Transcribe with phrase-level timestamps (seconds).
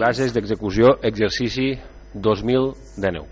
[0.00, 1.72] bases d'execució exercici
[2.14, 3.24] 2019.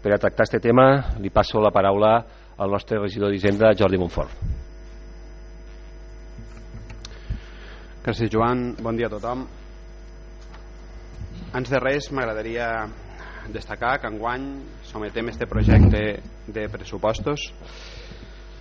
[0.00, 2.14] Per a tractar aquest tema li passo la paraula
[2.60, 4.32] al nostre regidor d'Hisenda, Jordi Montfort.
[8.04, 8.74] Gràcies, Joan.
[8.80, 9.44] Bon dia a tothom.
[11.52, 12.68] Ans de res, m'agradaria
[13.52, 14.46] destacar que enguany
[14.88, 17.50] sometem este projecte de pressupostos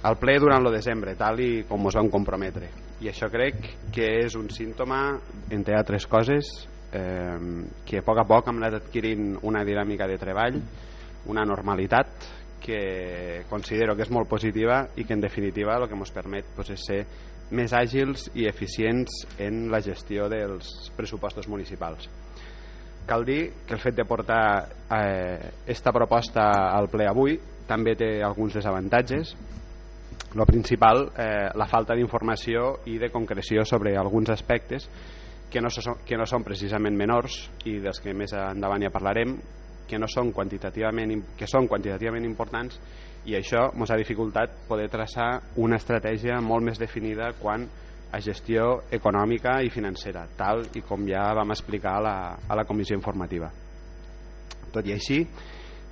[0.03, 2.69] al ple durant el desembre, tal i com ens vam comprometre.
[3.03, 3.61] I això crec
[3.95, 5.19] que és un símptoma,
[5.51, 6.51] entre altres coses,
[6.93, 10.59] eh, que a poc a poc hem anat adquirint una dinàmica de treball,
[11.29, 16.11] una normalitat que considero que és molt positiva i que en definitiva el que ens
[16.14, 17.04] permet pues, és ser
[17.55, 22.09] més àgils i eficients en la gestió dels pressupostos municipals.
[23.09, 28.19] Cal dir que el fet de portar eh, esta proposta al ple avui també té
[28.21, 29.33] alguns desavantatges.
[30.36, 34.86] El principal, eh, la falta d'informació i de concreció sobre alguns aspectes
[35.49, 39.35] que no, són, que no són precisament menors i dels que més endavant ja parlarem,
[39.89, 42.78] que, no són quantitativament, que són quantitativament importants
[43.25, 47.66] i això ens ha dificultat poder traçar una estratègia molt més definida quan
[48.11, 52.66] a gestió econòmica i financera, tal i com ja vam explicar a la, a la
[52.66, 53.52] comissió informativa.
[54.73, 55.19] Tot i així,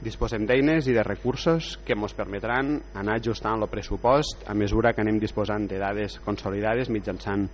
[0.02, 5.02] disposem d'eines i de recursos que ens permetran anar ajustant el pressupost a mesura que
[5.02, 7.48] anem disposant de dades consolidades mitjançant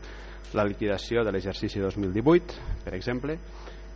[0.53, 3.37] la liquidació de l'exercici 2018, per exemple,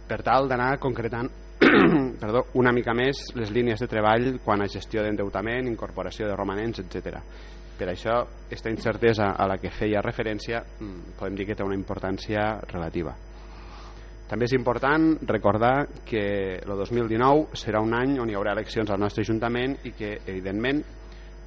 [0.07, 1.29] per tal d'anar concretant
[2.21, 6.83] perdó, una mica més les línies de treball quan a gestió d'endeutament, incorporació de romanents,
[6.83, 7.17] etc.
[7.77, 11.77] Per això, aquesta incertesa a la que feia referència mm, podem dir que té una
[11.77, 13.15] importància relativa.
[14.27, 18.99] També és important recordar que el 2019 serà un any on hi haurà eleccions al
[18.99, 20.81] nostre Ajuntament i que, evidentment,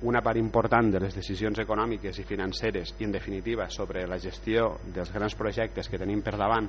[0.03, 4.79] una part important de les decisions econòmiques i financeres i, en definitiva, sobre la gestió
[4.95, 6.69] dels grans projectes que tenim per davant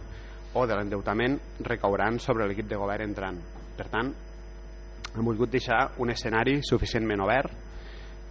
[0.54, 3.40] o de l'endeutament recauran sobre l'equip de govern entrant.
[3.78, 4.12] Per tant,
[5.16, 7.56] hem volgut deixar un escenari suficientment obert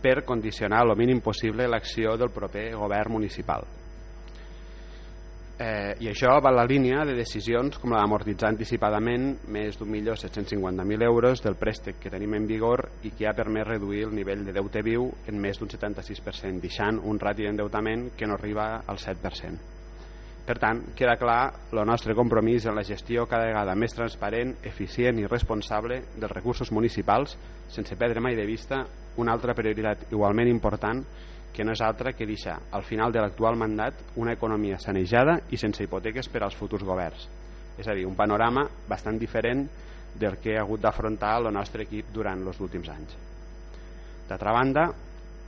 [0.01, 3.80] per condicionar el mínim possible l'acció del proper govern municipal.
[5.61, 11.43] Eh, I això va la línia de decisions com la d'amortitzar anticipadament més d'1.750.000 euros
[11.45, 14.81] del préstec que tenim en vigor i que ha permès reduir el nivell de deute
[14.81, 19.61] viu en més d'un 76%, deixant un rati d'endeutament que no arriba al 7%.
[20.48, 25.21] Per tant, queda clar el nostre compromís en la gestió cada vegada més transparent, eficient
[25.21, 27.37] i responsable dels recursos municipals,
[27.69, 28.81] sense perdre mai de vista
[29.21, 31.05] una altra prioritat igualment important
[31.52, 35.58] que no és altra que deixar al final de l'actual mandat una economia sanejada i
[35.58, 37.28] sense hipoteques per als futurs governs.
[37.78, 39.66] És a dir, un panorama bastant diferent
[40.20, 43.16] del que ha hagut d'afrontar el nostre equip durant els últims anys.
[44.28, 44.86] D'altra banda,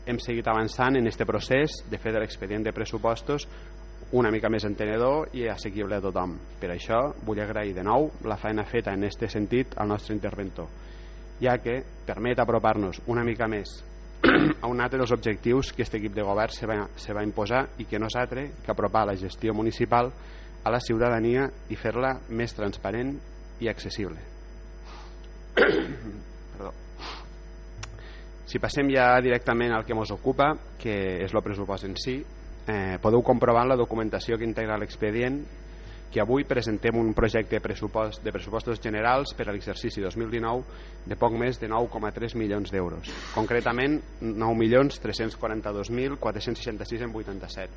[0.06, 3.46] hem seguit avançant en aquest procés de fer de l'expedient de pressupostos
[4.18, 6.34] una mica més entenedor i assequible a tothom.
[6.60, 10.68] Per això vull agrair de nou la feina feta en aquest sentit al nostre interventor,
[11.40, 13.78] ja que permet apropar-nos una mica més
[14.22, 17.64] a un altre dels objectius que aquest equip de govern se va, se va imposar
[17.82, 20.12] i que no és altre que apropar la gestió municipal
[20.62, 23.16] a la ciutadania i fer-la més transparent
[23.62, 24.20] i accessible.
[26.52, 26.70] Perdó.
[28.46, 30.94] Si passem ja directament al que ens ocupa, que
[31.24, 35.42] és el pressupost en si, eh, podeu comprovar la documentació que integra l'expedient
[36.12, 40.62] que avui presentem un projecte de, pressupost, de pressupostos generals per a l'exercici 2019
[41.08, 43.08] de poc més de 9,3 milions d'euros.
[43.32, 47.72] Concretament, 9.342.466 en 87,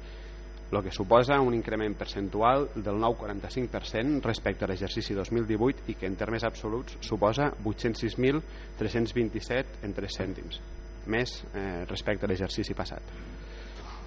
[0.75, 6.15] el que suposa un increment percentual del 9,45% respecte a l'exercici 2018 i que en
[6.19, 10.59] termes absoluts suposa 806.327 en 3 cèntims,
[11.07, 13.01] més eh, respecte a l'exercici passat.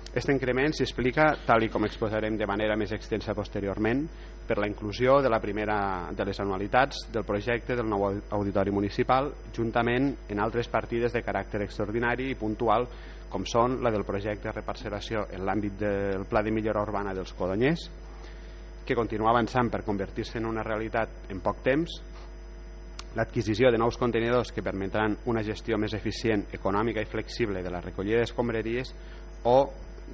[0.08, 4.06] Aquest increment s'explica, tal i com exposarem de manera més extensa posteriorment,
[4.48, 9.28] per la inclusió de la primera de les anualitats del projecte del nou auditori municipal,
[9.52, 12.88] juntament en altres partides de caràcter extraordinari i puntual,
[13.28, 17.34] com són la del projecte de reparcel·lació en l'àmbit del Pla de Millora Urbana dels
[17.36, 17.84] Codonyers,
[18.88, 21.98] que continua avançant per convertir-se en una realitat en poc temps,
[23.14, 27.82] l'adquisició de nous contenidors que permetran una gestió més eficient, econòmica i flexible de la
[27.84, 28.94] recollida d'escombraries
[29.44, 29.58] o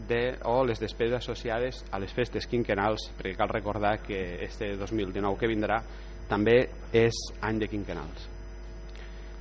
[0.09, 5.39] de, o les despeses associades a les festes quinquenals, perquè cal recordar que este 2019
[5.41, 5.81] que vindrà
[6.29, 6.59] també
[6.93, 8.29] és any de quinquenals.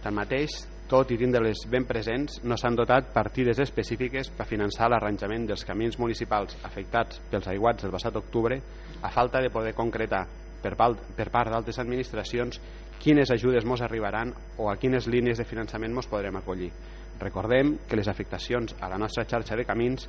[0.04, 0.56] Tanmateix,
[0.92, 5.98] tot i tindre-les ben presents, no s'han dotat partides específiques per finançar l'arranjament dels camins
[6.00, 8.60] municipals afectats pels aiguats del passat octubre,
[9.02, 10.26] a falta de poder concretar
[10.64, 12.60] per, part d'altres administracions
[13.04, 16.72] quines ajudes mos arribaran o a quines línies de finançament mos podrem acollir.
[17.20, 20.08] Recordem que les afectacions a la nostra xarxa de camins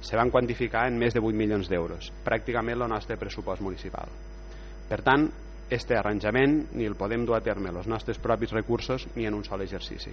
[0.00, 4.10] se van quantificar en més de 8 milions d'euros, pràcticament el nostre pressupost municipal.
[4.88, 5.28] Per tant,
[5.70, 9.44] este arranjament ni el podem dur a terme els nostres propis recursos ni en un
[9.44, 10.12] sol exercici.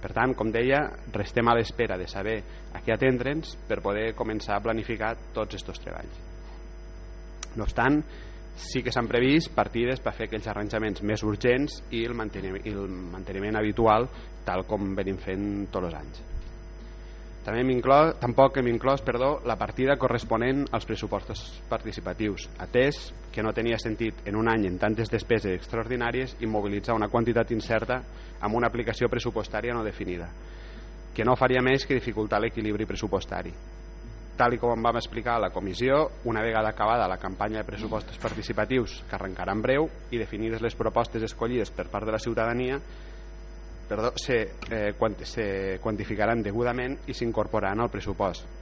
[0.00, 2.36] Per tant, com deia, restem a l'espera de saber
[2.72, 6.22] a què atendre'ns per poder començar a planificar tots aquests treballs.
[7.56, 8.02] No obstant,
[8.56, 12.86] sí que s'han previst partides per fer aquells arranjaments més urgents i el manteniment, el
[12.88, 14.08] manteniment habitual
[14.46, 16.35] tal com venim fent tots els anys.
[17.46, 22.98] També hem inclòs, tampoc hem inclòs perdó, la partida corresponent als pressupostos participatius, atès
[23.30, 28.00] que no tenia sentit en un any en tantes despeses extraordinàries immobilitzar una quantitat incerta
[28.40, 30.26] amb una aplicació pressupostària no definida,
[31.14, 33.54] que no faria més que dificultar l'equilibri pressupostari.
[34.36, 38.18] Tal i com vam explicar a la comissió, una vegada acabada la campanya de pressupostos
[38.18, 42.82] participatius, que arrencarà en breu, i definides les propostes escollides per part de la ciutadania,
[43.88, 48.56] perdó, se, eh, quant, se quantificaran degudament i s'incorporaran al pressupost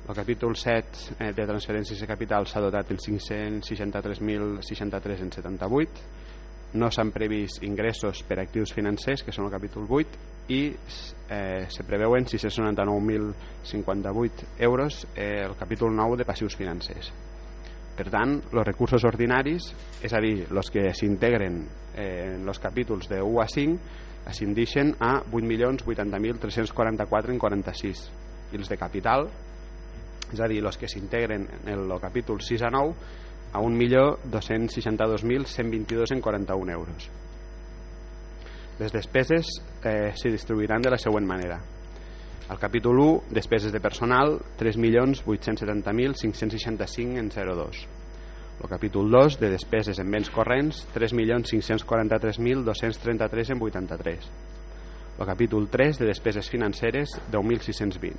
[0.09, 5.91] El capítol 7 eh, de transferències de capital s'ha dotat en 563.063 en 78.
[6.79, 9.89] No s'han previst ingressos per actius financers, que són el capítol 8,
[10.49, 10.75] i
[11.29, 17.13] eh, se preveuen 699.058 euros eh, el capítol 9 de passius financers.
[17.99, 19.75] Per tant, els recursos ordinaris,
[20.07, 21.67] és a dir, els que s'integren
[21.99, 23.75] eh, en els capítols de 1 a 5,
[24.31, 28.07] ascendixen a 8.080.344 en 46
[28.53, 29.27] i els de capital,
[30.31, 32.95] és a dir, els que s'integren en el capítol 6 a 9,
[33.51, 37.09] a 1.262.122 en 41 euros.
[38.79, 39.43] Les despeses
[39.83, 41.59] eh, s'hi distribuiran de la següent manera.
[42.47, 47.87] Al capítol 1, despeses de personal, 3.870.565 en 02.
[48.61, 54.29] El capítol 2, de despeses en béns corrents, 3.543.233 en 83.
[55.19, 58.15] El capítol 3, de despeses financeres, 10.620.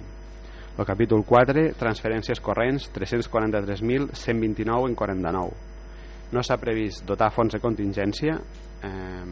[0.78, 5.50] El capítol 4, transferències corrents, 343.129 en 49.
[6.32, 8.38] No s'ha previst dotar fons de contingència,
[8.87, 9.25] eh,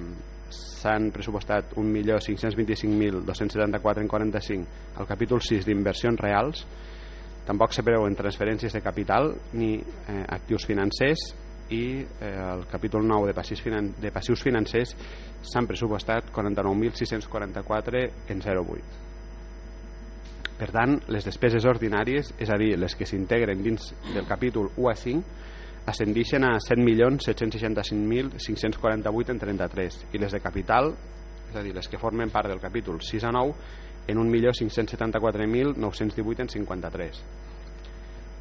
[0.50, 4.66] s'han pressupostat 1.525.274 en 45
[4.98, 6.66] al capítol 6 d'inversions reals
[7.48, 11.34] tampoc se preveuen transferències de capital ni eh, actius financers
[11.70, 14.96] i eh, el capítol 9 de passius, finan de passius financers
[15.42, 18.82] s'han pressupostat 49.644 en 0,8
[20.58, 24.90] per tant les despeses ordinàries és a dir, les que s'integren dins del capítol 1
[24.90, 25.22] a 5
[25.88, 30.92] ascendixen a 7.765.548 en 33 i les de capital,
[31.48, 33.54] és a dir, les que formen part del capítol 6 a 9
[34.08, 37.22] en 1.574.918 en 53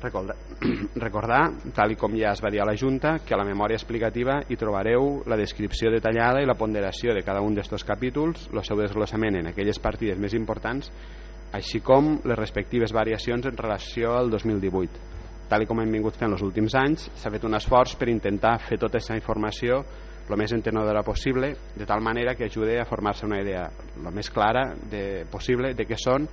[0.02, 0.36] Recordar,
[0.96, 3.80] recordar, tal i com ja es va dir a la Junta, que a la memòria
[3.80, 8.64] explicativa hi trobareu la descripció detallada i la ponderació de cada un d'estos capítols, el
[8.64, 10.92] seu desglossament en aquelles partides més importants,
[11.58, 15.17] així com les respectives variacions en relació al 2018
[15.50, 18.80] tal com hem vingut fent els últims anys, s'ha fet un esforç per intentar fer
[18.80, 19.82] tota aquesta informació
[20.28, 23.64] el més entenedora possible, de tal manera que ajude a formar-se una idea
[23.96, 26.28] el més clara de, possible de què són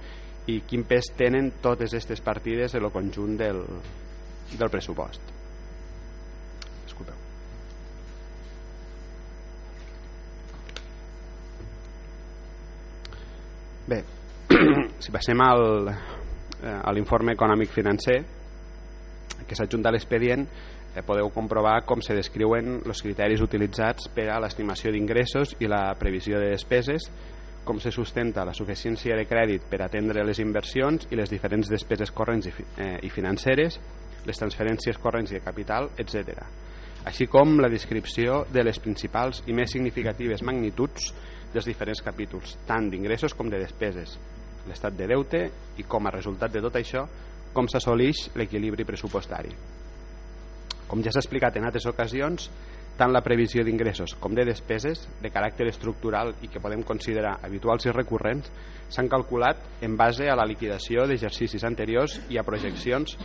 [0.50, 3.62] i quin pes tenen totes aquestes partides en el conjunt del,
[4.58, 5.34] del pressupost.
[13.86, 13.98] Bé,
[15.02, 18.16] si passem al, eh, a l'informe econòmic financer,
[19.48, 24.40] que s'adjunta a l'expedient eh, podeu comprovar com se descriuen els criteris utilitzats per a
[24.42, 27.10] l'estimació d'ingressos i la previsió de despeses
[27.64, 32.12] com se sustenta la suficiència de crèdit per atendre les inversions i les diferents despeses
[32.12, 33.80] corrents i, eh, i financeres,
[34.24, 36.44] les transferències corrents i de capital, etc.
[37.08, 41.10] Així com la descripció de les principals i més significatives magnituds
[41.54, 44.18] dels diferents capítols, tant d'ingressos com de despeses,
[44.68, 45.44] l'estat de deute
[45.78, 47.04] i com a resultat de tot això
[47.54, 49.54] com s'assoleix l'equilibri pressupostari.
[50.88, 52.50] Com ja s'ha explicat en altres ocasions,
[52.98, 57.88] tant la previsió d'ingressos com de despeses de caràcter estructural i que podem considerar habituals
[57.88, 58.50] i recurrents
[58.94, 63.16] s'han calculat en base a la liquidació d'exercicis anteriors i a projeccions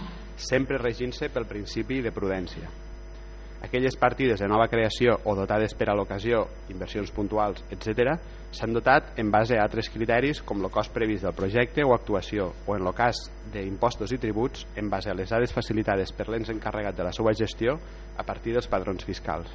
[0.50, 2.89] sempre regint-se pel principi de prudència.
[3.62, 8.16] Aquelles partides de nova creació o dotades per a l'ocasió, inversions puntuals, etc.,
[8.56, 12.48] s'han dotat en base a altres criteris com el cost previst del projecte o actuació,
[12.66, 13.20] o en el cas
[13.54, 17.36] d'impostos i tributs, en base a les dades facilitades per l'ens encarregat de la seva
[17.36, 17.76] gestió
[18.18, 19.52] a partir dels padrons fiscals.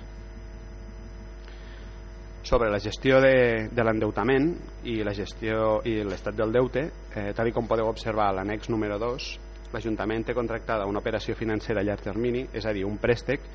[2.45, 4.51] Sobre la gestió de, de l'endeutament
[4.85, 8.99] i la gestió i l'estat del deute, eh, tal com podeu observar a l'annex número
[9.01, 9.29] 2,
[9.73, 13.49] l'Ajuntament té contractada una operació financera a llarg termini, és a dir, un préstec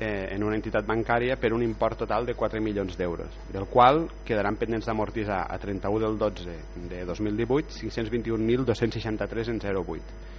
[0.00, 4.06] eh, en una entitat bancària per un import total de 4 milions d'euros, del qual
[4.24, 10.36] quedaran pendents d'amortitzar a 31 del 12 de 2018 521.263 en 0,8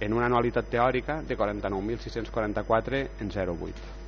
[0.00, 4.05] en una anualitat teòrica de 49.644 en 0,8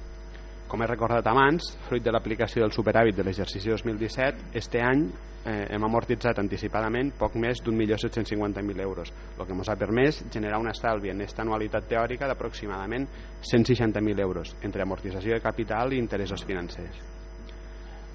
[0.68, 5.06] com he recordat abans, fruit de l'aplicació del superàvit de l'exercici 2017, este any
[5.48, 10.68] eh, hem amortitzat anticipadament poc més d'1.750.000 euros, el que ens ha permès generar un
[10.68, 13.08] estalvi en aquesta anualitat teòrica d'aproximadament
[13.40, 17.00] 160.000 euros, entre amortització de capital i interessos financers.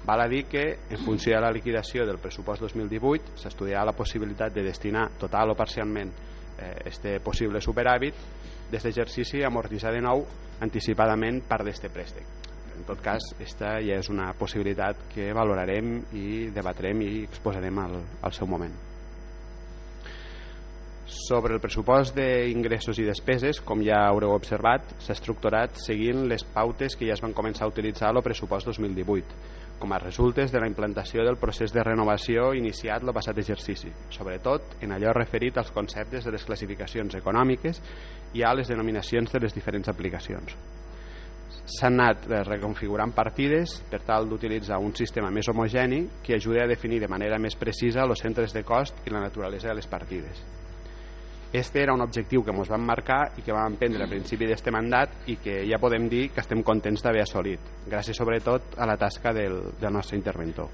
[0.04, 4.54] Val a dir que, en funció de la liquidació del pressupost 2018, s'estudiarà la possibilitat
[4.54, 6.12] de destinar total o parcialment
[6.58, 8.14] eh, este possible superàvit
[8.70, 10.26] des d'exercici amortitzar de nou
[10.62, 12.43] anticipadament part d'este préstec
[12.84, 17.94] en tot cas, aquesta ja és una possibilitat que valorarem i debatrem i exposarem al,
[18.20, 18.74] al seu moment.
[21.08, 26.98] Sobre el pressupost d'ingressos i despeses, com ja haureu observat, s'ha estructurat seguint les pautes
[27.00, 29.40] que ja es van començar a utilitzar al pressupost 2018,
[29.80, 34.76] com a resultes de la implantació del procés de renovació iniciat el passat exercici, sobretot
[34.84, 37.80] en allò referit als conceptes de les classificacions econòmiques
[38.36, 40.58] i a les denominacions de les diferents aplicacions
[41.64, 46.68] s'han anat eh, reconfigurant partides per tal d'utilitzar un sistema més homogeni que ajudi a
[46.68, 50.42] definir de manera més precisa els centres de cost i la naturalesa de les partides.
[51.54, 54.72] Este era un objectiu que ens vam marcar i que vam prendre a principi d'este
[54.74, 58.96] mandat i que ja podem dir que estem contents d'haver assolit, gràcies sobretot a la
[58.98, 60.66] tasca del, del nostre interventor.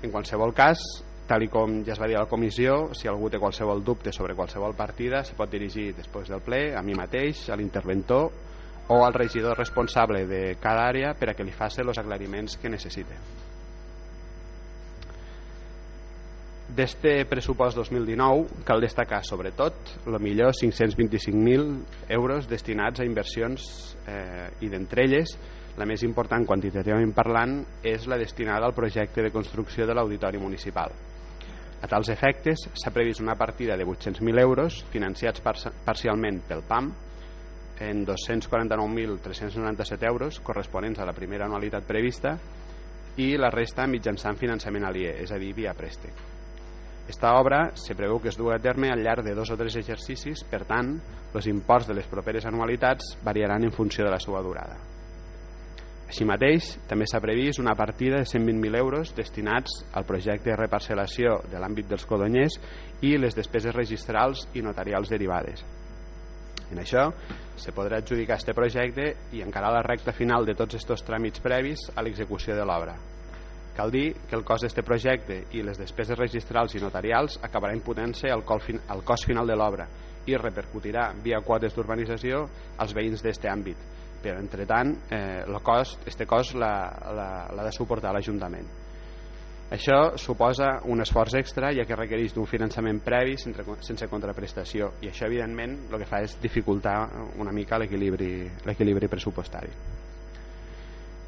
[0.00, 0.84] En qualsevol cas,
[1.26, 4.38] tal com ja es va dir a la comissió, si algú té qualsevol dubte sobre
[4.38, 8.30] qualsevol partida, se pot dirigir després del ple a mi mateix, a l'interventor
[8.90, 12.70] o al regidor responsable de cada àrea per a que li faci els aclariments que
[12.72, 13.14] necessite.
[16.74, 23.66] D'este pressupost 2019 cal destacar sobretot el millor 525.000 euros destinats a inversions
[24.06, 25.36] eh, i d'entre elles
[25.78, 30.90] la més important quantitativament parlant és la destinada al projecte de construcció de l'Auditori Municipal.
[31.80, 35.42] A tals efectes s'ha previst una partida de 800.000 euros financiats
[35.86, 36.90] parcialment pel PAM
[37.80, 42.38] en 249.397 euros corresponents a la primera anualitat prevista
[43.16, 46.12] i la resta mitjançant finançament aliè, és a dir, via préstec.
[47.10, 49.74] Esta obra se preveu que es dugui a terme al llarg de dos o tres
[49.80, 50.94] exercicis, per tant,
[51.34, 54.78] els imports de les properes anualitats variaran en funció de la seva durada.
[56.10, 61.38] Així mateix, també s'ha previst una partida de 120.000 euros destinats al projecte de reparcel·lació
[61.50, 62.58] de l'àmbit dels codonyers
[63.06, 65.62] i les despeses registrals i notarials derivades.
[66.70, 67.08] En això
[67.60, 71.88] se podrà adjudicar este projecte i encarar la recta final de tots aquests tràmits previs
[71.94, 72.94] a l'execució de l'obra.
[73.76, 78.30] Cal dir que el cost d'aquest projecte i les despeses registrals i notarials acabarà imputant-se
[78.30, 78.44] al,
[78.88, 79.86] al cost final de l'obra
[80.26, 82.44] i repercutirà via quotes d'urbanització
[82.78, 83.88] als veïns d'aquest àmbit.
[84.20, 88.79] Però, entretant, eh, el cost, este cost l'ha de suportar l'Ajuntament.
[89.70, 95.28] Això suposa un esforç extra ja que requereix d'un finançament previ sense, contraprestació i això
[95.28, 96.96] evidentment el que fa és dificultar
[97.38, 99.70] una mica l'equilibri pressupostari.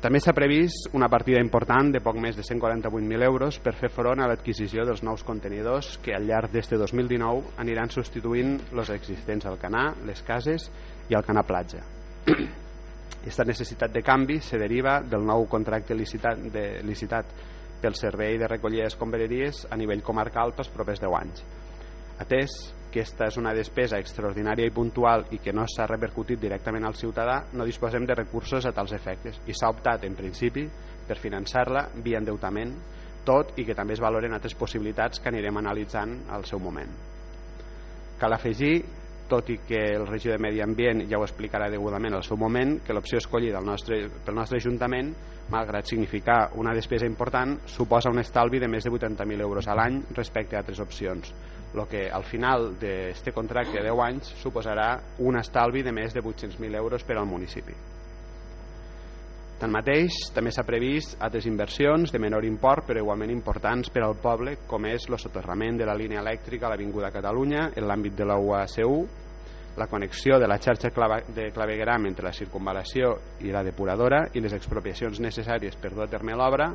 [0.03, 4.19] També s'ha previst una partida important de poc més de 148.000 euros per fer front
[4.19, 9.61] a l'adquisició dels nous contenidors que al llarg d'este 2019 aniran substituint els existents al
[9.63, 10.67] Canà, les cases
[11.07, 11.85] i al Canà Platja.
[13.23, 17.31] Aquesta necessitat de canvi se deriva del nou contracte licitat, de, licitat
[17.83, 21.43] pel servei de recollida d'escombraries a nivell comarcal pels propers 10 anys.
[22.23, 22.55] Atès
[22.93, 26.95] que aquesta és una despesa extraordinària i puntual i que no s'ha repercutit directament al
[26.95, 30.67] ciutadà, no disposem de recursos a tals efectes i s'ha optat, en principi,
[31.09, 32.75] per finançar-la via endeutament
[33.25, 36.91] tot i que també es valoren altres possibilitats que anirem analitzant al seu moment.
[38.21, 38.83] Cal afegir
[39.29, 42.79] tot i que el regidor de Medi Ambient ja ho explicarà degudament al seu moment,
[42.85, 45.13] que l'opció escollida al nostre, pel nostre Ajuntament,
[45.53, 50.03] malgrat significar una despesa important, suposa un estalvi de més de 80.000 euros a l'any
[50.17, 51.33] respecte a altres opcions,
[51.75, 56.23] el que al final d'aquest contracte de 10 anys suposarà un estalvi de més de
[56.23, 57.77] 800.000 euros per al municipi.
[59.63, 64.57] Tanmateix, també s'ha previst altres inversions de menor import però igualment importants per al poble,
[64.67, 68.41] com és el soterrament de la línia elèctrica a l'Avinguda Catalunya en l'àmbit de la
[68.43, 68.97] UACU,
[69.79, 70.91] la connexió de la xarxa
[71.37, 73.13] de clavegueram entre la circunvalació
[73.47, 76.67] i la depuradora i les expropiacions necessàries per dur a terme l'obra,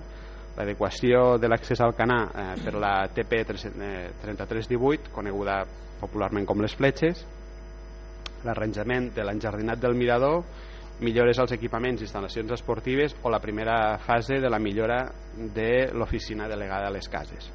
[0.56, 5.60] l'adequació de l'accés al canà eh, per la TP 3318, coneguda
[6.00, 7.26] popularment com les fletxes,
[8.48, 10.46] l'arranjament de l'enjardinat del mirador
[11.00, 15.04] millores als equipaments i instal·lacions esportives o la primera fase de la millora
[15.38, 17.52] de l'oficina delegada a les cases.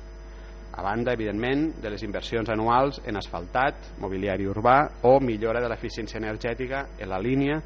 [0.72, 6.22] A banda, evidentment, de les inversions anuals en asfaltat, mobiliari urbà o millora de l'eficiència
[6.22, 7.60] energètica en la línia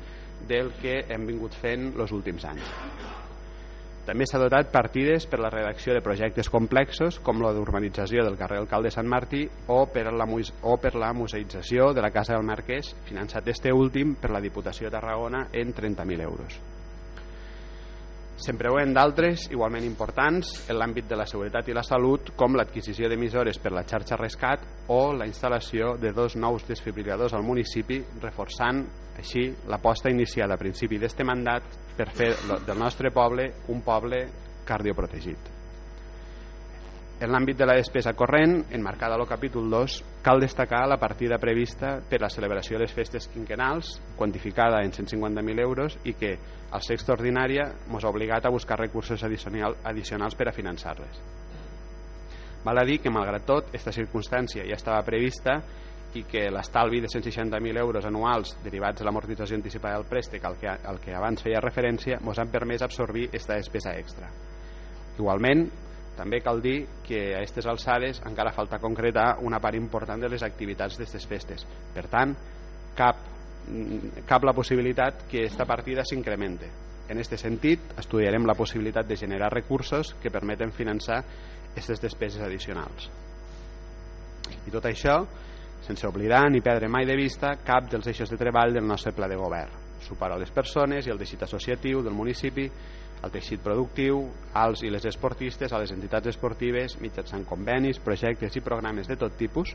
[0.48, 3.15] del que hem vingut fent els últims anys.
[4.06, 8.60] També s'ha dotat partides per la redacció de projectes complexos com la d'urbanització del carrer
[8.60, 10.28] Alcalde Sant Martí o per, la,
[10.62, 14.86] o per la museïtzació de la Casa del Marquès, finançat este últim per la Diputació
[14.86, 16.60] de Tarragona en 30.000 euros.
[18.36, 23.08] Se'n preuen d'altres igualment importants en l'àmbit de la seguretat i la salut, com l'adquisició
[23.08, 28.84] d'emissores per la xarxa Rescat o la instal·lació de dos nous desfibriladors al municipi, reforçant
[29.18, 32.32] així l'aposta iniciada a principi d'este mandat per fer
[32.66, 34.24] del nostre poble un poble
[34.66, 35.52] cardioprotegit.
[37.16, 41.94] En l'àmbit de la despesa corrent, enmarcada al capítol 2, cal destacar la partida prevista
[42.10, 46.34] per la celebració de les festes quinquenals, quantificada en 150.000 euros i que,
[46.76, 51.24] al ser extraordinària, ens ha obligat a buscar recursos addicionals per a finançar-les.
[52.66, 55.62] Val a dir que, malgrat tot, aquesta circumstància ja estava prevista
[56.16, 60.68] i que l'estalvi de 160.000 euros anuals derivats de l'amortització anticipada del préstec al que,
[60.68, 64.30] al que abans feia referència ens han permès absorbir aquesta despesa extra.
[65.18, 65.66] Igualment,
[66.16, 70.44] també cal dir que a aquestes alçades encara falta concretar una part important de les
[70.46, 71.66] activitats d'aquestes festes.
[71.94, 72.32] Per tant,
[72.96, 73.20] cap,
[74.26, 76.70] cap la possibilitat que aquesta partida s'incremente.
[77.06, 81.20] En aquest sentit, estudiarem la possibilitat de generar recursos que permeten finançar
[81.70, 83.10] aquestes despeses addicionals.
[84.66, 85.20] I tot això
[85.86, 89.28] sense oblidar ni perdre mai de vista cap dels eixos de treball del nostre pla
[89.30, 89.84] de govern.
[90.02, 92.66] Superar les persones i el teixit associatiu del municipi
[93.24, 94.20] el teixit productiu,
[94.54, 99.36] als i les esportistes, a les entitats esportives, mitjançant convenis, projectes i programes de tot
[99.40, 99.72] tipus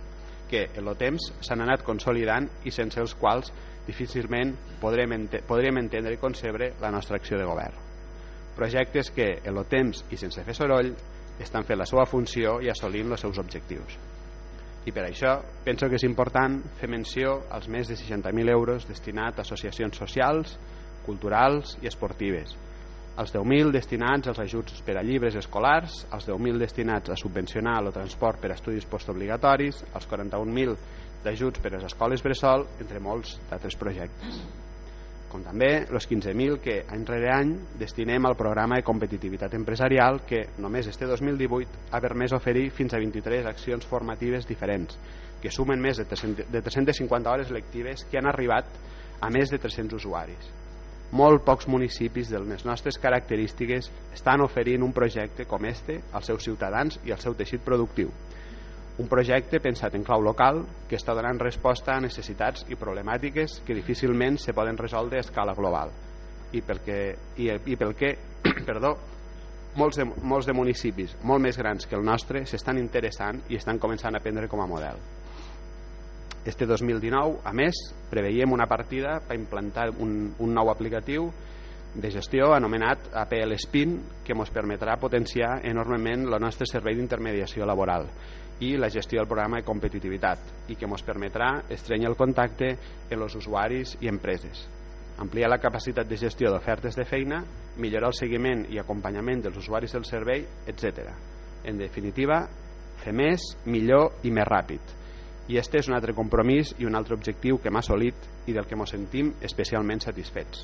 [0.52, 3.54] que en el temps s'han anat consolidant i sense els quals
[3.88, 7.76] difícilment podrem, ent podrem entendre i concebre la nostra acció de govern.
[8.56, 10.93] Projectes que en el temps i sense fer soroll
[11.41, 14.11] estan fent la seva funció i assolint els seus objectius.
[14.86, 19.38] I per això penso que és important fer menció als més de 60.000 euros destinats
[19.38, 20.58] a associacions socials,
[21.06, 22.56] culturals i esportives,
[23.22, 27.91] els 10.000 destinats als ajuts per a llibres escolars, els 10.000 destinats a subvencionar el
[27.94, 30.78] transport per a estudis postobligatoris, els 41.000
[31.26, 34.41] d'ajuts per a les escoles bressol, entre molts d'altres projectes.
[35.32, 40.44] Com també els 15.000 que any rere any destinem al programa de competitivitat empresarial que
[40.60, 44.98] només este 2018 ha permès oferir fins a 23 accions formatives diferents
[45.41, 48.67] que sumen més de 350 hores lectives que han arribat
[49.22, 50.52] a més de 300 usuaris
[51.12, 56.44] molt pocs municipis de les nostres característiques estan oferint un projecte com este als seus
[56.48, 58.12] ciutadans i al seu teixit productiu.
[59.02, 60.60] Un projecte pensat en clau local
[60.90, 65.56] que està donant resposta a necessitats i problemàtiques que difícilment se poden resoldre a escala
[65.58, 65.90] global
[66.54, 66.98] i pel que,
[67.42, 68.12] i, i pel que
[68.68, 68.92] perdó,
[69.80, 73.80] molts, de, molts de municipis molt més grans que el nostre s'estan interessant i estan
[73.82, 75.00] començant a prendre com a model.
[76.46, 77.80] Este 2019, a més,
[78.12, 81.32] preveiem una partida per implantar un, un nou aplicatiu
[81.96, 88.08] de gestió anomenat APL Spin que ens permetrà potenciar enormement el nostre servei d'intermediació laboral
[88.62, 92.76] i la gestió del programa de competitivitat i que ens permetrà estrenyar el contacte
[93.12, 94.67] amb els usuaris i empreses
[95.21, 97.43] ampliar la capacitat de gestió d'ofertes de feina,
[97.78, 101.12] millorar el seguiment i acompanyament dels usuaris del servei, etc.
[101.67, 102.39] En definitiva,
[103.04, 104.97] fer més, millor i més ràpid
[105.52, 108.67] i este és un altre compromís i un altre objectiu que hem assolit i del
[108.69, 110.63] que ens sentim especialment satisfets.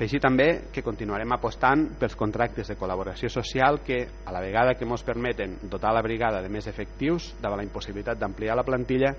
[0.00, 4.86] Afegir també que continuarem apostant pels contractes de col·laboració social que, a la vegada que
[4.88, 9.10] ens permeten dotar la brigada de més efectius davant la impossibilitat d'ampliar la plantilla,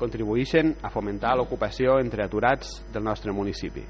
[0.00, 3.84] contribueixen a fomentar l'ocupació entre aturats del nostre municipi.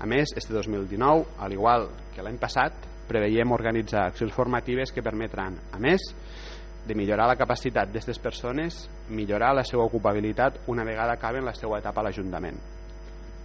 [0.00, 2.80] A més, este 2019, al igual que l'any passat,
[3.12, 6.08] preveiem organitzar accions formatives que permetran, a més,
[6.88, 11.84] de millorar la capacitat d'aquestes persones, millorar la seva ocupabilitat una vegada acaben la seva
[11.84, 12.79] etapa a l'Ajuntament.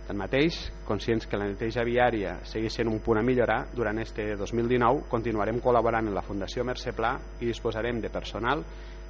[0.05, 5.07] Tanmateix, conscients que la neteja viària segueix sent un punt a millorar, durant este 2019
[5.09, 8.61] continuarem col·laborant amb la Fundació Mercè Pla i disposarem de personal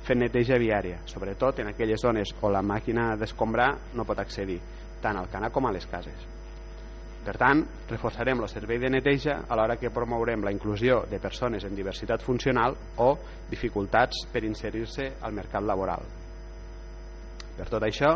[0.06, 4.62] fent neteja viària, sobretot en aquelles zones on la màquina d'escombrar no pot accedir,
[5.04, 6.30] tant al canà com a les cases.
[7.26, 11.76] Per tant, reforçarem el servei de neteja alhora que promourem la inclusió de persones en
[11.76, 13.10] diversitat funcional o
[13.50, 16.06] dificultats per inserir-se al mercat laboral.
[17.58, 18.14] Per tot això,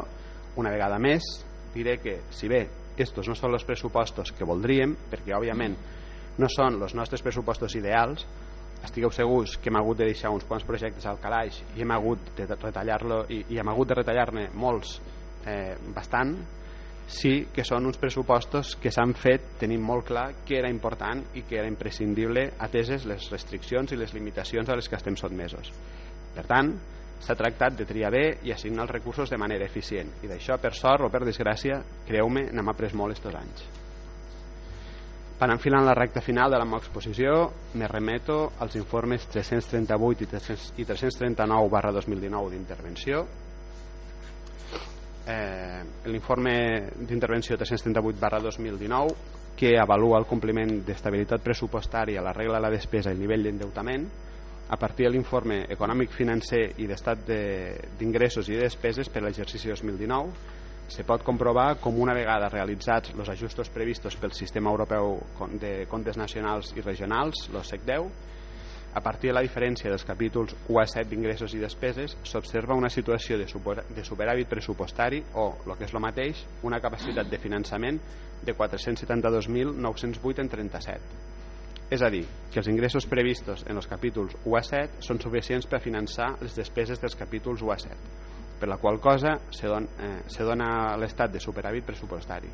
[0.62, 1.26] una vegada més,
[1.74, 2.68] diré que, si bé
[3.00, 5.76] estos no són els pressupostos que voldríem, perquè òbviament
[6.40, 8.26] no són els nostres pressupostos ideals,
[8.84, 12.32] estigueu segurs que hem hagut de deixar uns quants projectes al calaix i hem hagut
[12.38, 14.94] de retallar-lo i, i hem hagut de retallar-ne molts
[15.48, 16.38] eh, bastant
[17.10, 21.44] sí que són uns pressupostos que s'han fet tenint molt clar que era important i
[21.50, 25.74] que era imprescindible ateses les restriccions i les limitacions a les que estem sotmesos.
[26.36, 26.76] Per tant,
[27.20, 30.74] s'ha tractat de triar bé i assignar els recursos de manera eficient i d'això, per
[30.76, 33.68] sort o per desgràcia, creu-me, n'hem après molt estos anys.
[35.40, 37.46] Per enfilar la recta final de la meva exposició,
[37.80, 40.26] me remeto als informes 338
[40.84, 43.24] i 339 barra 2019 d'intervenció,
[45.30, 49.16] eh, l'informe d'intervenció 338 barra 2019
[49.56, 54.08] que avalua el compliment d'estabilitat pressupostària, la regla de la despesa i el nivell d'endeutament
[54.70, 57.26] a partir de l'informe econòmic financer i d'estat
[57.98, 60.58] d'ingressos i de despeses per l'exercici 2019
[60.90, 65.20] se pot comprovar com una vegada realitzats els ajustos previstos pel Sistema Europeu
[65.62, 68.10] de Comptes Nacionals i Regionals, el SEC10,
[68.94, 72.90] a partir de la diferència dels capítols 1 a 7 d'ingressos i despeses s'observa una
[72.90, 78.02] situació de, de superàvit pressupostari o, el que és el mateix, una capacitat de finançament
[78.42, 81.39] de 472.908 en 37.
[81.90, 82.22] És a dir,
[82.54, 86.54] que els ingressos previstos en els capítols 1 a 7 són suficients per finançar les
[86.58, 87.98] despeses dels capítols 1 a 7,
[88.62, 90.70] per la qual cosa se dona, eh, se dona
[91.02, 92.52] l'estat de superàvit pressupostari.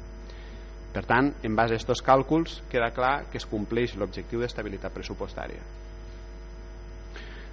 [0.96, 5.60] Per tant, en base a aquests càlculs, queda clar que es compleix l'objectiu d'estabilitat pressupostària.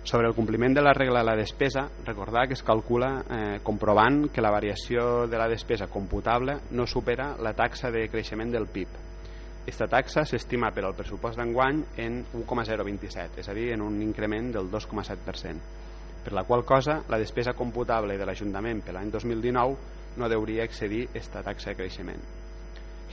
[0.05, 4.29] Sobre el compliment de la regla de la despesa, recordar que es calcula eh, comprovant
[4.31, 9.12] que la variació de la despesa computable no supera la taxa de creixement del PIB.
[9.63, 14.49] Aquesta taxa s'estima per al pressupost d'enguany en 1,027, és a dir, en un increment
[14.57, 15.69] del 2,7%,
[16.25, 21.05] per la qual cosa la despesa computable de l'Ajuntament per l'any 2019 no hauria excedir
[21.09, 22.25] aquesta taxa de creixement.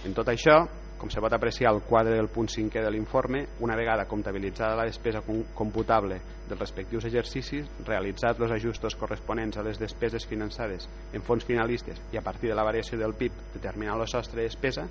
[0.09, 0.63] En tot això,
[0.97, 4.89] com se pot apreciar al quadre del punt 5è de l'informe, una vegada comptabilitzada la
[4.89, 5.21] despesa
[5.53, 6.17] computable
[6.49, 12.17] dels respectius exercicis, realitzats els ajustos corresponents a les despeses finançades en fons finalistes i
[12.17, 14.89] a partir de la variació del PIB determinar el sostre de despesa,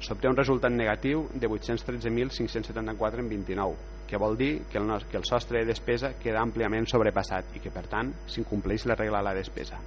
[0.00, 3.76] s'obté un resultat negatiu de 813.574 en 29,
[4.08, 7.70] que vol dir que el, que el sostre de despesa queda àmpliament sobrepassat i que,
[7.70, 9.78] per tant, s'incompleix la regla de la despesa.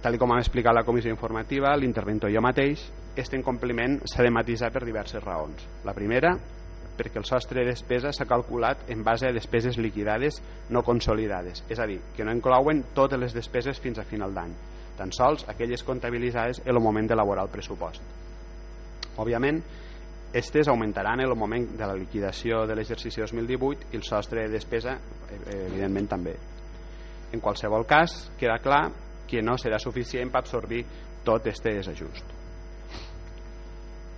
[0.00, 4.70] Tal com hem explicat la comissió informativa, l'interventor jo mateix, aquest incompliment s'ha de matisar
[4.72, 5.66] per diverses raons.
[5.84, 6.32] La primera,
[6.96, 11.78] perquè el sostre de despesa s'ha calculat en base a despeses liquidades no consolidades, és
[11.78, 14.56] a dir, que no inclouen totes les despeses fins a final d'any,
[14.98, 18.02] tan sols aquelles comptabilitzades en el moment d'elaborar el pressupost.
[19.20, 19.60] Òbviament,
[20.30, 24.54] aquestes augmentaran en el moment de la liquidació de l'exercici 2018 i el sostre de
[24.54, 26.34] despesa, eh, evidentment, també.
[27.32, 28.84] En qualsevol cas, queda clar
[29.26, 30.84] que no serà suficient per absorbir
[31.24, 32.32] tot aquest desajust.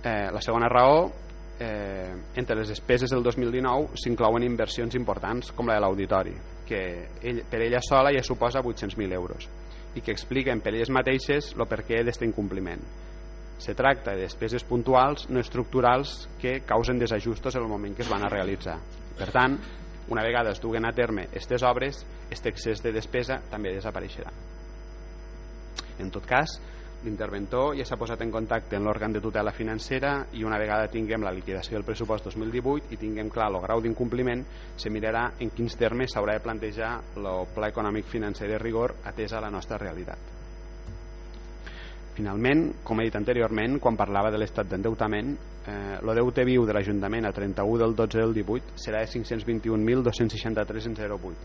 [0.03, 1.11] Eh, la segona raó,
[1.59, 6.33] eh, entre les despeses del 2019 s'inclouen inversions importants com la de l'auditori,
[6.67, 9.49] que ell, per ella sola ja suposa 800.000 euros
[9.95, 12.81] i que expliquen per elles mateixes el perquè d'aquest incompliment.
[13.57, 18.09] Se tracta de despeses puntuals no estructurals que causen desajustos en el moment que es
[18.09, 18.79] van a realitzar.
[19.17, 19.59] Per tant,
[20.09, 24.33] una vegada es duguen a terme aquestes obres, aquest excés de despesa també desapareixerà.
[26.03, 26.57] En tot cas,
[27.03, 31.23] l'interventor ja s'ha posat en contacte amb l'òrgan de tutela financera i una vegada tinguem
[31.23, 35.75] la liquidació del pressupost 2018 i tinguem clar el grau d'incompliment, se mirarà en quins
[35.79, 40.42] termes s'haurà de plantejar el pla econòmic financer de rigor atesa la nostra realitat.
[42.13, 45.33] Finalment, com he dit anteriorment, quan parlava de l'estat d'endeutament,
[45.65, 50.95] eh, deute viu de l'Ajuntament a 31 del 12 del 18 serà de 521.263 en
[50.95, 51.35] 0,8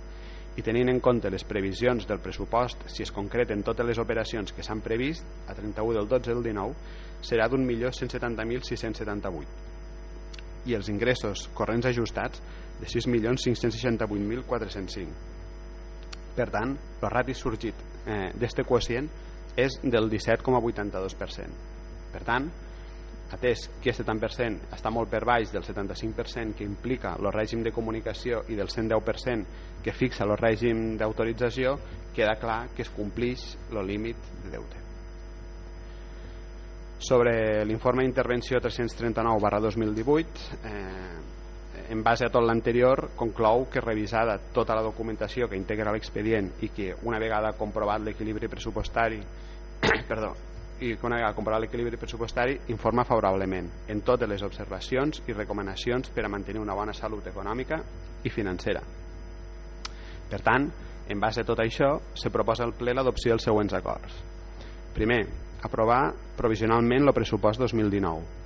[0.58, 4.62] i tenint en compte les previsions del pressupost si es concreten totes les operacions que
[4.66, 6.74] s'han previst a 31 del 12 del 19
[7.22, 9.46] serà d'un milió 170.678
[10.66, 12.42] i els ingressos corrents ajustats
[12.80, 15.06] de 6.568.405
[16.34, 17.74] per tant, el rati sorgit
[18.06, 19.08] eh, d'este quocient
[19.58, 21.78] és del 17,82%
[22.12, 22.48] per tant,
[23.34, 27.74] atès que aquest 70% està molt per baix del 75% que implica el règim de
[27.76, 31.76] comunicació i del 110% que fixa el règim d'autorització,
[32.16, 34.84] queda clar que es complix el límit de deute.
[36.98, 44.40] Sobre l'informe d'intervenció 339 barra 2018, eh, en base a tot l'anterior, conclou que revisada
[44.52, 49.20] tota la documentació que integra l'expedient i que una vegada comprovat l'equilibri pressupostari
[50.10, 50.34] perdó,
[50.80, 56.24] i una vegada comprovat l'equilibri pressupostari informa favorablement en totes les observacions i recomanacions per
[56.24, 57.80] a mantenir una bona salut econòmica
[58.22, 58.82] i financera.
[60.28, 60.68] Per tant,
[61.08, 64.18] en base a tot això, se proposa al ple l'adopció dels següents acords.
[64.94, 65.22] Primer,
[65.64, 68.36] aprovar provisionalment el pressupost 2019.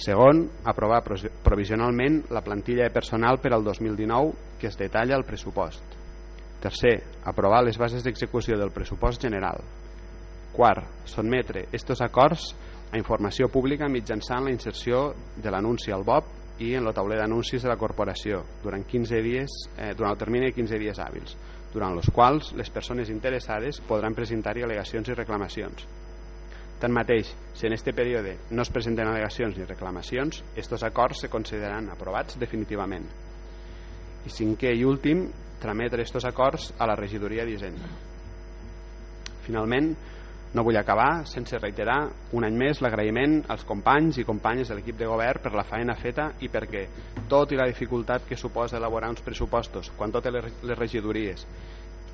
[0.00, 5.84] Segon, aprovar provisionalment la plantilla de personal per al 2019 que es detalla al pressupost.
[6.60, 9.60] Tercer, aprovar les bases d'execució del pressupost general.
[10.52, 12.50] Quart, sotmetre estos acords
[12.90, 17.62] a informació pública mitjançant la inserció de l'anunci al BOP i en el tauler d'anuncis
[17.64, 21.36] de la corporació durant, 15 dies, eh, durant el termini de 15 dies hàbils,
[21.72, 25.86] durant els quals les persones interessades podran presentar-hi al·legacions i reclamacions.
[26.80, 31.90] Tanmateix, si en aquest període no es presenten al·legacions ni reclamacions, estos acords se consideraran
[31.92, 33.04] aprovats definitivament.
[34.24, 35.26] I cinquè i últim,
[35.60, 37.88] trametre estos acords a la regidoria d'Hisenda.
[39.44, 39.92] Finalment,
[40.54, 41.98] no vull acabar sense reiterar
[42.34, 45.94] un any més l'agraïment als companys i companyes de l'equip de govern per la feina
[45.94, 46.86] feta i perquè,
[47.30, 51.46] tot i la dificultat que suposa elaborar uns pressupostos quan totes les regidories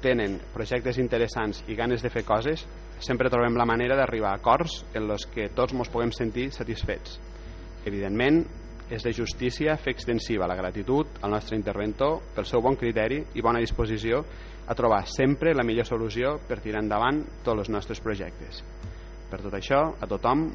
[0.05, 2.67] tenen projectes interessants i ganes de fer coses,
[3.01, 7.17] sempre trobem la manera d'arribar a acords en els que tots ens puguem sentir satisfets.
[7.87, 8.45] Evidentment,
[8.91, 13.43] és de justícia fer extensiva la gratitud al nostre interventor pel seu bon criteri i
[13.43, 14.23] bona disposició
[14.67, 18.63] a trobar sempre la millor solució per tirar endavant tots els nostres projectes.
[19.31, 20.47] Per tot això, a tothom,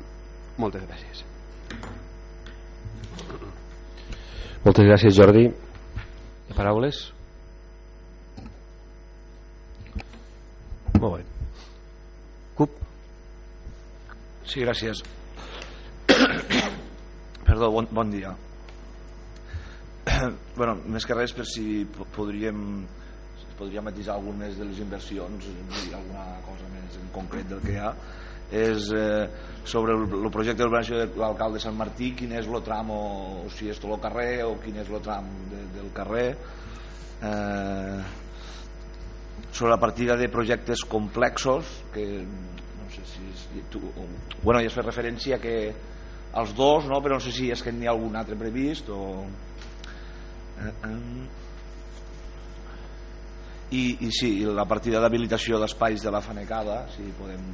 [0.60, 1.26] moltes gràcies.
[4.64, 5.48] Moltes gràcies, Jordi.
[6.56, 7.08] Paraules?
[11.00, 11.24] Molt bé.
[12.60, 12.78] CUP?
[14.46, 15.02] Sí, gràcies.
[17.52, 18.32] Perdó, bon, bon dia.
[20.56, 21.84] bueno, més que res per si
[22.16, 22.62] podríem
[23.60, 27.82] podria matisar algunes de les inversions i alguna cosa més en concret del que hi
[27.84, 27.92] ha
[28.62, 29.28] és eh,
[29.68, 33.04] sobre el, el projecte d'urbanització de l'alcalde de Sant Martí quin és el tram o,
[33.44, 38.00] o si és tot el carrer o quin és el tram de, del carrer eh,
[39.52, 43.84] sobre la partida de projectes complexos que no sé si tu,
[44.42, 45.58] bueno, ja has fet referència que
[46.40, 47.02] els dos, no?
[47.04, 49.02] però no sé si és que n'hi ha algun altre previst o...
[50.62, 50.98] Eh, eh.
[53.72, 57.46] I, i sí, la partida d'habilitació d'espais de la fanecada si podem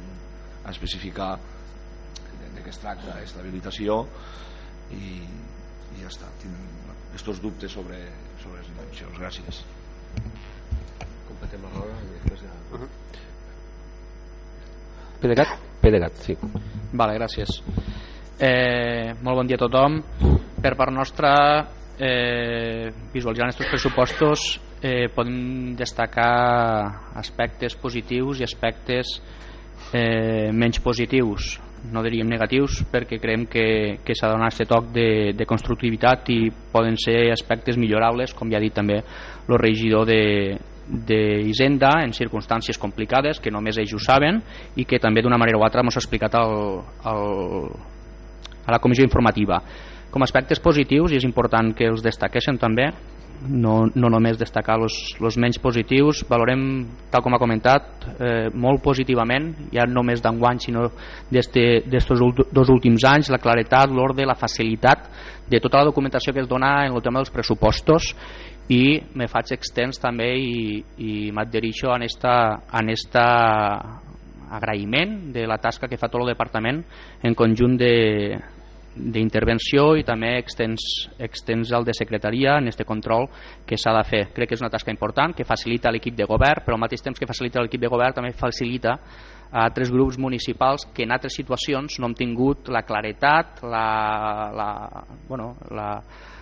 [0.66, 4.00] especificar de què es tracta aquesta habilitació
[4.90, 6.58] i, i ja està tinc
[7.12, 8.00] aquests dubtes sobre,
[8.42, 9.62] sobre les dimensions gràcies
[11.62, 12.52] la roda i després ja...
[12.72, 12.88] Uh -huh.
[15.20, 15.58] Pedegat?
[15.80, 16.36] Pedegat, sí.
[16.92, 17.62] Vale, gràcies.
[18.40, 19.98] Eh, molt bon dia a tothom.
[20.62, 21.32] Per part nostra,
[21.98, 29.20] eh, visualitzant aquests pressupostos, eh, podem destacar aspectes positius i aspectes
[29.92, 31.58] eh, menys positius
[31.92, 36.30] no diríem negatius perquè creiem que, que s'ha de donar aquest toc de, de constructivitat
[36.34, 36.38] i
[36.72, 42.78] poden ser aspectes millorables com ja ha dit també el regidor de, d'Hisenda en circumstàncies
[42.80, 44.42] complicades que només ells ho saben
[44.76, 47.70] i que també d'una manera o altra ens ha explicat el, el,
[48.68, 49.62] a la comissió informativa.
[50.12, 52.92] Com a aspectes positius, i és important que els destaquessin també,
[53.46, 56.62] no, no només destacar els menys positius, valorem,
[57.12, 60.88] tal com ha comentat, eh, molt positivament, ja no només d'enguany, sinó
[61.30, 65.08] d'estos dos últims anys, la claretat, l'ordre, la facilitat
[65.48, 68.12] de tota la documentació que es dona en el tema dels pressupostos
[68.68, 72.34] i me faig extens també i, i m'adherixo en esta,
[72.76, 73.24] en esta
[74.58, 76.82] agraïment de la tasca que fa tot el departament
[77.24, 77.94] en conjunt de,
[78.98, 80.82] d'intervenció i també extens,
[81.18, 83.28] extens el de secretaria en aquest control
[83.66, 84.22] que s'ha de fer.
[84.34, 87.18] Crec que és una tasca important que facilita l'equip de govern, però al mateix temps
[87.18, 88.98] que facilita l'equip de govern també facilita
[89.50, 93.86] a altres grups municipals que en altres situacions no hem tingut la claretat, la,
[94.54, 94.70] la,
[95.28, 95.90] bueno, la,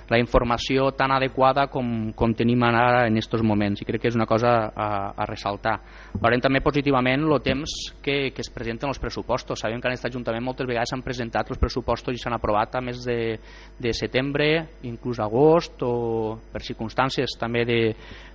[0.09, 4.19] la informació tan adequada com, com tenim ara en aquests moments i crec que és
[4.19, 5.77] una cosa a, a ressaltar.
[6.23, 9.61] Veurem també positivament el temps que, que es presenten els pressupostos.
[9.61, 12.85] Sabem que en aquest Ajuntament moltes vegades s'han presentat els pressupostos i s'han aprovat a
[12.85, 13.37] més de,
[13.83, 14.49] de setembre,
[14.87, 17.81] inclús agost o per circumstàncies també de,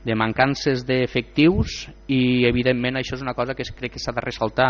[0.04, 4.61] de mancances d'efectius i evidentment això és una cosa que crec que s'ha de ressaltar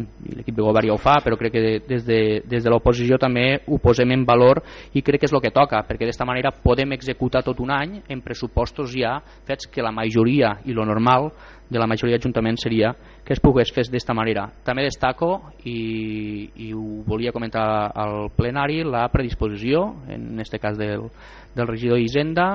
[0.00, 3.18] i l'equip de govern ja ho fa, però crec que des de, des de l'oposició
[3.20, 4.62] també ho posem en valor
[4.96, 8.00] i crec que és el que toca, perquè d'esta manera podem executar tot un any
[8.08, 11.30] en pressupostos ja fets que la majoria i lo normal
[11.70, 12.92] de la majoria d'ajuntaments seria
[13.24, 14.48] que es pogués fer d'esta manera.
[14.66, 21.06] També destaco, i, i ho volia comentar al plenari, la predisposició, en aquest cas del,
[21.54, 22.46] del regidor d'Hisenda,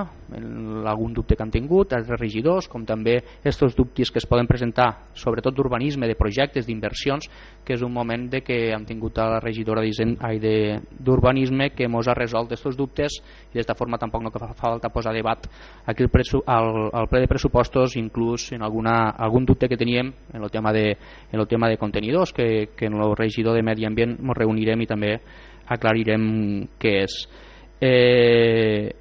[0.88, 4.88] algun dubte que han tingut, els regidors, com també aquests dubtes que es poden presentar,
[5.14, 7.28] sobretot d'urbanisme, de projectes, d'inversions,
[7.66, 12.16] que és un moment de que hem tingut a la regidora d'urbanisme que ens ha
[12.16, 13.20] resolt aquests dubtes
[13.52, 15.48] i d'esta forma tampoc no fa falta posar debat
[15.86, 16.06] aquí
[16.46, 20.74] al, al ple de pressupostos, inclús en alguna, algun dubte que teníem en el tema
[20.74, 20.98] de,
[21.32, 24.82] en el tema de contenidors, que, que en el regidor de Medi Ambient ens reunirem
[24.82, 25.16] i també
[25.68, 27.18] aclarirem què és.
[27.82, 28.94] Eh,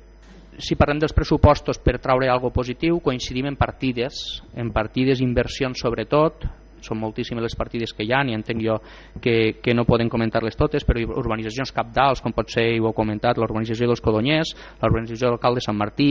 [0.58, 6.46] si parlem dels pressupostos per traure algo positiu, coincidim en partides, en partides, inversions sobretot,
[6.84, 8.76] són moltíssimes les partides que hi ha i entenc jo
[9.24, 13.40] que, que no poden comentar-les totes, però urbanitzacions capdals, com pot ser, ho heu comentat,
[13.40, 16.10] l'urbanització dels Codonyers, l'urbanització local de Sant Martí,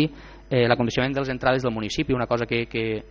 [0.49, 3.03] eh, l'acondicionament de les entrades del municipi, una cosa que, que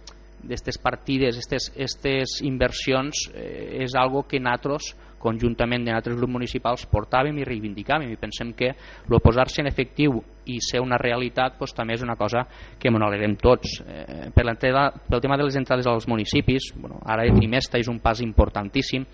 [0.43, 7.39] d'aquestes partides, aquestes inversions, eh, és algo que nosaltres conjuntament amb altres grups municipals portàvem
[7.39, 10.19] i reivindicàvem i pensem que el posar-se en efectiu
[10.51, 12.43] i ser una realitat doncs, també és una cosa
[12.79, 13.79] que ens alegrem tots.
[13.87, 18.01] Eh, per pel tema de les entrades als municipis, bueno, ara de trimestre és un
[18.03, 19.07] pas importantíssim,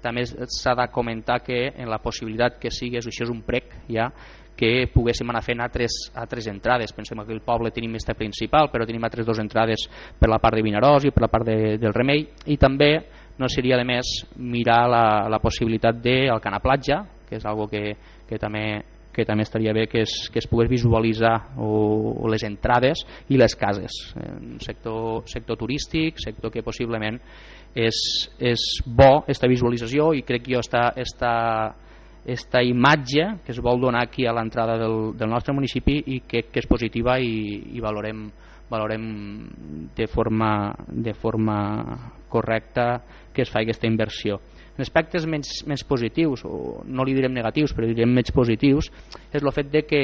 [0.00, 4.08] també s'ha de comentar que en la possibilitat que sigues, això és un prec ja,
[4.60, 6.92] que poguéssim anar fent altres, altres entrades.
[6.92, 9.86] Pensem que el poble tenim esta principal, però tenim altres dues entrades
[10.20, 12.92] per la part de Vinaròs i per la part de, del Remei, i també
[13.40, 17.94] no seria de més mirar la, la possibilitat del Cana Platja, que és algo que,
[18.28, 22.44] que també que també estaria bé que es, que es pogués visualitzar o, o les
[22.46, 27.18] entrades i les cases un sector, sector turístic sector que possiblement
[27.74, 27.98] és,
[28.38, 31.32] és bo esta visualització i crec que jo esta, esta,
[32.24, 36.44] esta imatge que es vol donar aquí a l'entrada del, del nostre municipi i que,
[36.52, 38.26] que és positiva i, i valorem,
[38.70, 39.04] valorem
[39.96, 41.58] de forma, de forma
[42.28, 43.02] correcta
[43.32, 44.40] que es faci aquesta inversió.
[44.76, 48.88] En aspectes menys, menys positius, o no li direm negatius, però direm menys positius,
[49.28, 50.02] és el fet de que,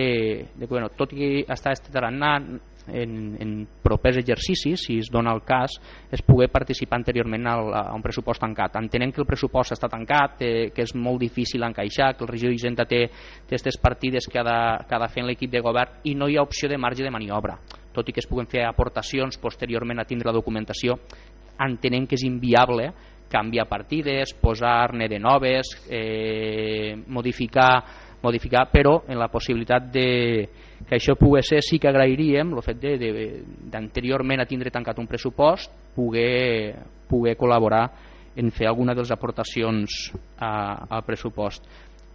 [0.52, 5.42] de que bueno, tot i estar estaranant en, en propers exercicis, si es dona el
[5.46, 5.78] cas,
[6.10, 8.76] es pugui participar anteriorment al, a un pressupost tancat.
[8.80, 12.54] Entenem que el pressupost està tancat, eh, que és molt difícil encaixar, que el regidor
[12.54, 16.00] d'Hisenda té aquestes partides que ha, de, que ha de fer en l'equip de govern
[16.04, 17.58] i no hi ha opció de marge de maniobra
[17.96, 20.98] tot i que es puguen fer aportacions posteriorment a tindre la documentació
[21.64, 22.90] entenem que és inviable
[23.28, 27.82] canviar partides, posar-ne de noves, eh, modificar,
[28.22, 30.08] modificar, però en la possibilitat de
[30.86, 32.82] que això pugui ser sí que agrairíem el fet
[33.72, 36.76] d'anteriorment a tindre tancat un pressupost poder,
[37.08, 37.86] poder col·laborar
[38.36, 41.64] en fer alguna de les aportacions a, al pressupost.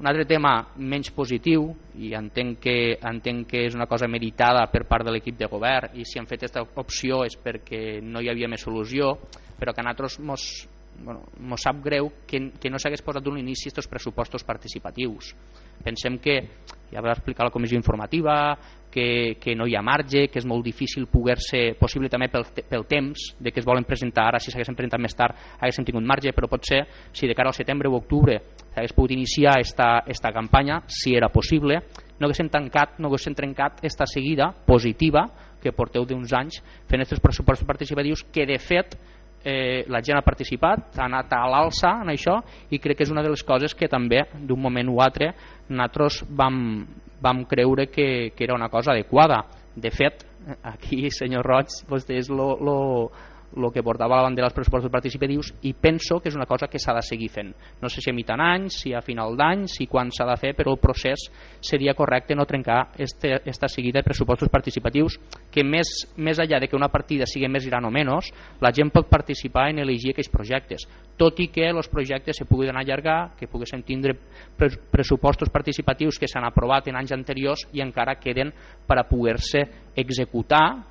[0.02, 1.68] Un altre tema menys positiu,
[2.02, 5.94] i entenc que, entenc que és una cosa meritada per part de l'equip de govern,
[5.94, 9.12] i si han fet aquesta opció és perquè no hi havia més solució,
[9.60, 10.48] però que a nosaltres mos,
[11.00, 15.34] bueno, mos sap greu que, que no s'hagués posat d'un inici aquests pressupostos participatius.
[15.82, 16.38] Pensem que,
[16.92, 18.58] ja va explicar la comissió informativa,
[18.92, 22.84] que, que no hi ha marge, que és molt difícil poder-se, possible també pel, pel
[22.90, 26.36] temps de que es volen presentar ara, si s'haguessin presentat més tard haguéssim tingut marge,
[26.36, 26.84] però potser
[27.16, 28.38] si de cara al setembre o octubre
[28.74, 31.80] s'hagués pogut iniciar esta, esta campanya, si era possible,
[32.20, 35.26] no haguéssim tancat, no haguéssim trencat esta seguida positiva
[35.62, 38.98] que porteu d'uns anys fent aquests pressupostos participatius que de fet
[39.44, 43.14] eh, la gent ha participat, ha anat a l'alça en això i crec que és
[43.14, 45.32] una de les coses que també d'un moment o altre
[45.70, 46.86] nosaltres vam,
[47.22, 49.46] vam creure que, que era una cosa adequada.
[49.76, 50.26] De fet,
[50.64, 52.78] aquí, senyor Roig, vostè és lo, lo,
[53.56, 56.80] el que portava la bandera als pressupostos participatius i penso que és una cosa que
[56.80, 57.52] s'ha de seguir fent.
[57.82, 60.54] No sé si a mitjan any, si a final d'any, si quan s'ha de fer,
[60.56, 61.28] però el procés
[61.60, 65.20] seria correcte no trencar este, esta seguida de pressupostos participatius
[65.52, 68.92] que més, més enllà de que una partida sigui més gran o menys, la gent
[68.94, 70.88] pot participar en elegir aquells projectes,
[71.18, 74.16] tot i que els projectes se puguin allargar, que poguéssim tindre
[74.92, 78.54] pressupostos participatius que s'han aprovat en anys anteriors i encara queden
[78.88, 80.82] per a poder-se executar,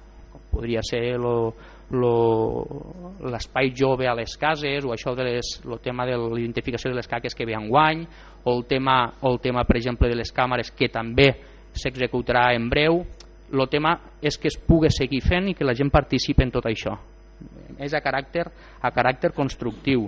[0.51, 1.55] podria ser lo,
[1.91, 7.09] l'espai jove a les cases o això de les, el tema de l'identificació de les
[7.11, 8.05] caques que ve en guany
[8.45, 11.33] o el tema, o el tema per exemple de les càmeres que també
[11.75, 13.03] s'executarà en breu
[13.53, 16.67] el tema és que es pugui seguir fent i que la gent participi en tot
[16.71, 16.95] això.
[17.81, 18.45] És a caràcter,
[18.83, 20.07] a caràcter constructiu.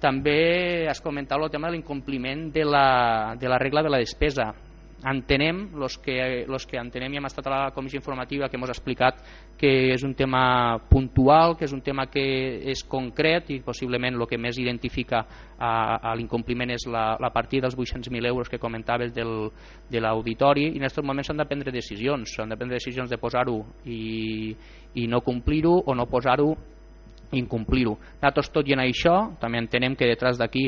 [0.00, 4.52] També has comentat el tema de l'incompliment de, la, de la regla de la despesa
[5.04, 8.64] entenem, los que, los que entenem i hem estat a la comissió informativa que hem
[8.64, 9.20] explicat
[9.58, 12.24] que és un tema puntual, que és un tema que
[12.70, 15.24] és concret i possiblement el que més identifica
[15.58, 19.50] a, a l'incompliment és la, la partida dels 800.000 euros que comentaves del,
[19.90, 20.70] de l'auditori.
[20.72, 24.56] I en aquests moments s'han de prendre decisions, s'han de prendre decisions de posar-ho i,
[24.94, 26.54] i no complir-ho o no posar-ho
[27.38, 27.96] incomplir-ho.
[28.20, 30.66] Nosaltres, tot i en això, també entenem que detrás d'aquí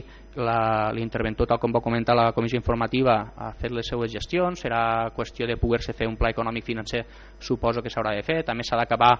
[0.94, 5.48] l'interventor, tal com va comentar la comissió informativa, ha fet les seues gestions, serà qüestió
[5.48, 7.04] de poder-se fer un pla econòmic financer,
[7.40, 9.14] suposo que s'haurà de fer, també s'ha d'acabar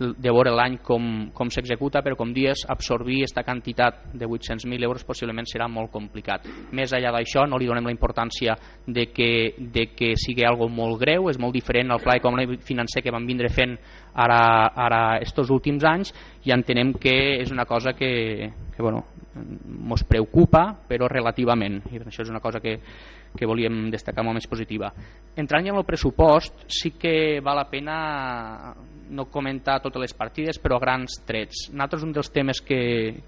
[0.00, 1.04] de veure l'any com,
[1.36, 6.46] com s'executa, però com dies absorbir aquesta quantitat de 800.000 euros possiblement serà molt complicat.
[6.72, 11.00] Més enllà d'això, no li donem la importància de que, de que sigui algo molt
[11.02, 13.76] greu, és molt diferent al pla econòmic financer que vam vindre fent
[14.14, 14.40] ara,
[14.74, 16.14] ara estos últims anys
[16.48, 19.04] i entenem que és una cosa que, que bueno,
[19.36, 22.78] ens preocupa, però relativament, i això és una cosa que,
[23.36, 24.90] que volíem destacar molt més positiva.
[25.38, 28.74] Entrant en el pressupost, sí que val la pena
[29.10, 31.68] no comentar totes les partides, però a grans trets.
[31.72, 32.82] Nosaltres un dels temes que,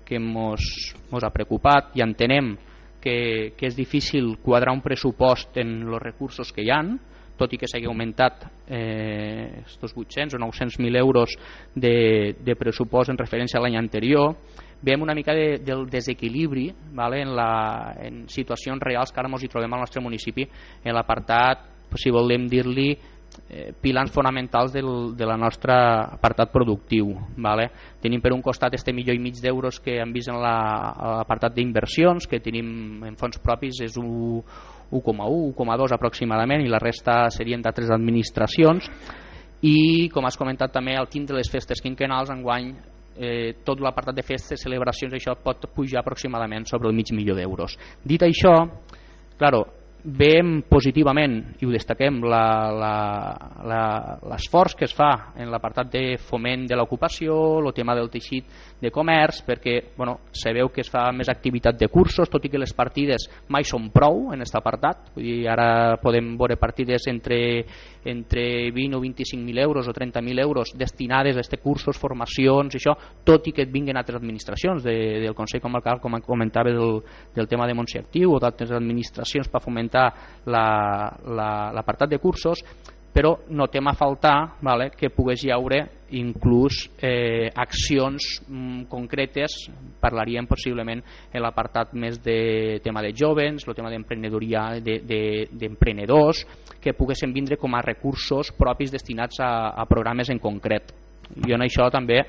[0.04, 2.54] que mos, mos ha preocupat i entenem
[3.02, 6.94] que, que és difícil quadrar un pressupost en els recursos que hi han,
[7.38, 11.34] tot i que s'hagi augmentat eh, 800 o 900.000 euros
[11.74, 14.36] de, de pressupost en referència a l'any anterior,
[14.82, 19.44] veiem una mica de, del desequilibri vale, en, la, en situacions reals que ara ens
[19.44, 20.46] hi trobem al nostre municipi
[20.84, 22.90] en l'apartat, si volem dir-li
[23.48, 25.76] eh, pilars fonamentals del, de la nostra
[26.16, 27.70] apartat productiu vale?
[28.02, 31.56] tenim per un costat este milió i mig d'euros que hem vist en l'apartat la,
[31.56, 34.44] d'inversions que tenim en fons propis és 1,1,
[34.92, 38.88] 1,2 aproximadament i la resta serien d'altres administracions
[39.62, 42.72] i com has comentat també al tindre les festes quinquenals enguany
[43.16, 47.76] eh, tot l'apartat de festes, celebracions, això pot pujar aproximadament sobre el mig milió d'euros.
[48.04, 48.54] Dit això,
[49.38, 49.64] claro,
[50.02, 52.16] veiem positivament, i ho destaquem,
[54.26, 58.44] l'esforç que es fa en l'apartat de foment de l'ocupació, el tema del teixit
[58.82, 62.50] de comerç, perquè bueno, se veu que es fa més activitat de cursos, tot i
[62.50, 67.06] que les partides mai són prou en aquest apartat, vull dir, ara podem veure partides
[67.06, 67.64] entre,
[68.04, 73.46] entre 20 o 25.000 euros o 30.000 euros destinades a aquests cursos, formacions, això, tot
[73.46, 77.02] i que et vinguin altres administracions de, del Consell Comarcal, com comentava del,
[77.34, 82.64] del tema de Montse Actiu o d'altres administracions per fomentar l'apartat la, la, de cursos,
[83.12, 85.82] però notem a faltar vale, que pogués hi haure
[86.16, 89.68] inclús eh, accions mm, concretes,
[90.00, 96.80] parlaríem possiblement en l'apartat més de tema de jovens, el tema d'emprenedoria d'emprenedors, de, de,
[96.80, 100.92] que poguessin vindre com a recursos propis destinats a, a programes en concret
[101.46, 102.20] jo en això també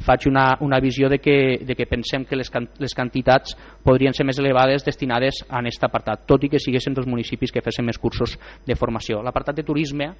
[0.00, 4.16] faig una, una visió de que, de que pensem que les, can, les quantitats podrien
[4.16, 7.86] ser més elevades destinades a aquest apartat, tot i que siguessin dos municipis que fessin
[7.86, 9.20] més cursos de formació.
[9.22, 10.12] L'apartat de turisme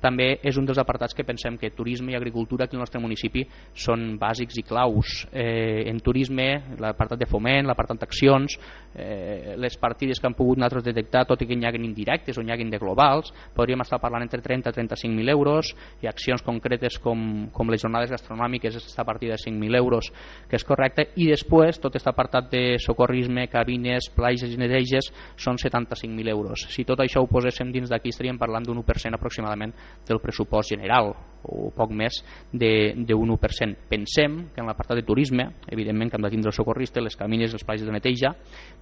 [0.00, 3.44] també és un dels apartats que pensem que turisme i agricultura aquí al nostre municipi
[3.74, 5.24] són bàsics i claus.
[5.32, 8.58] Eh, en turisme, l'apartat de foment, l'apartat d'accions,
[8.94, 12.42] eh, les partides que han pogut nosaltres detectar, tot i que n'hi hagin indirectes o
[12.42, 16.98] n'hi hagin de globals, podríem estar parlant entre 30 i 35.000 euros i accions concretes
[17.02, 20.12] com, com les jornades gastronòmiques, aquesta partida de 5.000 euros,
[20.48, 25.58] que és correcte, i després tot aquest apartat de socorrisme, cabines, plages i neteges són
[25.58, 26.66] 75.000 euros.
[26.70, 29.74] Si tot això ho poséssim dins d'aquí estaríem parlant d'un 1% aproximadament
[30.08, 31.12] del pressupost general
[31.48, 32.18] o poc més
[32.52, 33.76] d'un 1%.
[33.88, 37.54] Pensem que en l'apartat de turisme, evidentment que hem de tindre el socorrista, les camines,
[37.54, 38.34] els plaies de neteja,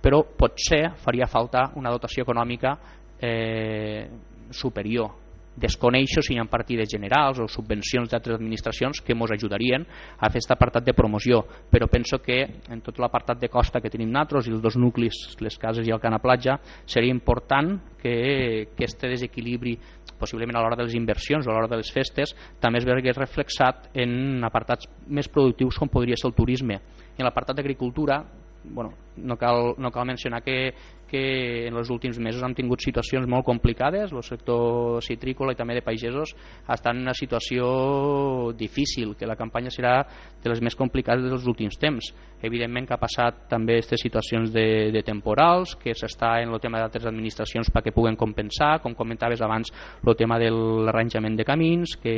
[0.02, 2.76] però potser faria falta una dotació econòmica
[3.20, 4.08] eh,
[4.50, 5.25] superior
[5.56, 10.36] desconeixo si hi ha partides generals o subvencions d'altres administracions que ens ajudarien a fer
[10.36, 14.46] aquest apartat de promoció, però penso que en tot l'apartat de costa que tenim nosaltres
[14.46, 19.08] i els dos nuclis, les cases i el Cana Platja, seria important que, que este
[19.08, 19.78] desequilibri
[20.18, 23.16] possiblement a l'hora de les inversions o a l'hora de les festes també es vegués
[23.16, 26.80] reflexat en apartats més productius com podria ser el turisme.
[27.16, 28.22] En l'apartat d'agricultura
[28.70, 30.74] bueno, no, cal, no cal mencionar que,
[31.08, 35.76] que en els últims mesos hem tingut situacions molt complicades, el sector citrícola i també
[35.76, 36.34] de pagesos
[36.68, 40.00] està en una situació difícil, que la campanya serà
[40.42, 42.10] de les més complicades dels últims temps.
[42.42, 46.82] Evidentment que ha passat també aquestes situacions de, de temporals, que s'està en el tema
[46.82, 49.72] d'altres administracions perquè puguen compensar, com comentaves abans,
[50.04, 52.16] el tema de l'arranjament de camins, que,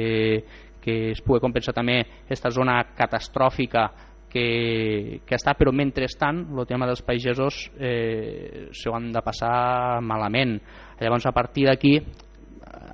[0.80, 3.88] que es pugui compensar també aquesta zona catastròfica
[4.30, 10.58] que, que està, però mentrestant el tema dels pagesos eh, s'ho han de passar malament.
[11.00, 11.98] Llavors a partir d'aquí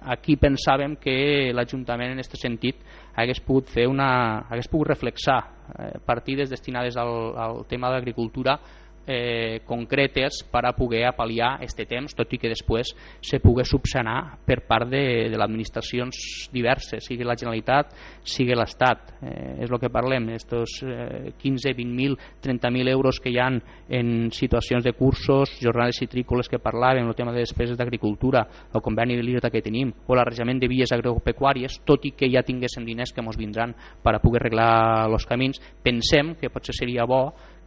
[0.04, 2.80] aquí pensàvem que l'Ajuntament en aquest sentit
[3.16, 5.38] hagués pogut fer una, hagués pogut reflexar
[5.78, 8.58] eh, partides destinades al, al tema d'agricultura
[9.06, 12.92] eh, concretes per a poder apal·liar aquest temps, tot i que després
[13.24, 17.92] se pugui subsanar per part de, de administracions diverses, sigui la Generalitat,
[18.24, 19.14] sigui l'Estat.
[19.22, 24.30] Eh, és el que parlem, estos eh, 15, 20.000, 30.000 euros que hi han en
[24.32, 29.24] situacions de cursos, jornades citrícoles que parlàvem, el tema de despeses d'agricultura, el conveni de
[29.24, 33.24] l'IRTA que tenim, o l'arranjament de vies agropecuàries, tot i que ja tinguéssim diners que
[33.24, 37.24] ens vindran per a poder arreglar els camins, pensem que potser seria bo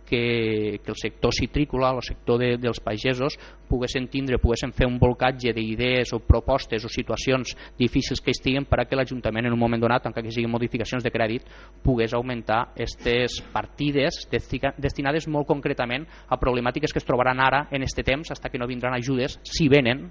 [0.08, 3.38] que, que el sector citrícola, el sector de, dels pagesos,
[3.68, 8.82] poguessin tindre, poguessin fer un volcatge d'idees o propostes o situacions difícils que estiguen per
[8.82, 11.49] a que l'Ajuntament en un moment donat, encara que siguin modificacions de crèdit,
[11.84, 18.08] pogués augmentar aquestes partides destinades molt concretament a problemàtiques que es trobaran ara en este
[18.08, 20.08] temps, fins que no vindran ajudes, si venen,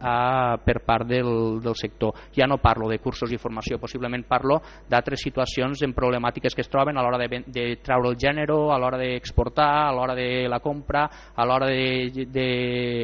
[0.00, 2.14] a, per part del, del sector.
[2.36, 6.70] Ja no parlo de cursos i formació, possiblement parlo d'altres situacions en problemàtiques que es
[6.72, 10.60] troben a l'hora de, de treure el gènere, a l'hora d'exportar, a l'hora de la
[10.60, 12.48] compra, a l'hora de, de,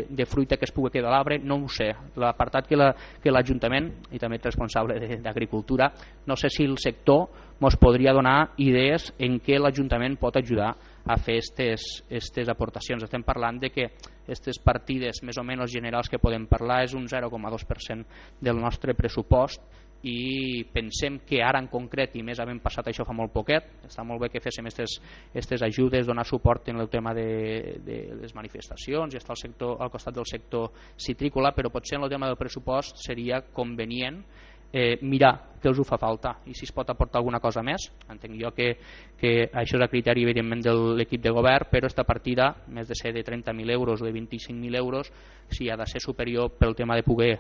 [0.08, 1.92] de fruita que es pugui quedar a l'arbre, no ho sé.
[2.16, 5.90] L'apartat que l'Ajuntament, la, i també és responsable d'Agricultura,
[6.26, 7.28] no sé si el sector
[7.62, 10.72] ens podria donar idees en què l'Ajuntament pot ajudar
[11.04, 13.02] a fer aquestes aportacions.
[13.02, 13.88] Estem parlant de que
[14.22, 19.62] aquestes partides més o menys generals que podem parlar és un 0,2% del nostre pressupost
[20.02, 24.02] i pensem que ara en concret i més havent passat això fa molt poquet està
[24.02, 29.14] molt bé que féssim aquestes ajudes donar suport en el tema de, de les manifestacions
[29.14, 32.40] i estar al, sector, al costat del sector citrícola però potser en el tema del
[32.40, 34.24] pressupost seria convenient
[34.72, 36.34] eh, mirar què us ho fa falta.
[36.50, 38.72] I si es pot aportar alguna cosa més entenc jo que,
[39.20, 42.98] que això és a criteri evidentment de l'equip de govern però esta partida, més de
[42.98, 45.12] ser de 30.000 euros o de 25.000 euros
[45.50, 47.34] si ha de ser superior pel tema de poder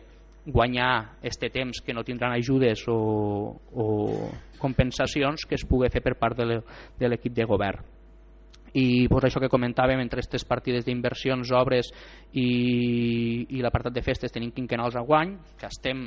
[0.44, 6.16] guanyar este temps que no tindran ajudes o, o compensacions que es pugui fer per
[6.18, 7.82] part de l'equip de govern.
[8.72, 11.90] I pues, això que comentàvem entre aquestes partides d'inversions, obres
[12.32, 16.06] i, i l'apartat de festes tenim quinquenals a guany que estem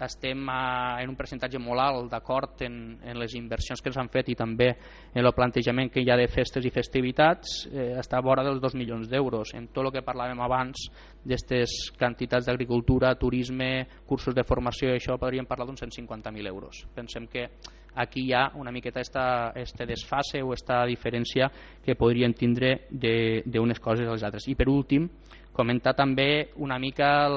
[0.00, 4.32] estem a, en un percentatge molt alt d'acord en, en les inversions que s'han fet
[4.32, 4.70] i també
[5.14, 8.60] en el plantejament que hi ha de festes i festivitats eh, està a vora dels
[8.62, 9.54] 2 milions d'euros.
[9.54, 10.88] En tot el que parlàvem abans
[11.24, 16.84] d'aquestes quantitats d'agricultura, turisme cursos de formació i això podríem parlar d'uns 150.000 euros.
[16.94, 17.48] Pensem que
[17.94, 21.48] aquí hi ha una miqueta esta, este desfase o esta diferència
[21.84, 24.48] que podrien tindre d'unes coses a les altres.
[24.48, 25.08] I per últim
[25.54, 27.28] comentar també una mica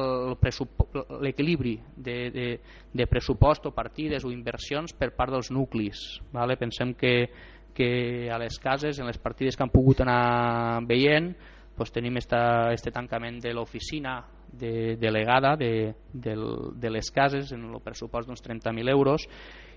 [1.21, 2.47] l'equilibri de, de,
[2.91, 6.01] de pressupost o partides o inversions per part dels nuclis.
[6.33, 6.57] Vale?
[6.57, 7.29] Pensem que,
[7.77, 7.89] que
[8.33, 11.35] a les cases, en les partides que han pogut anar veient,
[11.77, 14.17] doncs tenim esta, este tancament de l'oficina
[14.51, 16.33] de, delegada de, de,
[16.73, 19.27] de les cases en el pressupost d'uns 30.000 euros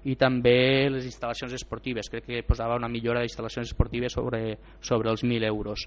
[0.08, 5.26] i també les instal·lacions esportives crec que posava una millora d'instal·lacions esportives sobre, sobre els
[5.26, 5.84] 1.000 euros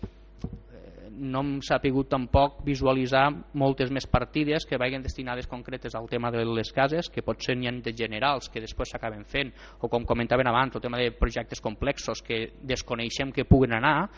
[1.17, 3.25] no hem sapigut tampoc visualitzar
[3.59, 7.69] moltes més partides que vagin destinades concretes al tema de les cases, que potser n'hi
[7.69, 9.51] ha de generals que després s'acaben fent,
[9.81, 14.09] o com comentaven abans, el tema de projectes complexos que desconeixem que puguen anar,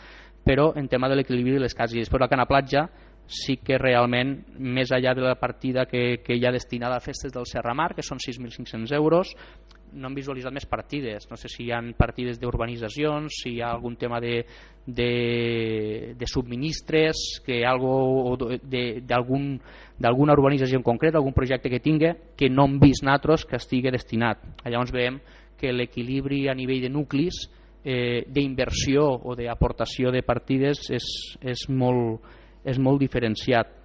[0.46, 1.96] però en tema de l'equilibri de les cases.
[1.96, 2.86] I després la Cana Platja
[3.26, 7.34] sí que realment, més allà de la partida que, que hi ha destinada a festes
[7.34, 9.34] del Serramar, que són 6.500 euros,
[9.92, 11.28] no han visualitzat més partides.
[11.30, 14.40] No sé si hi ha partides d'urbanitzacions, si hi ha algun tema de,
[14.86, 22.66] de, de subministres, que algo d'alguna urbanització en concret, algun projecte que tingui, que no
[22.66, 24.42] hem vist nosaltres que estigui destinat.
[24.64, 25.20] Llavors veiem
[25.56, 27.46] que l'equilibri a nivell de nuclis
[27.84, 31.06] eh, d'inversió o d'aportació de partides és,
[31.40, 32.20] és, molt,
[32.64, 33.75] és molt diferenciat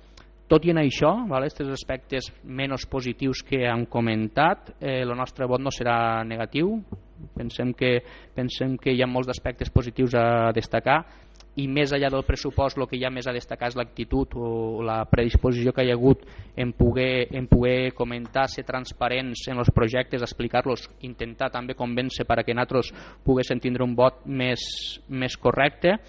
[0.52, 5.48] tot i en això, vale, aquests aspectes menys positius que han comentat, eh, el nostre
[5.48, 6.76] vot no serà negatiu.
[7.38, 8.00] Pensem que,
[8.36, 11.04] pensem que hi ha molts aspectes positius a destacar
[11.60, 14.82] i més enllà del pressupost el que hi ha més a destacar és l'actitud o
[14.88, 16.24] la predisposició que hi ha hagut
[16.56, 22.40] en poder, en poder comentar, ser transparents en els projectes, explicar-los, intentar també convèncer per
[22.40, 22.92] a que nosaltres
[23.28, 24.64] poguéssim tindre un vot més,
[25.08, 26.00] més correcte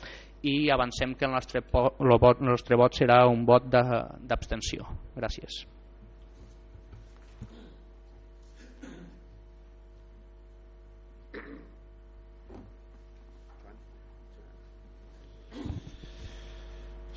[0.42, 4.88] i avancem que el nostre, el vot, el nostre vot serà un vot d'abstenció.
[5.16, 5.62] Gràcies.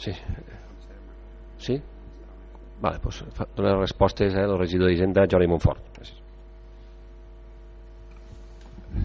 [0.06, 0.14] Sí.
[1.58, 1.80] Sí?
[2.82, 3.24] Vale, doncs
[3.58, 5.82] dona respostes eh, del regidor d'Hisenda Jordi Montfort.
[5.98, 6.25] Gràcies.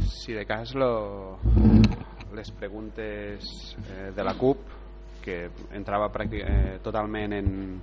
[0.07, 1.39] Si de cas lo,
[2.35, 4.59] les preguntes eh, de la CUP
[5.21, 7.81] que entrava eh, totalment en,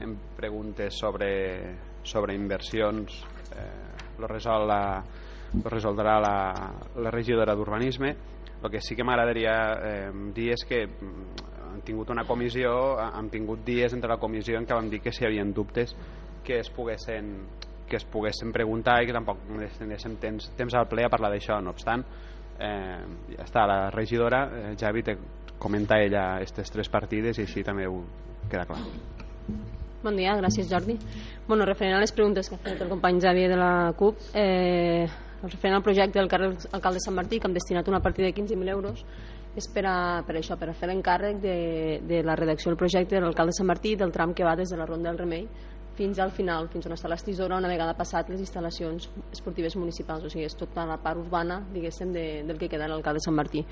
[0.00, 3.24] en preguntes sobre, sobre inversions
[3.56, 5.02] eh, lo, resol la,
[5.52, 6.36] lo resoldrà la,
[6.96, 8.16] la regidora d'Urbanisme.
[8.62, 13.28] El que sí que m'agradaria eh, dir és que mm, han tingut una comissió, han
[13.30, 15.96] tingut dies entre la comissió en què vam dir que si hi havia dubtes
[16.42, 17.34] que es poguessin
[17.92, 19.42] que es poguessin preguntar i que tampoc
[19.76, 21.58] tinguéssim temps, temps al ple a parlar d'això.
[21.60, 22.04] No obstant,
[22.56, 23.02] eh,
[23.34, 25.16] ja està, la regidora, eh, Javi, te
[25.60, 28.00] comenta ella aquestes tres partides i així també ho
[28.48, 28.80] queda clar.
[30.02, 30.96] Bon dia, gràcies Jordi.
[31.46, 35.04] Bueno, referent a les preguntes que ha fet el company Javi de la CUP, eh,
[35.42, 38.72] referent al projecte del carrer Alcalde Sant Martí, que hem destinat una partida de 15.000
[38.72, 39.04] euros,
[39.54, 41.56] és per, a, per això, per a fer l'encàrrec de,
[42.08, 44.80] de la redacció del projecte de l'alcalde Sant Martí del tram que va des de
[44.80, 45.46] la Ronda del Remei
[45.96, 50.30] fins al final, fins on està l'estisora una vegada passat les instal·lacions esportives municipals, o
[50.32, 53.64] sigui, és tota la part urbana diguéssim, de, del que queda l'alcalde Sant Martí.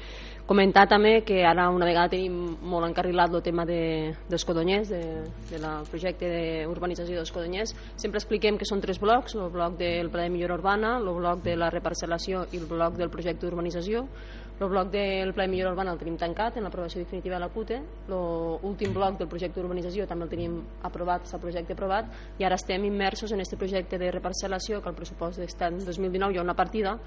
[0.46, 3.80] Comentar també que ara una vegada tenim molt encarrilat el tema de,
[4.28, 5.02] dels codonyers, de,
[5.50, 6.28] de la projecte
[6.66, 10.58] d'urbanització dels codonyers, sempre expliquem que són tres blocs, el bloc del pla de millora
[10.60, 14.04] urbana, el bloc de la reparcel·lació i el bloc del projecte d'urbanització,
[14.60, 17.48] el bloc del Pla de Millora Urbana el tenim tancat en l'aprovació definitiva de la
[17.48, 17.78] PUTE.
[18.10, 22.84] L'últim bloc del projecte d'urbanització també el tenim aprovat, s'ha projecte aprovat, i ara estem
[22.84, 26.98] immersos en aquest projecte de reparcel·lació, que el pressupost en 2019 hi ha una partida.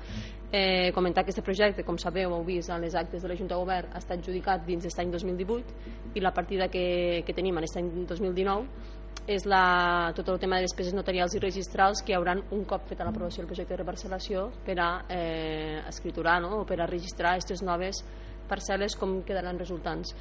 [0.51, 3.53] Eh, comentar que aquest projecte, com sabeu, heu vist en les actes de la Junta
[3.53, 7.57] de Govern, ha estat adjudicat dins d'aquest any 2018 i la partida que, que tenim
[7.57, 12.11] en aquest any 2019 és la, tot el tema de despeses notarials i registrals que
[12.11, 16.59] hi hauran un cop feta l'aprovació del projecte de reparcel·lació per a eh, escriturar no?
[16.61, 18.03] o per a registrar aquestes noves
[18.49, 20.11] parcel·les com quedaran resultants.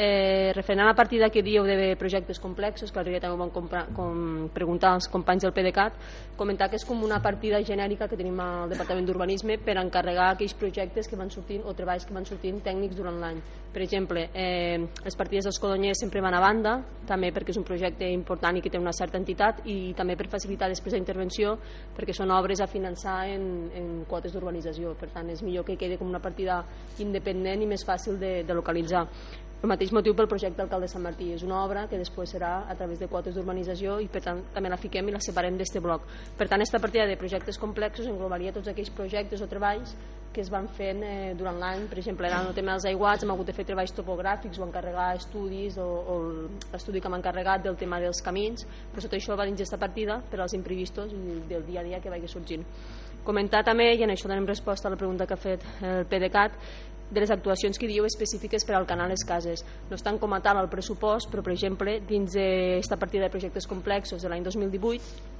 [0.00, 3.88] Eh, referent a la partida que dieu de projectes complexos, que l'altre també ho comprar,
[3.96, 5.96] com preguntar als companys del PDeCAT,
[6.38, 10.54] comentar que és com una partida genèrica que tenim al Departament d'Urbanisme per encarregar aquells
[10.54, 13.42] projectes que van sortint o treballs que van sortint tècnics durant l'any.
[13.74, 17.66] Per exemple, eh, les partides dels codonyers sempre van a banda, també perquè és un
[17.66, 21.58] projecte important i que té una certa entitat i també per facilitar després la intervenció
[21.96, 24.94] perquè són obres a finançar en, en quotes d'urbanització.
[24.94, 26.62] Per tant, és millor que quedi com una partida
[27.02, 29.08] independent i més fàcil de, de localitzar.
[29.58, 31.32] El mateix motiu pel projecte Alcalde Sant Martí.
[31.34, 34.70] És una obra que després serà a través de quotes d'urbanització i per tant també
[34.70, 36.04] la fiquem i la separem d'este bloc.
[36.38, 39.96] Per tant, aquesta partida de projectes complexos englobaria tots aquells projectes o treballs
[40.32, 41.88] que es van fent eh, durant l'any.
[41.90, 45.08] Per exemple, en el tema dels aiguats hem hagut de fer treballs topogràfics o encarregar
[45.18, 46.18] estudis o, o
[46.70, 50.20] l'estudi que m'ha encarregat del tema dels camins, però tot això va dins d'aquesta partida
[50.30, 52.62] per als imprevistos i del dia a dia que vagi sorgint.
[53.26, 56.54] Comentar també, i en això donem resposta a la pregunta que ha fet el PDeCAT,
[57.10, 59.64] de les actuacions que diu específiques per al canal Les Cases.
[59.88, 63.66] No estan com a tal al pressupost, però per exemple dins d'aquesta partida de projectes
[63.66, 65.36] complexos de l'any 2018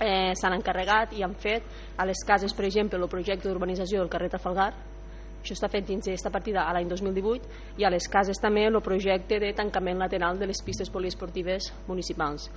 [0.00, 1.64] eh, s'han encarregat i han fet
[1.96, 4.72] a les cases, per exemple, el projecte d'urbanització del carrer Trafalgar,
[5.46, 8.80] això està fet dins d'aquesta partida a l'any 2018 i a les cases també el
[8.82, 12.48] projecte de tancament lateral de les pistes poliesportives municipals.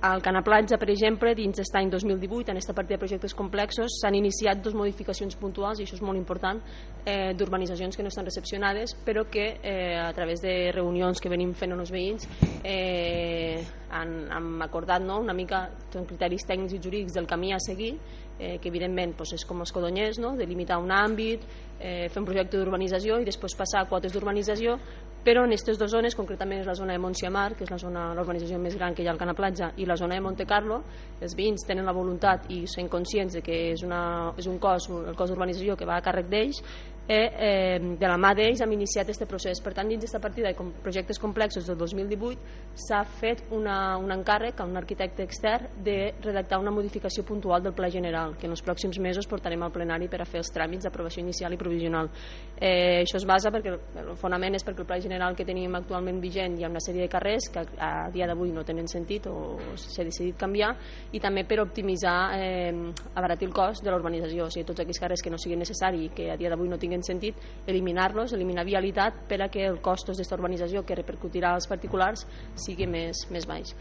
[0.00, 4.14] Al Canaplatja, per exemple, dins d'aquest any 2018, en aquesta partida de projectes complexos, s'han
[4.16, 6.62] iniciat dues modificacions puntuals, i això és molt important,
[7.04, 11.52] eh, d'urbanitzacions que no estan recepcionades, però que eh, a través de reunions que venim
[11.52, 12.24] fent amb els veïns
[12.64, 15.20] eh, han, han acordat no?
[15.20, 17.92] una mica són criteris tècnics i jurídics del camí a seguir,
[18.38, 20.32] eh, que evidentment doncs, és com els codonyers, no?
[20.32, 21.44] de limitar un àmbit,
[21.76, 24.78] eh, fer un projecte d'urbanització i després passar a quotes d'urbanització
[25.24, 28.06] però en aquestes dues zones, concretament és la zona de Montsiamar, que és la zona
[28.16, 30.80] l'urbanització més gran que hi ha al Cana Platja, i la zona de Monte Carlo,
[31.20, 34.88] els veïns tenen la voluntat i són conscients de que és, una, és un cos,
[34.90, 36.62] el cos d'urbanització que va a càrrec d'ells,
[37.08, 39.60] eh, eh, de la mà d'ells hem iniciat aquest procés.
[39.62, 44.60] Per tant, dins d'aquesta partida de projectes complexos del 2018 s'ha fet una, un encàrrec
[44.60, 48.62] a un arquitecte extern de redactar una modificació puntual del Pla General, que en els
[48.64, 52.10] pròxims mesos portarem al plenari per a fer els tràmits d'aprovació inicial i provisional.
[52.56, 53.74] Eh, això es basa perquè
[54.04, 57.06] el fonament és perquè el Pla General que tenim actualment vigent hi ha una sèrie
[57.06, 60.72] de carrers que a dia d'avui no tenen sentit o s'ha decidit canviar
[61.12, 62.72] i també per optimitzar, eh,
[63.14, 66.10] abaratir el cost de l'urbanització, o sigui, tots aquells carrers que no siguin necessaris i
[66.14, 67.36] que a dia d'avui no tinguin sentit
[67.66, 72.86] eliminar-los, eliminar vialitat per a que el costos d'aquesta urbanització que repercutirà als particulars sigui
[72.90, 73.74] més, més baix.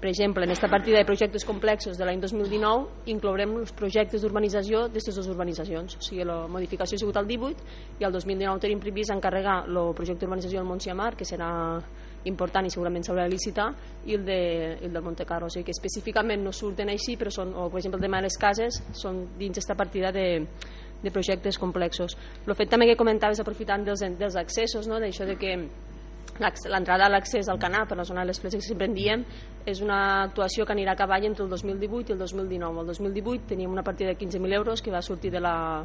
[0.00, 4.86] Per exemple, en aquesta partida de projectes complexos de l'any 2019 inclourem els projectes d'urbanització
[4.86, 5.98] d'aquestes dues urbanitzacions.
[5.98, 9.82] O sigui, la modificació ha sigut el 18 i el 2019 tenim previst encarregar el
[9.98, 11.50] projecte d'urbanització del Montsiamar, que serà
[12.24, 13.68] important i segurament s'haurà de licitar,
[14.08, 14.40] i el, de,
[14.80, 15.48] el del Monte Carlo.
[15.48, 18.30] O sigui que específicament no surten així, però són, o per exemple el tema de
[18.30, 20.26] les cases, són dins aquesta partida de,
[21.02, 22.16] de projectes complexos.
[22.46, 25.00] El fet també que comentaves aprofitant dels, dels accessos, no?
[25.00, 25.56] d'això de que
[26.40, 29.24] l'entrada a l'accés al canal per la zona de les fleses que sempre en diem
[29.68, 33.50] és una actuació que anirà a cavall entre el 2018 i el 2019 el 2018
[33.50, 35.84] teníem una partida de 15.000 euros que va sortir de la,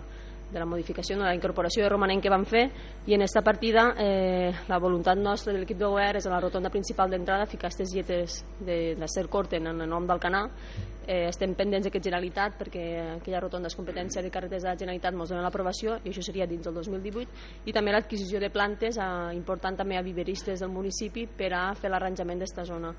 [0.51, 2.69] de la modificació, de la incorporació de romanent que vam fer
[3.05, 6.39] i en aquesta partida eh, la voluntat nostra de l'equip de govern és a la
[6.39, 10.51] rotonda principal d'entrada ficar aquestes lletres de, de ser corten en el nom del canal
[11.07, 12.85] eh, estem pendents d'aquest Generalitat perquè
[13.15, 16.47] aquella rotonda és competència de carreteres de la Generalitat ens dona l'aprovació i això seria
[16.49, 21.27] dins del 2018 i també l'adquisició de plantes eh, important també a viveristes del municipi
[21.27, 22.93] per a fer l'arranjament d'esta zona.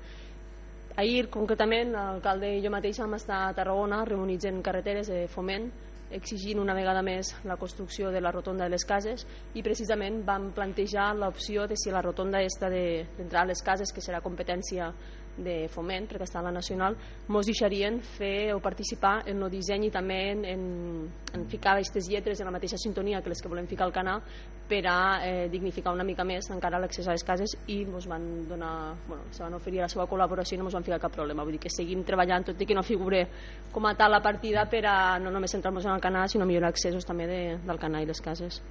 [0.97, 5.69] Ahir, concretament, l'alcalde i jo mateix vam estar a Tarragona reunitzant carreteres de foment
[6.11, 10.51] exigint una vegada més la construcció de la rotonda de les cases i precisament vam
[10.55, 14.93] plantejar l'opció de si la rotonda està d'entrar de, a les cases, que serà competència
[15.37, 19.87] de foment, perquè està a la nacional, ens deixarien fer o participar en el disseny
[19.87, 20.63] i també en, en,
[21.33, 24.23] en ficar aquestes lletres en la mateixa sintonia que les que volem ficar al canal
[24.67, 28.25] per a eh, dignificar una mica més encara l'accés a les cases i ens van
[28.49, 31.45] donar, bueno, se van oferir la seva col·laboració i no ens van ficar cap problema,
[31.45, 33.23] vull dir que seguim treballant tot i que no figure
[33.71, 36.73] com a tal la partida per a no només centrar-nos en el canal sinó millorar
[36.73, 38.61] accessos també de, del canal i les cases.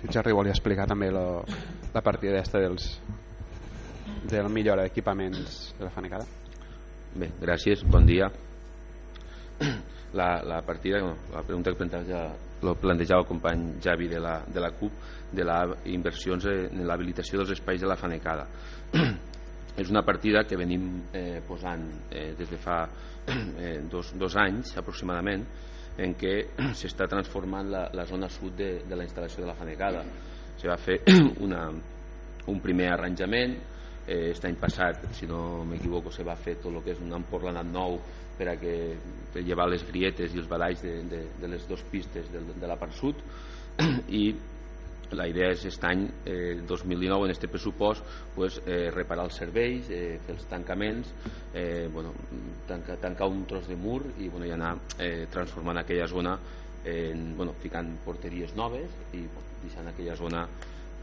[0.00, 1.42] Si Jerry volia explicar també lo,
[1.94, 2.92] la partida d'esta dels
[4.30, 6.26] de la millora d'equipaments de la Fanecada
[7.10, 8.30] Bé, gràcies, bon dia.
[10.10, 10.98] La, la partida
[11.30, 12.32] la pregunta que plantejava,
[12.66, 14.92] lo plantejava el company Javi de la, de la CUP
[15.30, 18.48] de les inversions en l'habilitació dels espais de la Fanecada
[19.78, 22.80] és una partida que venim eh, posant eh, des de fa
[23.30, 25.46] eh, dos, dos anys aproximadament
[26.02, 26.34] en què
[26.74, 30.02] s'està transformant la, la zona sud de, de la instal·lació de la Fanecada
[30.60, 31.00] se va fer
[31.46, 31.66] una,
[32.46, 33.56] un primer arranjament.
[34.06, 37.12] Eh, aquest any passat, si no m'equivoco se va fer tot el que és un
[37.16, 37.98] emporlanat nou
[38.38, 38.76] per a que
[39.32, 42.70] per llevar les grietes i els badalls de, de, de les dues pistes de, de
[42.70, 43.20] la part sud.
[44.20, 44.24] I
[45.10, 48.06] la idea és aquest any, eh, 2019, en aquest pressupost,
[48.36, 51.10] pues, eh, reparar els serveis, eh, fer els tancaments,
[51.52, 52.14] eh, bueno,
[52.68, 56.38] tancar, tancar un tros de mur i, bueno, i anar eh, transformant aquella zona,
[56.84, 59.26] en, bueno, ficant porteries noves i
[59.62, 60.44] deixant aquella zona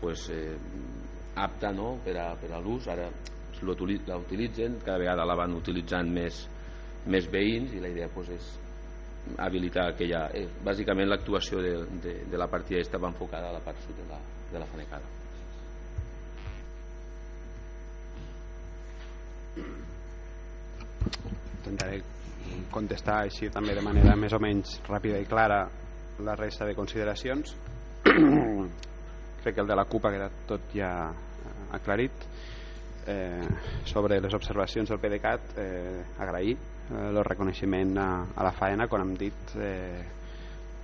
[0.01, 0.55] pues, eh,
[1.35, 1.95] apta no?
[2.03, 2.87] per a, per a l'ús.
[2.91, 3.09] Ara
[3.57, 6.43] la utilitzen, cada vegada la van utilitzant més,
[7.09, 8.49] més veïns i la idea pues, és
[9.37, 10.27] habilitar aquella...
[10.33, 14.05] Eh, bàsicament l'actuació de, de, de la partida estava enfocada a la part sud de
[14.09, 14.19] la,
[14.51, 15.15] de la fanecada.
[21.57, 22.01] Intentaré
[22.71, 25.63] contestar així també de manera més o menys ràpida i clara
[26.23, 27.55] la resta de consideracions.
[29.43, 30.91] Crec que el de la CUP ha quedat tot ja
[31.75, 32.25] aclarit.
[33.07, 33.47] Eh,
[33.87, 36.57] sobre les observacions del PDeCAT, eh, agrair
[36.91, 40.03] el eh, reconeixement a, a la faena, com hem dit, eh,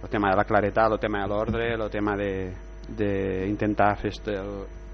[0.04, 4.38] el tema de la claretat, el tema de l'ordre, el tema d'intentar fer este,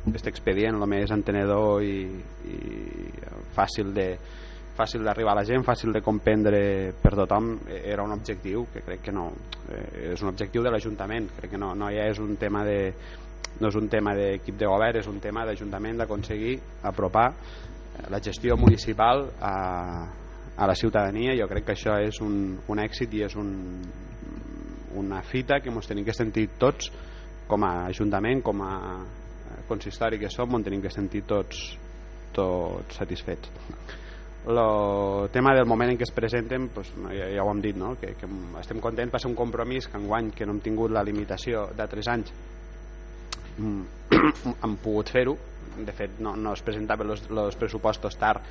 [0.10, 2.06] aquest expedient el més entenedor i,
[2.50, 2.58] i
[3.56, 4.10] fàcil de
[4.80, 6.60] fàcil d'arribar a la gent, fàcil de comprendre
[7.02, 9.30] per tothom, era un objectiu que crec que no,
[9.68, 12.80] eh, és un objectiu de l'Ajuntament, crec que no, no ja és un tema de
[13.60, 16.56] no és un tema d'equip de govern, és un tema d'Ajuntament d'aconseguir
[16.88, 17.28] apropar
[18.08, 19.54] la gestió municipal a,
[20.56, 21.36] a la ciutadania.
[21.36, 23.50] Jo crec que això és un, un èxit i és un,
[25.02, 26.92] una fita que ens tenim que sentir tots
[27.50, 28.74] com a Ajuntament, com a
[29.68, 31.74] consistori que som, ens tenim que sentir tots,
[32.38, 33.52] tots satisfets
[34.48, 37.96] el tema del moment en què es presenten doncs, ja, ja ho hem dit no?
[38.00, 38.30] que, que
[38.62, 41.88] estem contents per ser un compromís que enguany que no hem tingut la limitació de
[41.92, 42.34] 3 anys
[43.58, 43.82] mm,
[44.64, 45.36] hem pogut fer-ho
[45.80, 48.48] de fet no, no es presentaven els pressupostos tard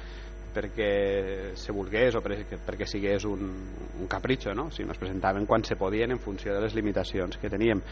[0.59, 3.45] perquè se volgués o perquè, perquè sigués un,
[4.01, 4.69] un capritxo, no?
[4.75, 7.83] si es presentaven quan se podien en funció de les limitacions que teníem.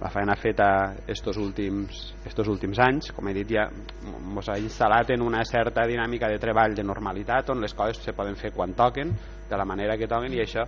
[0.00, 0.68] La feina feta
[1.06, 5.86] estos últims, estos últims anys, com he dit, ja ens ha instal·lat en una certa
[5.86, 9.14] dinàmica de treball de normalitat on les coses se poden fer quan toquen,
[9.46, 10.66] de la manera que toquen i això,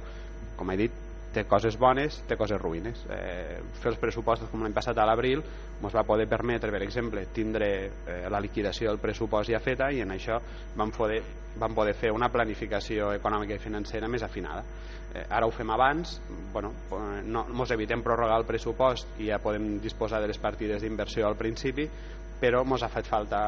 [0.56, 3.04] com he dit, té coses bones, té coses ruïnes.
[3.12, 5.42] Eh, fer els pressupostos com l'any passat a l'abril
[5.78, 10.02] ens va poder permetre, per exemple, tindre eh, la liquidació del pressupost ja feta i
[10.02, 10.40] en això
[10.76, 11.20] vam poder,
[11.60, 14.64] vam poder fer una planificació econòmica i financera més afinada.
[15.14, 16.18] Eh, ara ho fem abans,
[16.52, 16.72] bueno,
[17.24, 21.36] no ens evitem prorrogar el pressupost i ja podem disposar de les partides d'inversió al
[21.36, 21.88] principi,
[22.40, 23.40] però ens ha fet falta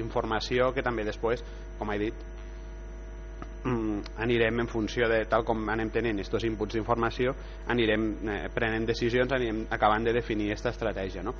[0.00, 1.44] informació que també després,
[1.78, 2.26] com he dit,
[3.64, 7.34] mm, anirem en funció de tal com anem tenint aquests inputs d'informació
[7.74, 11.34] anirem eh, prenent decisions anirem acabant de definir aquesta estratègia no?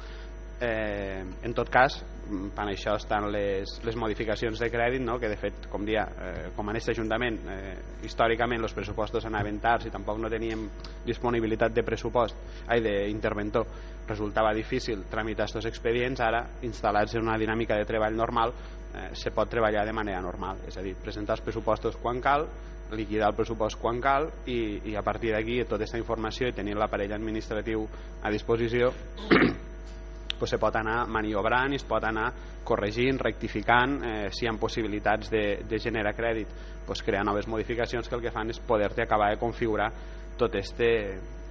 [0.60, 5.18] eh, en tot cas mm, per això estan les, les modificacions de crèdit no?
[5.18, 9.60] que de fet com dia eh, com en aquest ajuntament eh, històricament els pressupostos anaven
[9.62, 10.66] tard i tampoc no teníem
[11.06, 13.66] disponibilitat de pressupost ai d'interventor
[14.08, 18.54] resultava difícil tramitar aquests expedients ara instal·lats en una dinàmica de treball normal
[18.98, 22.48] eh, se pot treballar de manera normal és a dir, presentar els pressupostos quan cal
[22.96, 26.76] liquidar el pressupost quan cal i, i a partir d'aquí tota aquesta informació i tenir
[26.78, 27.84] l'aparell administratiu
[28.22, 28.92] a disposició
[30.38, 32.30] pues, se pot anar maniobrant i es pot anar
[32.64, 36.52] corregint, rectificant eh, si hi ha possibilitats de, de generar crèdit
[36.86, 39.90] pues, crear noves modificacions que el que fan és poder-te acabar de configurar
[40.38, 40.90] tot este,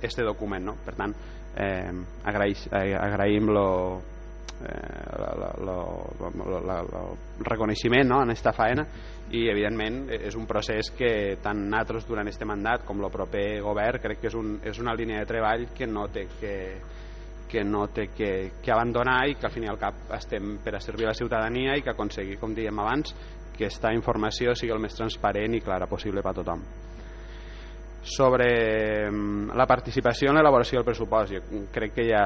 [0.02, 0.78] este document no?
[0.86, 1.14] per tant
[1.58, 1.92] eh,
[2.26, 3.68] agraïs, eh, agraïm lo,
[4.58, 5.68] el
[7.46, 8.86] reconeixement no, en aquesta faena
[9.32, 14.02] i evidentment és un procés que tant nosaltres durant este mandat com el proper govern
[14.04, 16.56] crec que és, un, és una línia de treball que no té que,
[17.52, 18.32] que no té que,
[18.64, 21.78] que abandonar i que al fin i al cap estem per a servir la ciutadania
[21.78, 23.14] i que aconseguir, com dèiem abans,
[23.58, 26.64] que aquesta informació sigui el més transparent i clara possible per a tothom
[28.02, 32.24] sobre mm, la participació en l'elaboració del pressupost jo crec que ja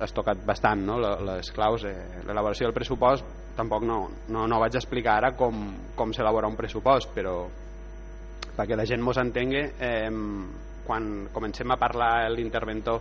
[0.00, 0.98] has tocat bastant no?
[1.00, 3.24] les claus l'elaboració del pressupost
[3.56, 3.98] tampoc no,
[4.28, 5.64] no, no vaig explicar ara com,
[5.96, 7.36] com s'elabora un pressupost però
[8.56, 10.08] perquè la gent mos entengui eh,
[10.84, 13.00] quan comencem a parlar l'interventor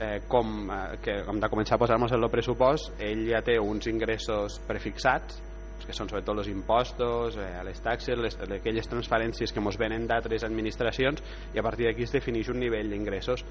[0.00, 3.56] eh, com eh, que hem de començar a posar-nos en el pressupost ell ja té
[3.60, 5.40] uns ingressos prefixats
[5.86, 10.44] que són sobretot els impostos, eh, les taxes, les, aquelles transferències que ens venen d'altres
[10.46, 11.22] administracions
[11.54, 13.44] i a partir d'aquí es defineix un nivell d'ingressos.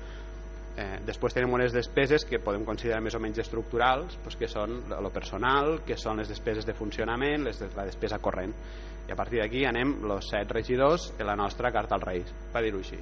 [0.80, 4.78] Eh, després tenim unes despeses que podem considerar més o menys estructurals, doncs que són
[4.96, 8.54] el personal, que són les despeses de funcionament, les la despesa corrent.
[9.10, 12.62] I a partir d'aquí anem els set regidors en la nostra carta als Reis, per
[12.64, 13.00] dir-ho així.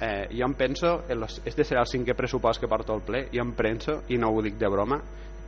[0.00, 1.02] Eh, jo em penso,
[1.44, 4.40] este serà el cinquè pressupost que porto al ple, jo em penso, i no ho
[4.42, 4.96] dic de broma,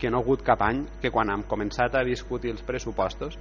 [0.03, 3.36] que no ha hagut cap any que quan hem començat a discutir els pressupostos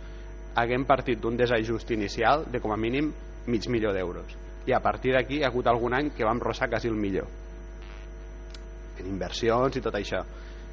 [0.62, 3.09] haguem partit d'un desajust inicial de com a mínim
[3.47, 4.36] mig milió d'euros.
[4.70, 7.26] I a partir d'aquí ha hagut algun any que vam rossar quasi el millor.
[8.99, 10.22] En inversions i tot això.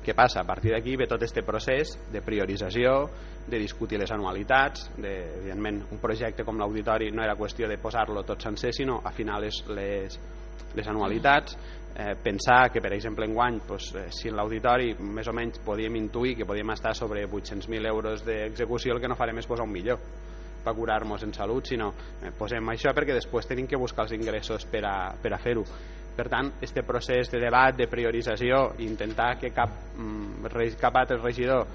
[0.05, 0.43] Què passa?
[0.43, 3.09] A partir d'aquí ve tot aquest procés de priorització,
[3.49, 8.27] de discutir les anualitats, de, evidentment un projecte com l'auditori no era qüestió de posar-lo
[8.29, 10.21] tot sencer, sinó afinar les, les,
[10.77, 11.57] les anualitats,
[11.97, 15.61] eh, pensar que per exemple en guany pues, eh, si en l'auditori més o menys
[15.65, 19.67] podíem intuir que podíem estar sobre 800.000 euros d'execució el que no farem és posar
[19.67, 20.01] un millor
[20.65, 24.67] per curar-nos en salut sinó eh, posem això perquè després tenim que buscar els ingressos
[24.67, 25.65] per a, per a fer-ho
[26.19, 30.49] per tant, este procés de debat, de priorització intentar que cap, mm,
[30.81, 31.69] cap altre regidor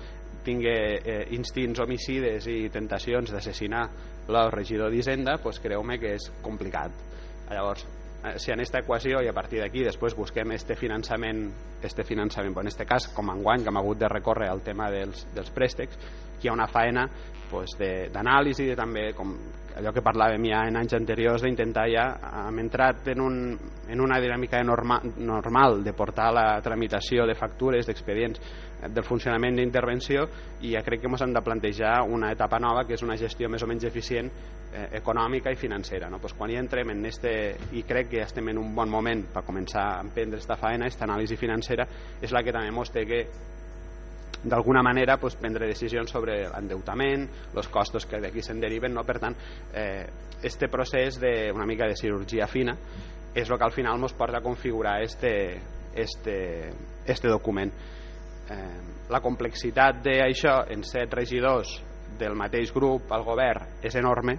[0.43, 3.85] tingui eh, instints homicides i tentacions d'assassinar
[4.27, 6.91] el regidor d'Hisenda, pues creu-me que és complicat.
[7.49, 7.85] Llavors,
[8.37, 11.45] si en aquesta equació i a partir d'aquí després busquem este finançament,
[11.83, 15.25] este finançament en aquest cas com enguany que hem hagut de recórrer al tema dels,
[15.35, 15.99] dels préstecs
[16.43, 17.07] hi ha una faena
[17.49, 19.35] pues, d'anàlisi de, també com
[19.77, 22.05] allò que parlàvem ja en anys anteriors d'intentar ja
[22.43, 23.37] hem entrat en, un,
[23.89, 29.57] en una dinàmica norma, normal de portar la tramitació de factures, d'expedients eh, del funcionament
[29.57, 30.27] d'intervenció
[30.61, 33.49] i ja crec que ens hem de plantejar una etapa nova que és una gestió
[33.49, 36.21] més o menys eficient eh, econòmica i financera no?
[36.21, 37.33] pues quan hi entrem en este,
[37.73, 41.07] i crec que estem en un bon moment per començar a emprendre esta faena, esta
[41.09, 41.87] anàlisi financera
[42.21, 43.25] és la que també ens té que
[44.43, 49.05] d'alguna manera pues, prendre decisions sobre l'endeutament, els costos que d'aquí se'n deriven, no?
[49.07, 49.37] per tant,
[49.73, 50.05] eh,
[50.43, 52.75] este procés d'una mica de cirurgia fina
[53.33, 55.59] és el que al final ens porta a configurar este,
[55.95, 56.69] este,
[57.05, 57.71] este document.
[58.51, 61.79] Eh, la complexitat d'això en set regidors
[62.19, 64.37] del mateix grup al govern és enorme.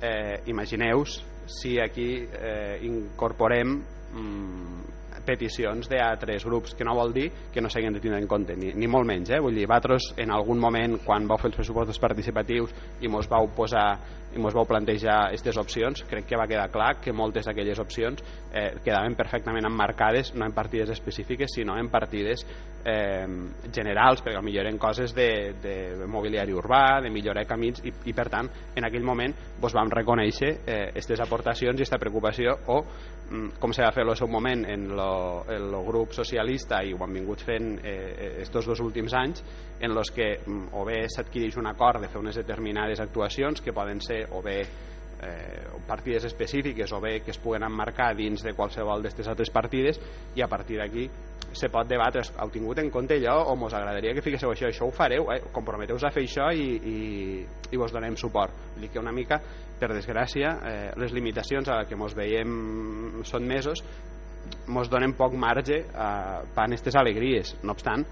[0.00, 3.76] Eh, Imagineu-vos si aquí eh, incorporem
[4.12, 4.95] mm,
[5.26, 8.72] peticions d'altres grups, que no vol dir que no s'hagin de tindre en compte, ni,
[8.74, 9.32] ni molt menys.
[9.34, 9.40] Eh?
[9.42, 12.72] Vull dir, vosaltres en algun moment, quan vau fer els pressupostos participatius
[13.02, 13.88] i mos vau posar
[14.34, 18.22] i mos vau plantejar aquestes opcions, crec que va quedar clar que moltes d'aquelles opcions
[18.52, 22.44] eh, quedaven perfectament emmarcades, no en partides específiques, sinó en partides
[22.84, 23.26] eh,
[23.72, 25.28] generals, perquè potser eren coses de,
[25.62, 29.90] de mobiliari urbà, de millorar camins, i, i per tant, en aquell moment vos vam
[29.92, 30.52] reconèixer
[30.90, 34.30] aquestes eh, aportacions i aquesta preocupació, o mm, com se va fer en el seu
[34.30, 39.42] moment en el grup socialista i ho han vingut fent eh, estos dos últims anys
[39.80, 43.74] en los que mm, o bé s'adquireix un acord de fer unes determinades actuacions que
[43.76, 44.58] poden ser o bé
[45.22, 50.00] eh, partides específiques o bé que es puguen emmarcar dins de qualsevol d'aquestes altres partides
[50.36, 51.08] i a partir d'aquí
[51.56, 54.88] se pot debatre heu tingut en compte allò o mos agradaria que fiquéssiu això, això
[54.88, 55.40] ho fareu eh?
[55.52, 56.98] comprometeu a fer això i, i,
[57.72, 58.52] i vos donem suport.
[58.76, 59.40] Dir que una mica,
[59.80, 63.82] per desgràcia eh, les limitacions a que mos veiem són mesos
[64.70, 67.56] mos donen poc marge eh, per aquestes alegries.
[67.64, 68.04] No obstant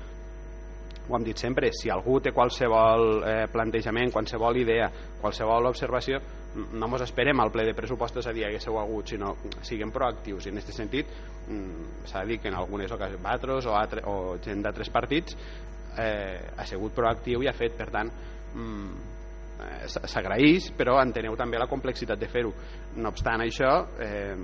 [1.09, 4.89] ho hem dit sempre, si algú té qualsevol eh, plantejament, qualsevol idea,
[5.21, 6.21] qualsevol observació,
[6.55, 9.35] no ens esperem al ple de pressupostos a dir que s'ho hagut, sinó
[9.67, 10.47] siguem proactius.
[10.47, 11.11] I en aquest sentit
[11.49, 15.37] mm, s'ha de dir que en algunes ocasions Batros o, altre, o gent d'altres partits
[15.99, 18.13] eh, ha sigut proactiu i ha fet, per tant,
[18.55, 19.11] mm,
[19.67, 22.55] eh, s'agraeix, però enteneu també la complexitat de fer-ho.
[22.97, 24.37] No obstant això, eh,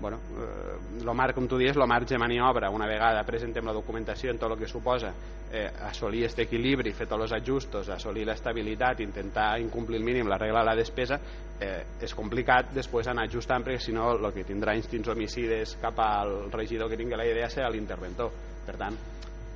[0.00, 4.30] bueno, eh, lo mar, com tu dius, marge de maniobra, una vegada presentem la documentació
[4.30, 5.12] en tot el que suposa
[5.52, 10.38] eh, assolir aquest equilibri, fer tots els ajustos, assolir l'estabilitat, intentar incomplir el mínim la
[10.38, 11.20] regla de la despesa,
[11.60, 15.98] eh, és complicat després anar ajustant perquè si no el que tindrà instints homicides cap
[16.04, 18.30] al regidor que tingui la idea serà l'interventor.
[18.66, 18.98] Per tant,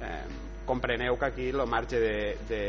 [0.03, 0.25] eh,
[0.67, 2.63] compreneu que aquí el marge, de, de,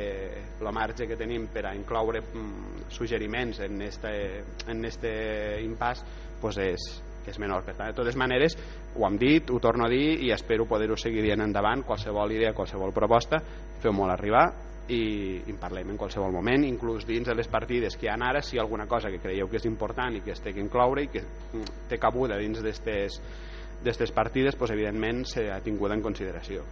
[0.62, 6.04] lo marge que tenim per a incloure mm, suggeriments en este, en este impàs
[6.42, 6.88] pues és,
[7.32, 7.64] és menor.
[7.64, 8.58] Per tant, de totes maneres,
[8.96, 12.54] ho hem dit, ho torno a dir i espero poder-ho seguir dient endavant, qualsevol idea,
[12.54, 13.40] qualsevol proposta,
[13.84, 14.48] feu-m'ho arribar
[14.88, 15.00] i,
[15.46, 18.42] i en parlem en qualsevol moment, inclús dins de les partides que hi ha ara,
[18.42, 20.64] si hi ha alguna cosa que creieu que és important i que es té que
[20.64, 26.66] incloure i que mm, té cabuda dins d'aquestes partides, doncs, evidentment s'ha tingut en consideració.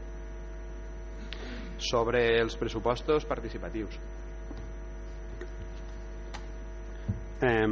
[1.82, 3.96] Sobre els pressupostos participatius.
[7.42, 7.66] Eh,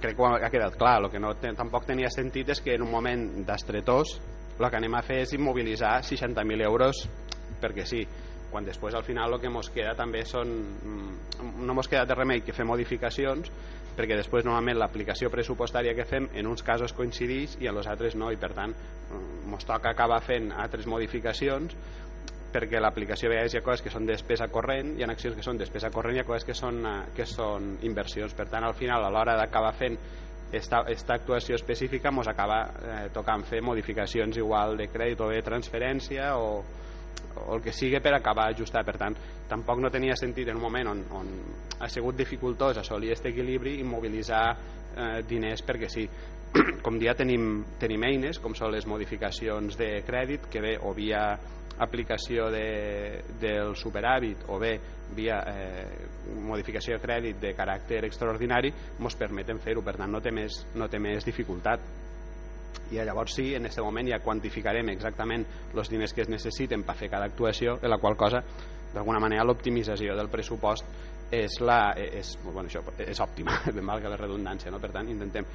[0.00, 0.98] crec que ha quedat clar.
[1.02, 4.16] El que no tampoc tenia sentit és que en un moment d'estretós
[4.56, 7.04] el que anem a fer és immobilitzar 60.000 euros
[7.60, 8.06] perquè sí
[8.50, 12.14] quan després al final el que ens queda també són mm, no ens queda de
[12.16, 13.50] remei que fer modificacions
[13.96, 18.16] perquè després normalment l'aplicació pressupostària que fem en uns casos coincideix i en els altres
[18.16, 18.30] no.
[18.32, 21.76] I per tant ens mm, toca acabar fent altres modificacions
[22.56, 25.60] perquè l'aplicació vegades hi ha coses que són despesa corrent, hi ha accions que són
[25.60, 28.32] despesa corrent i hi ha coses que són, eh, que són inversions.
[28.36, 29.98] Per tant, al final, a l'hora d'acabar fent
[30.52, 35.42] esta, esta actuació específica ens acaba eh, tocant fer modificacions igual de crèdit o de
[35.42, 36.60] transferència o,
[37.36, 39.16] o el que sigui per acabar ajustar per tant
[39.50, 41.34] tampoc no tenia sentit en un moment on, on
[41.80, 46.06] ha sigut dificultós assolir aquest equilibri immobilitzar eh, diners perquè sí
[46.84, 51.26] com dia tenim, tenim eines com són les modificacions de crèdit que ve o via
[51.78, 54.76] aplicació de, del superàvit o bé
[55.16, 56.06] via eh,
[56.42, 60.88] modificació de crèdit de caràcter extraordinari ens permeten fer-ho, per tant no té, més, no
[60.88, 61.84] té més dificultat.
[62.92, 66.94] I llavors sí, en aquest moment ja quantificarem exactament els diners que es necessiten per
[66.98, 68.42] fer cada actuació, en la qual cosa
[68.94, 70.86] d'alguna manera l'optimització del pressupost
[71.30, 74.80] és, la, és, bueno, això, és òptima, ben valga la redundància, no?
[74.82, 75.46] per tant intentem.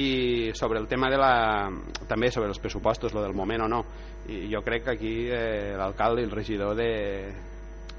[0.00, 1.68] I sobre el tema de la
[2.08, 3.82] també sobre els pressupostos, lo del moment o no
[4.28, 6.92] i jo crec que aquí eh, l'alcalde i el regidor de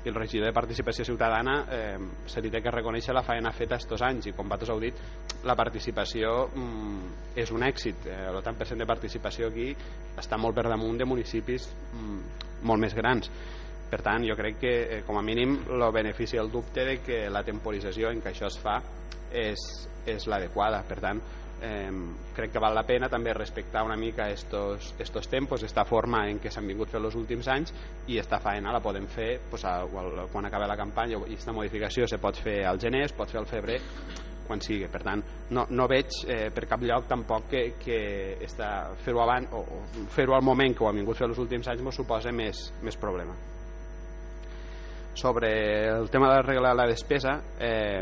[0.04, 1.98] i el regidor de Participació Ciutadana eh,
[2.28, 5.46] se li té que reconèixer la feina feta estos anys i com vosaltres heu dit
[5.48, 8.08] la participació mm, és un èxit.
[8.12, 9.70] Eh, el tant per cent de participació aquí
[10.20, 12.20] està molt per damunt de municipis mm,
[12.68, 13.32] molt més grans
[13.94, 17.28] per tant jo crec que eh, com a mínim el benefici el dubte de que
[17.30, 18.80] la temporització en què això es fa
[19.30, 19.62] és,
[20.10, 20.80] és l'adequada.
[20.90, 21.22] Per tant
[21.62, 21.92] eh,
[22.34, 26.42] crec que val la pena també respectar una mica estos, estos tempos, esta forma en
[26.42, 27.76] què s'han vingut fent els últims anys
[28.10, 29.84] i esta feina la podem fer pues, a,
[30.34, 33.44] quan acabi la campanya i aquesta modificació se pot fer al gener, es pot fer
[33.44, 33.78] al febrer
[34.44, 35.22] quan sigui, per tant
[35.54, 38.02] no, no veig eh, per cap lloc tampoc que, que
[39.06, 41.86] fer-ho abans o, o fer-ho al moment que ho ha vingut fer els últims anys
[41.86, 43.53] ens suposa més, més problema
[45.14, 48.02] sobre el tema de la regla la despesa eh,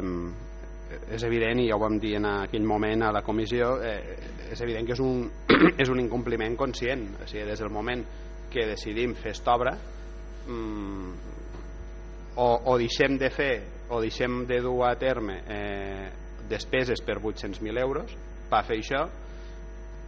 [1.12, 4.18] és evident, i ja ho vam dir en aquell moment a la comissió, eh,
[4.52, 5.26] és evident que és un,
[5.82, 7.06] és un incompliment conscient.
[7.22, 8.04] O sigui, des del moment
[8.52, 9.76] que decidim fer aquesta obra,
[10.48, 11.14] mm,
[12.36, 13.54] o, o deixem de fer
[13.92, 16.08] o deixem de dur a terme eh,
[16.50, 18.16] despeses per 800.000 euros
[18.52, 19.06] per fer això,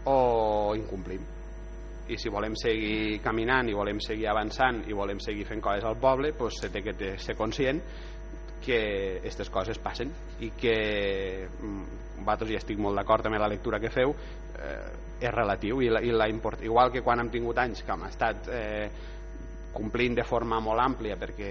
[0.07, 1.32] o incomplim.
[2.11, 5.99] I si volem seguir caminant i volem seguir avançant i volem seguir fent coses al
[6.01, 7.79] poble, doncs té que ser conscient
[8.63, 10.11] que aquestes coses passen
[10.43, 10.75] i que
[11.47, 15.89] mm, vosaltres ja estic molt d'acord amb la lectura que feu eh, és relatiu i
[15.91, 18.87] la, i la import, igual que quan hem tingut anys que hem estat eh,
[19.73, 21.49] complint de forma molt àmplia perquè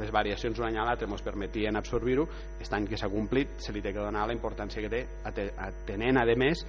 [0.00, 3.72] les variacions un any a l'altre ens permetien absorbir-ho, aquest any que s'ha complit se
[3.72, 6.64] li té que donar la importància que té atenent a més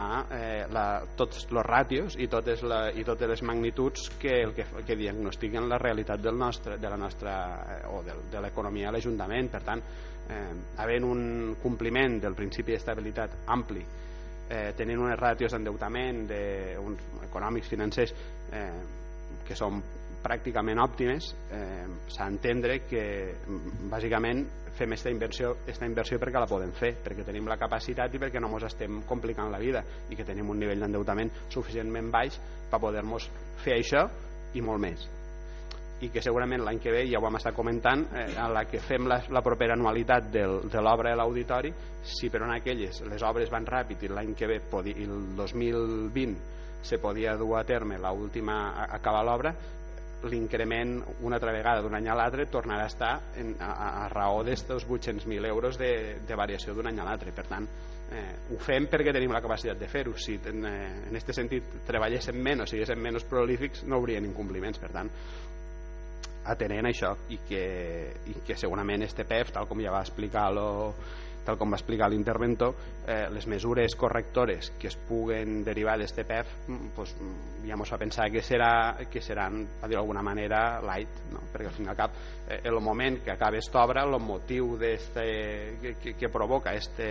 [0.00, 4.54] a eh, la, tots els ràtios i totes, la, i totes les magnituds que, el
[4.56, 7.34] que, que diagnostiquen la realitat del nostre, de la nostra
[7.76, 9.50] eh, o de, de l'economia de l'Ajuntament.
[9.52, 9.82] Per tant,
[10.28, 10.44] eh,
[10.80, 11.26] havent un
[11.62, 13.84] compliment del principi d'estabilitat ampli
[14.52, 16.42] eh, tenint unes ràtios d'endeutament de,
[16.82, 18.14] uns econòmics financers
[18.52, 18.68] eh,
[19.46, 19.80] que són
[20.22, 23.04] pràcticament òptimes eh, s'ha d'entendre que
[23.90, 28.20] bàsicament fem aquesta inversió, esta inversió perquè la podem fer, perquè tenim la capacitat i
[28.20, 32.38] perquè no ens estem complicant la vida i que tenim un nivell d'endeutament suficientment baix
[32.70, 33.28] per poder-nos
[33.62, 34.06] fer això
[34.54, 35.04] i molt més.
[36.02, 38.80] I que segurament l'any que ve ja ho vam estar comentant eh, a la que
[38.82, 41.70] fem la, la propera anualitat del, de l'obra de l'auditori
[42.02, 46.82] si per on aquelles les obres van ràpid i l'any que ve podi, el 2020
[46.82, 49.54] se podia dur a terme l'última acabar l'obra
[50.30, 53.72] l'increment una altra vegada d'un any a l'altre tornarà a estar en, a,
[54.04, 55.92] a raó d'estos 800.000 euros de,
[56.26, 57.34] de variació d'un any a l'altre.
[57.34, 57.68] Per tant
[58.12, 60.14] eh, ho fem perquè tenim la capacitat de fer-ho.
[60.16, 65.10] Si en, eh, aquest sentit treballéssim menys, siguéssim menys prolífics no haurien incompliments, per tant
[66.42, 67.64] atenent això i que,
[68.26, 70.94] i que segurament este PEF, tal com ja va explicar lo,
[71.46, 72.74] tal com va explicar l'interventor,
[73.06, 76.54] eh, les mesures correctores que es puguen derivar d'este PEF
[76.96, 77.14] pues,
[77.66, 78.72] ja ens fa pensar que, serà,
[79.10, 81.44] que seran, per dir d'alguna manera, light, no?
[81.52, 82.18] perquè al fin i al cap,
[82.48, 87.08] eh, el moment que acabe esta obra, el motiu que, que, que provoca este,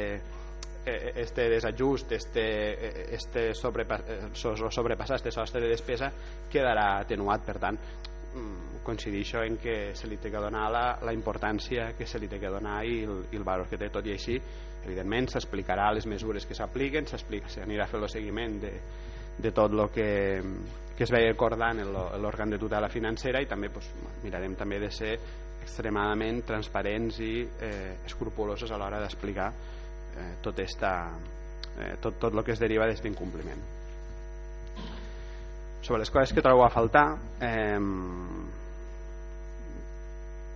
[0.85, 3.99] eh, este desajust, este, este sobrepa,
[4.33, 6.11] sobrepassar este sostre de despesa
[6.51, 7.81] quedarà atenuat, per tant
[8.81, 12.27] Mm, coincidixo en que se li té que donar la, la importància que se li
[12.27, 14.39] té que donar i el, i el valor que té tot i així
[14.83, 18.71] evidentment s'explicarà les mesures que s'apliquen s'anirà a fer el seguiment de,
[19.37, 20.41] de tot el que,
[20.97, 23.91] que es veia acordant en l'òrgan de tutela financera i també pues,
[24.23, 25.13] mirarem també de ser
[25.61, 30.95] extremadament transparents i eh, escrupulosos a l'hora d'explicar eh, tot, esta,
[31.77, 33.61] eh, tot, tot el que es deriva d'aquest incompliment.
[35.81, 37.05] Sobre les coses que trobo a faltar
[37.41, 37.77] eh,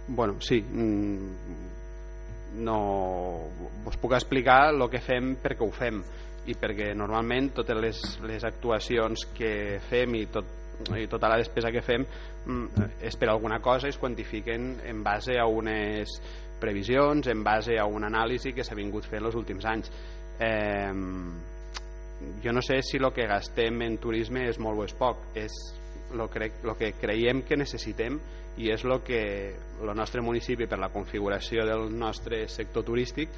[0.07, 1.29] bueno, sí mm,
[2.57, 3.49] no
[3.85, 6.03] us puc explicar el que fem perquè ho fem.
[6.45, 10.45] I perquè normalment totes les, les actuacions que fem i, tot,
[10.93, 15.01] i tota la despesa que fem mm, és per alguna cosa i es quantifiquen en
[15.03, 16.19] base a unes
[16.61, 19.91] previsions, en base a una anàlisi que s'ha vingut fent els últims anys.
[20.39, 20.93] Eh,
[22.43, 25.25] jo no sé si el que gastem en turisme és molt o és poc.
[25.35, 25.51] És
[26.13, 28.19] el que creiem que necessitem
[28.57, 29.21] i és el que
[29.81, 33.29] el nostre municipi per la configuració del nostre sector turístic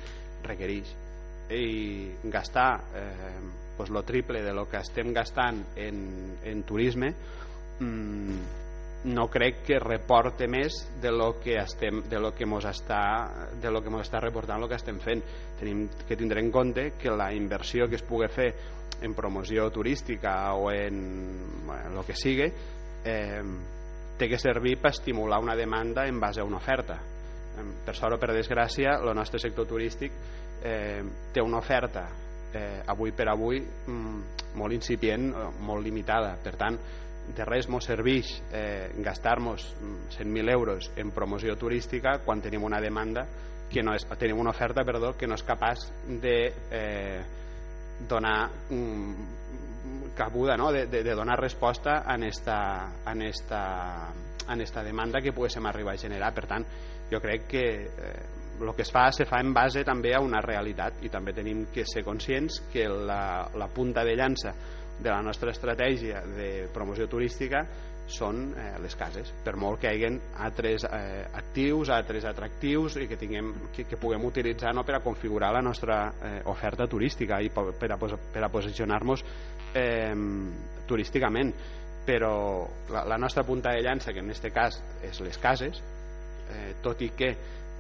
[0.45, 0.93] requereix.
[1.47, 3.39] I gastar eh,
[3.77, 7.13] pues lo triple de lo que estem gastant en, en turisme
[7.79, 8.39] mmm,
[9.05, 13.29] no crec que reporte més de lo que estem de lo que mos està
[13.61, 15.21] de lo que mos està reportant el que estem fent.
[15.59, 18.49] Tenim que tindre en compte que la inversió que es pugui fer
[19.05, 22.49] en promoció turística o en bueno, el que sigui
[23.05, 23.43] eh,
[24.17, 26.97] té que servir per estimular una demanda en base a una oferta.
[27.57, 30.13] Per sort o per desgràcia el nostre sector turístic
[30.61, 31.01] eh,
[31.33, 32.05] té una oferta
[32.53, 34.21] eh, avui per avui mm,
[34.57, 35.31] molt incipient,
[35.65, 36.35] molt limitada.
[36.43, 36.77] Per tant
[37.35, 39.65] de res ens serveix eh, gastar-nos
[40.15, 43.25] 100.000 euros en promoció turística quan tenim una demanda
[43.69, 45.89] que no és, tenim una oferta perdó, que no és capaç
[46.21, 46.37] de
[46.71, 47.19] eh,
[48.07, 49.27] donar mm,
[50.15, 50.71] cabuda, no?
[50.71, 54.13] de, de, de donar resposta en esta, en esta,
[54.49, 56.33] en esta demanda que poguéssim arribar a generar.
[56.33, 56.65] Per tant,
[57.11, 58.25] jo crec que eh,
[58.57, 61.67] el que es fa se fa en base també a una realitat i també tenim
[61.73, 64.53] que ser conscients que la, la punta de llança
[64.99, 67.63] de la nostra estratègia de promoció turística
[68.07, 69.29] són eh, les cases.
[69.43, 73.99] Per molt que hi hagin altres eh, actius, altres atractius i que, tinguem, que, que
[73.99, 78.43] puguem utilitzar no, per a configurar la nostra eh, oferta turística i per a, per
[78.45, 79.25] a posicionar-nos
[79.75, 80.15] eh,
[80.87, 81.53] turísticament.
[82.07, 85.83] Però la, la nostra punta de llança que en aquest cas és les cases
[86.47, 87.33] eh, tot i que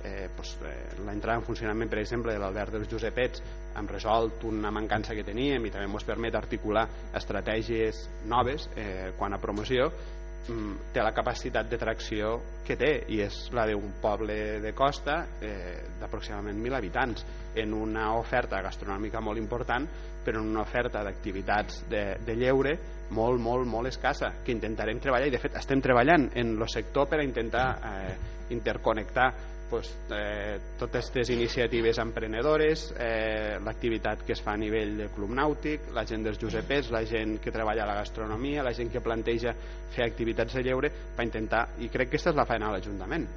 [0.03, 3.43] eh, pues, eh, l'entrada en funcionament per exemple de l'Albert dels Josepets
[3.77, 6.87] hem resolt una mancança que teníem i també ens permet articular
[7.17, 9.89] estratègies noves eh, quan a promoció
[10.47, 12.35] mm, té la capacitat de tracció
[12.65, 17.25] que té i és la d'un poble de costa eh, d'aproximadament 1.000 habitants
[17.55, 19.87] en una oferta gastronòmica molt important
[20.27, 22.77] però en una oferta d'activitats de, de lleure
[23.15, 27.07] molt, molt, molt escassa que intentarem treballar i de fet estem treballant en el sector
[27.07, 28.17] per a intentar eh,
[28.51, 29.31] interconnectar
[29.69, 35.33] pues, eh, totes aquestes iniciatives emprenedores, eh, l'activitat que es fa a nivell de club
[35.35, 39.01] nàutic, la gent dels Josepets, la gent que treballa a la gastronomia, la gent que
[39.01, 39.53] planteja
[39.93, 43.27] fer activitats de lleure per intentar, i crec que aquesta és la feina de l'Ajuntament,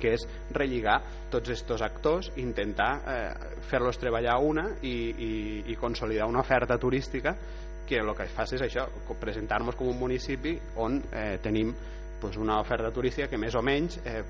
[0.00, 1.00] que és relligar
[1.32, 5.32] tots aquests actors, intentar eh, fer-los treballar una i, i,
[5.72, 7.36] i consolidar una oferta turística
[7.86, 8.88] que el que fa és això,
[9.20, 11.72] presentar-nos com un municipi on eh, tenim
[12.20, 14.22] pues, una oferta turística que més o menys eh,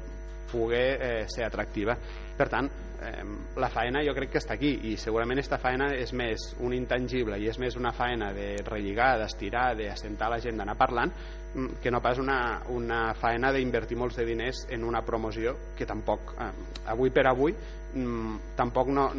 [0.50, 1.96] pugui eh, ser atractiva.
[2.36, 2.68] Per tant,
[3.00, 3.22] eh,
[3.56, 7.38] la faena jo crec que està aquí i segurament aquesta faena és més un intangible
[7.40, 11.12] i és més una faena de relligar, d'estirar, d'assentar la gent, d'anar parlant,
[11.54, 15.86] mm, que no pas una, una faena d'invertir molts de diners en una promoció que
[15.86, 16.50] tampoc, eh,
[16.92, 17.54] avui per avui,
[17.94, 19.10] mm, tampoc no,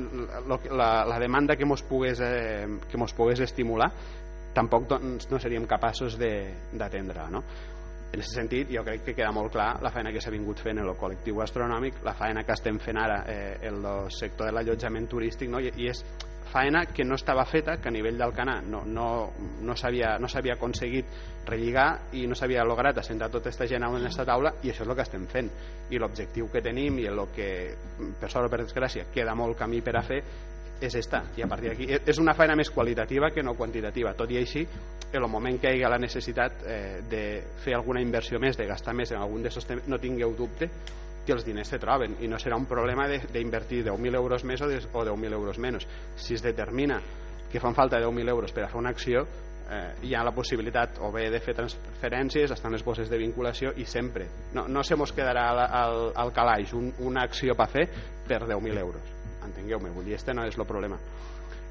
[0.72, 3.92] la, la demanda que mos pogués, eh, que mos pogués estimular
[4.58, 7.44] tampoc doncs, no seríem capaços d'atendre no?
[8.08, 10.80] En aquest sentit jo crec que queda molt clar la feina que s'ha vingut fent
[10.80, 14.56] en el col·lectiu gastronòmic la feina que estem fent ara eh, en el sector de
[14.56, 15.60] l'allotjament turístic no?
[15.60, 16.04] I, i és
[16.48, 19.08] faena que no estava feta, que a nivell d'Alcanar no, no,
[19.62, 21.06] no s'havia no aconseguit
[21.46, 24.90] relligar i no s'havia lograt assentar tota aquesta gent en aquesta taula i això és
[24.90, 25.50] el que estem fent
[25.92, 27.50] i l'objectiu que tenim i el que
[28.20, 30.24] per sort o per desgràcia queda molt camí per a fer
[30.82, 31.88] és esta i a partir d'aquí.
[32.06, 34.14] És una feina més qualitativa que no quantitativa.
[34.18, 34.64] Tot i així
[35.12, 37.24] en el moment que hi hagi la necessitat eh, de
[37.64, 40.70] fer alguna inversió més de gastar més en algun d'aquests temes no tingueu dubte
[41.28, 44.70] que els diners se troben i no serà un problema d'invertir 10.000 euros més o
[44.70, 45.88] 10.000 euros menys.
[46.16, 47.02] Si es determina
[47.52, 49.26] que fan falta 10.000 euros per a fer una acció
[49.70, 53.74] eh, hi ha la possibilitat o bé de fer transferències estan les bosses de vinculació
[53.76, 54.28] i sempre.
[54.54, 57.88] No, no se mos quedarà al, al, al calaix un, una acció per fer
[58.28, 59.17] per 10.000 euros
[59.48, 61.00] entengueu-me, vull dir, este no és el problema.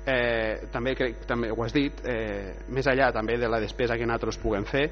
[0.06, 4.06] Eh, també, crec, també ho has dit eh, més allà també de la despesa que
[4.06, 4.84] nosaltres puguem fer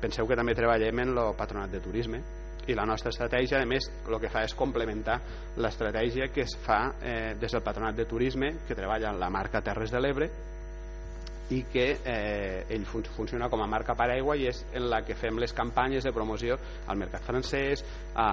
[0.00, 2.22] penseu que també treballem en el patronat de turisme
[2.66, 5.18] i la nostra estratègia a més el que fa és complementar
[5.60, 9.60] l'estratègia que es fa eh, des del patronat de turisme que treballa en la marca
[9.60, 10.30] Terres de l'Ebre
[11.54, 15.14] i que eh, ell fun funciona com a marca paraigua i és en la que
[15.18, 16.56] fem les campanyes de promoció
[16.86, 18.26] al mercat francès, a,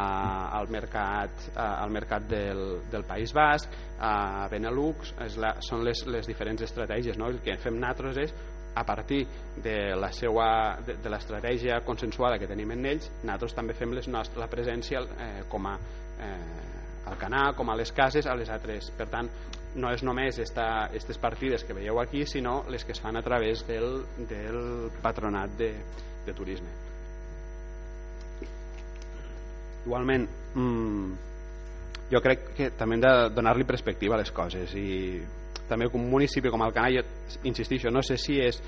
[0.57, 3.69] al mercat, a, al mercat del, del País Basc,
[3.99, 7.19] a Benelux, és la, són les, les diferents estratègies.
[7.21, 7.29] No?
[7.29, 8.35] El que fem nosaltres és
[8.73, 9.21] a partir
[9.61, 10.47] de la seva
[10.85, 15.03] de, de l'estratègia consensuada que tenim en ells, nosaltres també fem les nostres, la presència
[15.05, 16.71] eh, com a eh,
[17.05, 18.89] al canal, com a les cases, a les altres.
[18.97, 19.29] Per tant,
[19.75, 23.65] no és només aquestes partides que veieu aquí, sinó les que es fan a través
[23.67, 25.73] del, del patronat de,
[26.25, 26.69] de turisme.
[29.83, 31.13] Igualment, mmm,
[32.11, 35.21] jo crec que també hem de donar-li perspectiva a les coses i
[35.67, 37.03] també com un municipi com el jo
[37.43, 38.59] insistixo, no sé si és,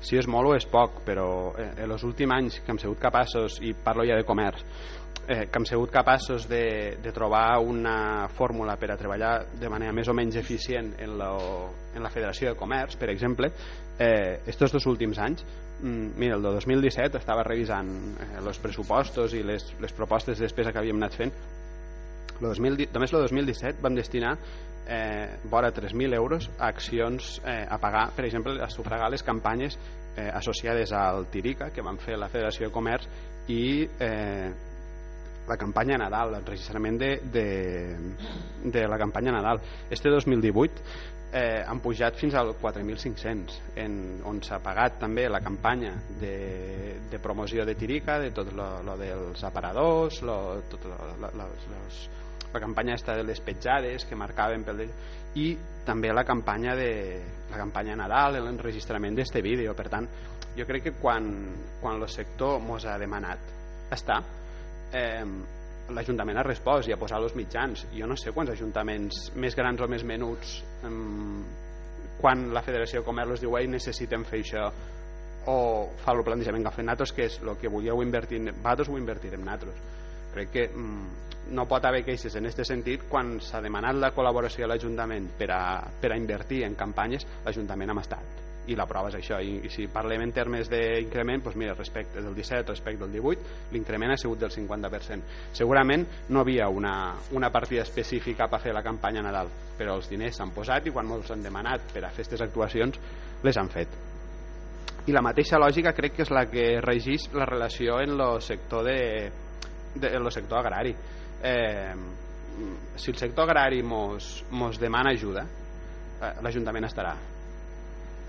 [0.00, 2.98] si és molt o és poc, però eh, en els últims anys que hem sigut
[2.98, 4.64] capaços, i parlo ja de comerç,
[5.28, 9.92] eh, que hem sigut capaços de, de trobar una fórmula per a treballar de manera
[9.92, 11.32] més o menys eficient en, lo,
[11.94, 13.52] en la Federació de Comerç, per exemple,
[13.98, 15.44] eh, estos dos últims anys,
[15.82, 20.48] mm, mira, el de 2017 estava revisant eh, els pressupostos i les, les propostes de
[20.48, 21.36] despesa que havíem anat fent,
[22.40, 24.36] lo 2000, només el 2017 vam destinar
[24.88, 29.76] eh, vora 3.000 euros a accions eh, a pagar, per exemple, a sufragar les campanyes
[30.16, 33.08] eh, associades al Tirica que van fer la Federació de Comerç
[33.52, 34.48] i eh,
[35.48, 37.46] la campanya Nadal, el registrament de, de,
[38.64, 39.60] de la campanya Nadal.
[39.90, 40.82] Este 2018
[41.32, 47.66] eh, han pujat fins al 4.500 on s'ha pagat també la campanya de, de promoció
[47.68, 50.38] de Tirica de tot lo, lo dels aparadors lo,
[50.70, 52.00] tot lo, lo, los, los,
[52.52, 54.86] la campanya esta de les petjades que marcaven pel
[55.36, 55.50] i
[55.84, 56.90] també la campanya de
[57.50, 60.08] la campanya Nadal, l'enregistrament d'este vídeo per tant,
[60.56, 61.28] jo crec que quan,
[61.80, 64.22] quan el sector mos ha demanat està
[64.92, 65.24] eh,
[65.94, 67.86] l'Ajuntament ha respost i ha posat els mitjans.
[67.94, 70.92] Jo no sé quants ajuntaments més grans o més menuts eh,
[72.18, 74.66] quan la Federació de Comerç diu ei, necessitem fer això
[75.48, 75.58] o
[76.02, 78.98] fa el plantejament que ha fet nosaltres que és el que volíeu invertir vosaltres ho
[78.98, 79.78] invertirem nosaltres
[80.34, 83.06] crec que mm, no pot haver queixes en aquest sentit.
[83.08, 85.62] Quan s'ha demanat la col·laboració de l'Ajuntament per, a,
[86.00, 89.40] per a invertir en campanyes l'Ajuntament ha estat i la prova és això.
[89.42, 93.72] I, i si parlem en termes d'increment doncs mira, respecte del 17 respecte del 18
[93.74, 98.84] l'increment ha sigut del 50% segurament no havia una, una partida específica per fer la
[98.84, 102.28] campanya Nadal però els diners s'han posat i quan els han demanat per a fer
[102.28, 102.98] aquestes actuacions
[103.42, 103.88] les han fet.
[105.08, 108.84] I la mateixa lògica crec que és la que regís la relació en el sector
[108.84, 109.30] de,
[109.94, 110.94] de, en el sector agrari.
[111.42, 111.94] Eh,
[112.96, 117.14] si el sector agrari mos, mos demana ajuda eh, l'Ajuntament estarà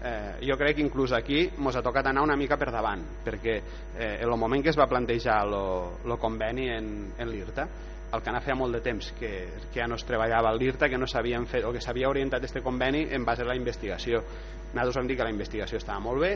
[0.03, 3.55] eh, jo crec que inclús aquí ens ha tocat anar una mica per davant perquè
[3.59, 7.67] eh, en el moment que es va plantejar el conveni en, en l'IRTA
[8.09, 9.31] el que feia molt de temps que,
[9.69, 12.43] que ja no es treballava a l'IRTA que no s'havien fet o que s'havia orientat
[12.43, 14.23] este conveni en base a la investigació.
[14.73, 16.31] Nosaltres vam dir que la investigació estava molt bé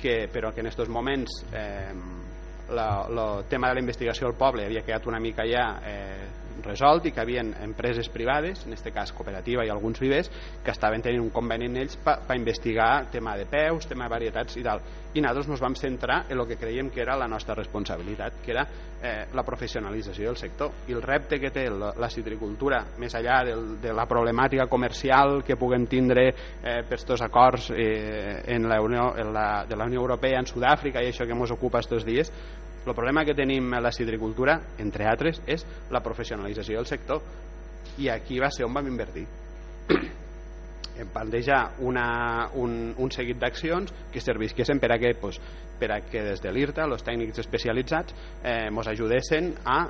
[0.00, 1.92] que, però que en aquests moments eh,
[2.68, 6.26] el tema de la investigació al poble havia quedat una mica ja eh,
[6.64, 10.30] resolt i que havien empreses privades, en aquest cas cooperativa i alguns vivers,
[10.64, 14.56] que estaven tenint un conveni en ells per investigar tema de peus, tema de varietats
[14.56, 14.82] i tal.
[15.16, 18.52] I nosaltres ens vam centrar en el que creiem que era la nostra responsabilitat, que
[18.52, 18.66] era
[19.02, 20.72] eh, la professionalització del sector.
[20.88, 25.42] I el repte que té la, la citricultura, més enllà del, de la problemàtica comercial
[25.46, 29.88] que puguem tindre eh, per aquests acords eh, en la Unió, en la, de la
[29.88, 32.32] Unió Europea en Sud-àfrica i això que ens ocupa aquests dies,
[32.86, 37.22] el problema que tenim a la citricultura, entre altres, és la professionalització del sector.
[37.98, 39.26] I aquí va ser on vam invertir.
[40.96, 45.38] em plantejar una, un, un seguit d'accions que servisquessin per a que, pues,
[45.78, 49.80] per a que des de l'IRTA, els tècnics especialitzats, eh, ens ajudessin a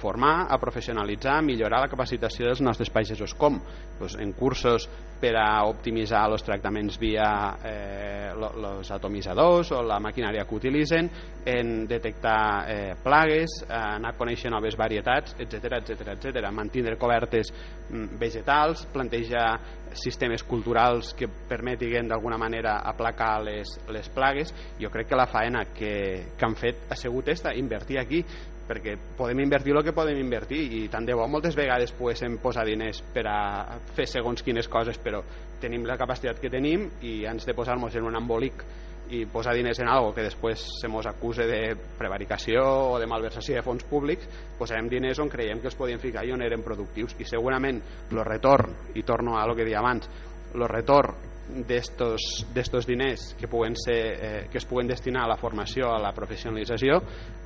[0.00, 3.34] formar, a professionalitzar, a millorar la capacitació dels nostres pagesos.
[3.34, 3.60] Com?
[3.98, 4.88] Pues, en cursos
[5.20, 7.26] per a optimitzar els tractaments via
[7.68, 11.10] eh, els atomitzadors o la maquinària que utilitzen,
[11.44, 16.48] en detectar eh, plagues, eh, anar a conèixer noves varietats, etc etc etc.
[16.52, 19.58] mantindre cobertes mm, vegetals, plantejar
[19.92, 24.54] sistemes culturals que permetin d'alguna manera aplacar les, les plagues.
[24.80, 28.24] Jo crec que la faena que, que han fet ha sigut esta, invertir aquí
[28.70, 32.64] perquè podem invertir el que podem invertir i tant de bo moltes vegades poguéssim posar
[32.68, 35.24] diners per a fer segons quines coses però
[35.60, 38.64] tenim la capacitat que tenim i ens de posar-nos en un embolic
[39.10, 43.56] i posar diners en algo que després se mos acuse de prevaricació o de malversació
[43.56, 44.28] de fons públics,
[44.58, 47.16] posarem diners on creiem que els podíem ficar i on eren productius.
[47.18, 47.80] I segurament
[48.12, 50.06] el retorn, i torno a lo que deia abans,
[50.54, 51.29] el retorn
[51.66, 56.12] d'estos diners que, puguen ser, eh, que es puguen destinar a la formació, a la
[56.16, 57.00] professionalització,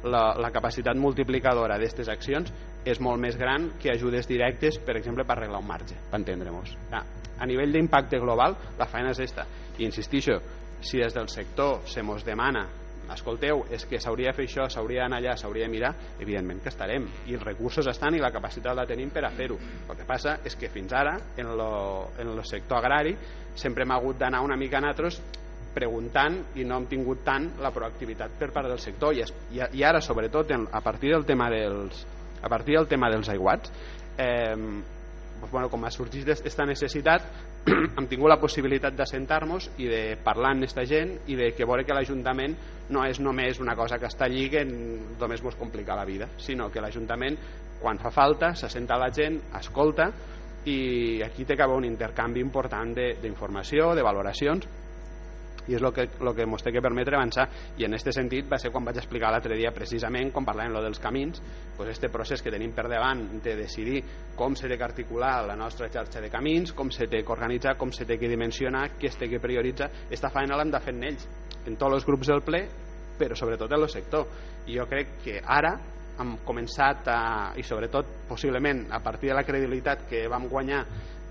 [0.04, 2.52] la, la capacitat multiplicadora d'aquestes accions
[2.84, 6.76] és molt més gran que ajudes directes, per exemple, per arreglar un marge, per entendre-nos.
[6.94, 9.46] A nivell d'impacte global, la feina és esta.
[9.78, 10.38] I insistixo,
[10.84, 12.68] si des del sector se mos demana
[13.12, 16.72] escolteu, és que s'hauria de fer això, s'hauria d'anar allà, s'hauria de mirar, evidentment que
[16.72, 19.58] estarem, i els recursos estan i la capacitat la tenim per a fer-ho.
[19.88, 23.16] El que passa és que fins ara, en el sector agrari,
[23.54, 25.20] sempre hem hagut d'anar una mica a nosaltres
[25.74, 29.24] preguntant i no hem tingut tant la proactivitat per part del sector i,
[29.56, 32.04] i, i ara sobretot en, a partir del tema dels
[32.44, 33.72] a partir del tema dels aiguats
[34.18, 37.26] eh, doncs, bueno, com ha sorgit aquesta necessitat
[37.98, 41.84] hem tingut la possibilitat d'assentar-nos i de parlar amb aquesta gent i de que veure
[41.84, 42.56] que l'Ajuntament
[42.90, 46.70] no és només una cosa que està allí que només ens complica la vida, sinó
[46.70, 47.38] que l'Ajuntament
[47.80, 50.10] quan fa falta s'assenta la gent, escolta
[50.64, 54.68] i aquí té que haver un intercanvi important d'informació, de, de valoracions
[55.68, 57.46] i és el que, que ens té que permetre avançar.
[57.80, 60.82] I en aquest sentit va ser quan vaig explicar l'altre dia precisament quan parlàvem lo
[60.84, 61.40] dels camins
[61.76, 64.02] pues este procés que tenim per davant de decidir
[64.36, 68.18] com s'ha d'articular la nostra xarxa de camins, com s'ha de organitzar, com s'ha de
[68.18, 71.26] dimensionar, què té que prioritzar esta feina l'hem de fer en ells
[71.66, 72.64] en tots els grups del ple
[73.18, 74.26] però sobretot en el sector.
[74.66, 75.74] I jo crec que ara
[76.20, 77.20] hem començat a,
[77.58, 80.84] i sobretot possiblement a partir de la credibilitat que vam guanyar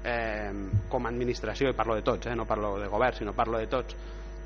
[0.04, 0.52] eh,
[0.90, 3.70] com a administració, i parlo de tots, eh, no parlo de govern, sinó parlo de
[3.72, 3.96] tots,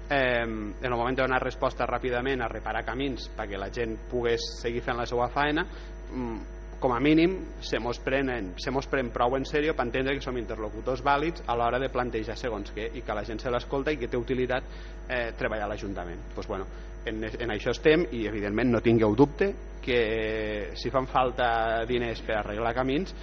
[0.09, 4.45] eh, en el moment de donar resposta ràpidament a reparar camins perquè la gent pogués
[4.61, 5.65] seguir fent la seva feina,
[6.11, 10.13] mm, com a mínim se mos, prenen, se mos pren prou en sèrio per entendre
[10.17, 13.53] que som interlocutors vàlids a l'hora de plantejar segons què i que la gent se
[13.53, 14.67] l'escolta i que té utilitat
[15.09, 16.27] eh, treballar a l'Ajuntament.
[16.35, 16.67] Pues bueno,
[17.05, 19.49] en, en això estem i evidentment no tingueu dubte
[19.81, 23.15] que si fan falta diners per arreglar camins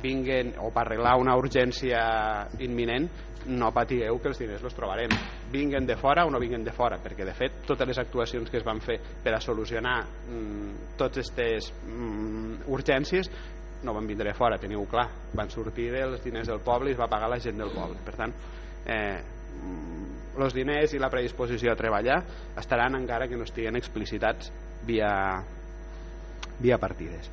[0.00, 2.00] vinguen o per arreglar una urgència
[2.62, 3.08] imminent
[3.46, 5.12] no patigueu que els diners els trobarem.
[5.52, 8.60] Vinguen de fora o no vinguen de fora perquè de fet totes les actuacions que
[8.60, 13.30] es van fer per a solucionar mm, totes aquestes mm, urgències
[13.82, 15.06] no van vindre de fora, teniu clar.
[15.32, 17.96] Van sortir dels diners del poble i es va pagar la gent del poble.
[18.04, 18.34] Per tant
[18.84, 19.20] eh,
[20.40, 22.20] els diners i la predisposició a treballar
[22.60, 24.52] estaran encara que no estiguen explicitats
[24.86, 25.10] via,
[26.60, 27.30] via partides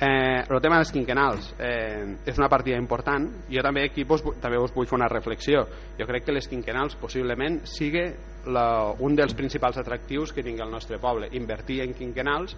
[0.00, 3.28] Eh, el tema dels quinquenals eh, és una partida important.
[3.46, 5.62] Jo també aquí vos, també us vull fer una reflexió.
[5.98, 8.08] Jo crec que les quinquenals possiblement sigui
[8.50, 8.66] la,
[8.98, 12.56] un dels principals atractius que tingui el nostre poble invertir en quinquenals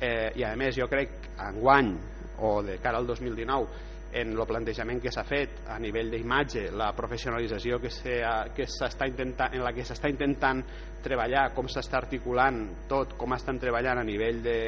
[0.00, 1.94] eh, i a més jo crec enguany
[2.42, 6.90] o de cara al 2019 en el plantejament que s'ha fet a nivell d'imatge, la
[6.96, 10.60] professionalització que s'està intentant, en la que s'està intentant
[11.02, 12.60] treballar, com s'està articulant
[12.90, 14.58] tot, com estan treballant a nivell de,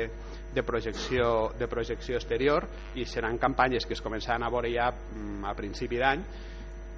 [0.54, 5.44] de, projecció, de projecció exterior i seran campanyes que es començaran a veure ja mm,
[5.44, 6.24] a principi d'any.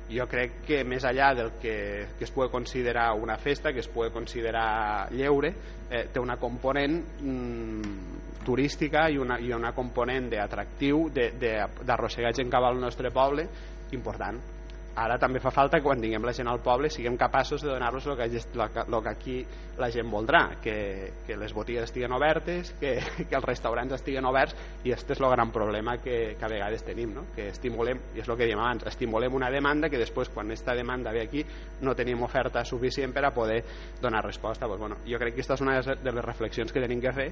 [0.06, 1.76] Jo crec que més allà del que,
[2.18, 5.50] que es pugui considerar una festa, que es pugui considerar lleure,
[5.90, 12.68] eh, té una component mm, turística i una, i una component d'atractiu d'arrossegar gent cap
[12.68, 13.48] al nostre poble
[13.96, 14.55] important
[14.96, 18.06] ara també fa falta que quan tinguem la gent al poble siguem capaços de donar-los
[18.06, 18.40] el, que,
[18.80, 19.36] el que aquí
[19.76, 22.96] la gent voldrà que, que les botigues estiguen obertes que,
[23.28, 26.84] que els restaurants estiguen oberts i aquest és el gran problema que, que a vegades
[26.86, 27.26] tenim no?
[27.36, 30.74] que estimulem, i és el que diem abans estimulem una demanda que després quan aquesta
[30.74, 31.44] demanda ve aquí
[31.82, 33.62] no tenim oferta suficient per a poder
[34.00, 34.66] donar resposta.
[34.66, 37.26] Pues, bueno, jo crec que aquesta és una de les reflexions que tenim que fer.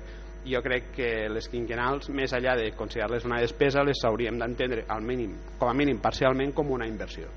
[0.45, 5.03] Jo crec que les quinquenals més enllà de considerar-les una despesa les hauríem d'entendre al
[5.03, 7.33] mínim, com a mínim parcialment com una inversió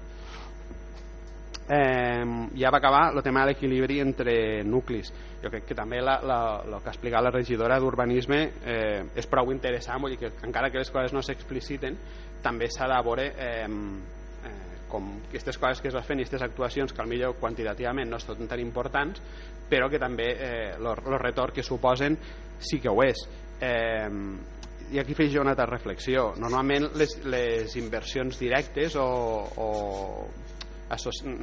[1.69, 5.11] eh, ja va acabar el tema de l'equilibri entre nuclis.
[5.43, 9.27] Jo crec que també la, la, el que ha explicat la regidora d'urbanisme eh, és
[9.29, 11.97] prou interessant vull dir que encara que les coses no s'expliciten
[12.43, 14.55] també s'ha de veure eh, eh,
[14.89, 18.47] com aquestes coses que es van fent i aquestes actuacions que millor quantitativament no són
[18.47, 19.21] tan importants
[19.69, 20.31] però que també
[20.73, 22.17] el eh, retorn que suposen
[22.59, 23.27] sí que ho és.
[23.61, 24.09] Eh,
[24.87, 26.29] i aquí feix jo una altra reflexió.
[26.39, 29.03] Normalment les, les inversions directes o,
[29.59, 29.67] o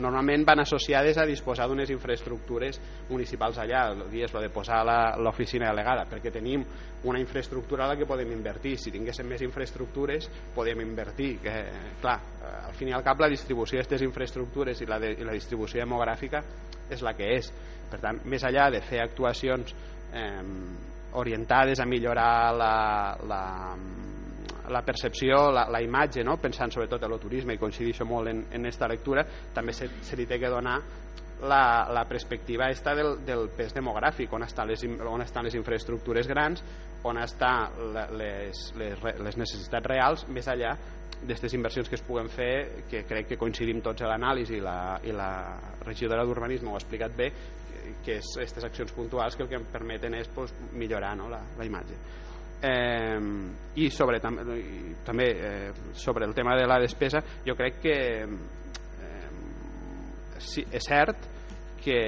[0.01, 2.79] normalment van associades a disposar d'unes infraestructures
[3.11, 4.81] municipals allà, és lo de posar
[5.21, 6.65] l'oficina delegada, perquè tenim
[7.05, 8.79] una infraestructura a la que podem invertir.
[8.81, 11.35] Si tinguéssim més infraestructures, podem invertir.
[11.45, 11.55] Que,
[12.01, 12.17] clar,
[12.65, 15.83] al fin i al cap la distribució d'aquestes infraestructures i la, de, i la distribució
[15.83, 16.41] demogràfica
[16.91, 17.53] és la que és.
[17.91, 19.77] Per tant, més enllà de fer actuacions
[20.17, 20.41] eh,
[21.21, 22.75] orientades a millorar la,
[23.29, 23.43] la,
[24.71, 26.37] la percepció, la, la imatge, no?
[26.41, 29.25] pensant sobretot en el turisme i coincidixo molt en, en esta lectura,
[29.55, 30.79] també se, se li té que donar
[31.45, 36.29] la, la perspectiva esta del, del pes demogràfic, on estan les, on estan les infraestructures
[36.31, 36.63] grans,
[37.05, 37.77] on estan
[38.17, 40.75] les, les, les necessitats reals, més allà
[41.25, 44.99] d'aquestes inversions que es puguen fer, que crec que coincidim tots a l'anàlisi i, la,
[45.05, 45.31] i la
[45.85, 47.31] regidora d'Urbanisme ho ha explicat bé,
[48.05, 51.41] que és aquestes accions puntuals que el que em permeten és pues, millorar no, la,
[51.59, 51.97] la imatge
[52.65, 53.21] eh,
[53.77, 57.97] i sobre tam i també eh, sobre el tema de la despesa jo crec que
[58.25, 59.31] eh,
[60.39, 61.31] sí, és cert
[61.85, 61.99] que,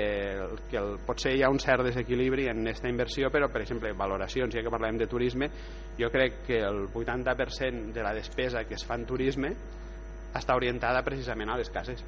[0.70, 4.54] que el, potser hi ha un cert desequilibri en aquesta inversió però per exemple valoracions,
[4.54, 5.50] ja que parlem de turisme
[5.98, 9.52] jo crec que el 80% de la despesa que es fa en turisme
[10.36, 12.04] està orientada precisament a les cases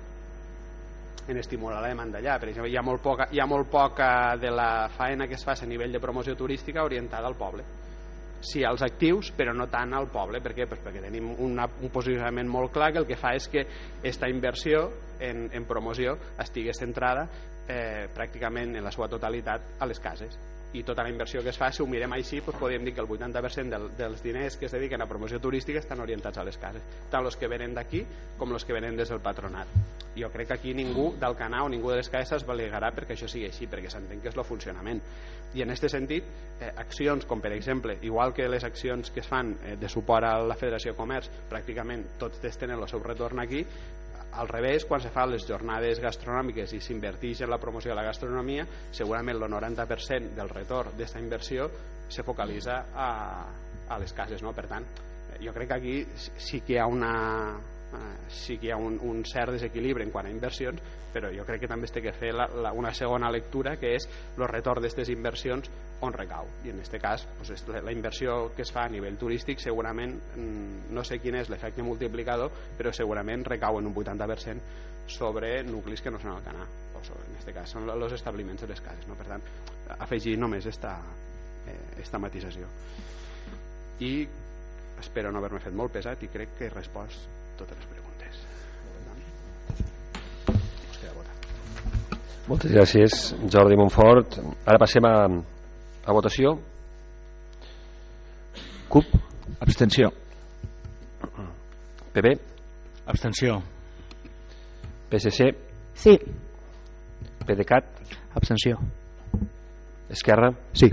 [1.29, 2.39] en estimular la demanda allà.
[2.41, 4.09] Per exemple, hi ha molt poca, hi ha molt poca
[4.41, 7.67] de la faena que es fa a nivell de promoció turística orientada al poble
[8.41, 10.69] sí als actius però no tant al poble per què?
[10.71, 13.65] Pues perquè tenim una, un posicionament molt clar que el que fa és que
[13.99, 14.89] aquesta inversió
[15.21, 17.27] en, en promoció estigui centrada
[17.69, 20.39] eh, pràcticament en la seva totalitat a les cases
[20.73, 23.01] i tota la inversió que es fa, si ho mirem així doncs podríem dir que
[23.01, 26.59] el 80% del, dels diners que es dediquen a promoció turística estan orientats a les
[26.61, 28.05] cases tant els que venen d'aquí
[28.39, 29.69] com els que venen des del patronat.
[30.19, 33.17] Jo crec que aquí ningú del canal o ningú de les cases es validarà perquè
[33.17, 35.01] això sigui així perquè s'entén que és el funcionament.
[35.55, 36.25] I en aquest sentit,
[36.61, 40.27] eh, accions com per exemple igual que les accions que es fan eh, de suport
[40.27, 43.65] a la Federació de Comerç pràcticament tots tenen el seu retorn aquí
[44.33, 48.07] al revés, quan se fan les jornades gastronòmiques i s'inverteix en la promoció de la
[48.07, 51.71] gastronomia, segurament el 90% del retorn d'aquesta inversió
[52.09, 53.09] se focalitza a,
[53.89, 54.43] a les cases.
[54.43, 54.53] No?
[54.57, 54.87] Per tant,
[55.43, 55.97] jo crec que aquí
[56.37, 57.13] sí que hi ha una,
[58.29, 60.81] sí que hi ha un, un cert desequilibri en quant a inversions,
[61.13, 63.95] però jo crec que també es té que fer la, la, una segona lectura que
[63.97, 64.07] és
[64.37, 65.71] el retorn d'aquestes inversions
[66.05, 66.49] on recau.
[66.65, 70.91] I en aquest cas, pues, la inversió que es fa a nivell turístic segurament, mm,
[70.95, 74.61] no sé quin és l'efecte multiplicador, però segurament recau en un 80%
[75.09, 78.63] sobre nuclis que no són al canà, o sobre, en aquest cas són els establiments
[78.63, 79.09] de les cases.
[79.09, 79.17] No?
[79.17, 79.49] Per tant,
[79.99, 80.99] afegir només esta,
[81.67, 82.69] eh, esta matisació.
[84.05, 84.13] I
[85.01, 88.41] espero no haver-me fet molt pesat i crec que he respost totes les preguntes.
[92.49, 93.17] Moltes gràcies,
[93.53, 94.39] Jordi Montfort.
[94.65, 95.15] Ara passem a,
[96.09, 96.55] a votació.
[98.89, 99.11] CUP.
[99.61, 100.09] Abstenció.
[102.15, 102.33] PP.
[103.07, 103.59] Abstenció.
[105.11, 105.51] PSC.
[105.95, 106.17] Sí.
[107.45, 107.85] PDeCAT.
[108.35, 108.79] Abstenció.
[110.09, 110.53] Esquerra.
[110.73, 110.89] Sí.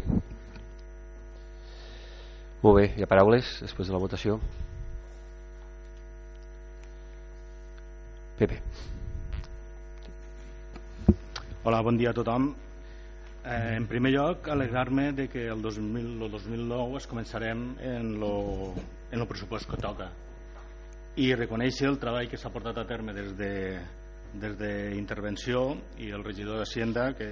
[2.66, 4.40] Molt bé, hi ha paraules després de la votació?
[8.38, 8.60] Pepe.
[11.64, 12.52] Hola, bon dia a tothom.
[13.46, 18.74] Eh, en primer lloc, alegrar-me de que el, 2000, el 2009 es començarem en lo,
[19.12, 20.12] en lo pressupost que toca
[21.16, 23.52] i reconèixer el treball que s'ha portat a terme des de
[24.36, 25.62] des d'intervenció
[26.04, 27.30] i el regidor d'Hacienda que,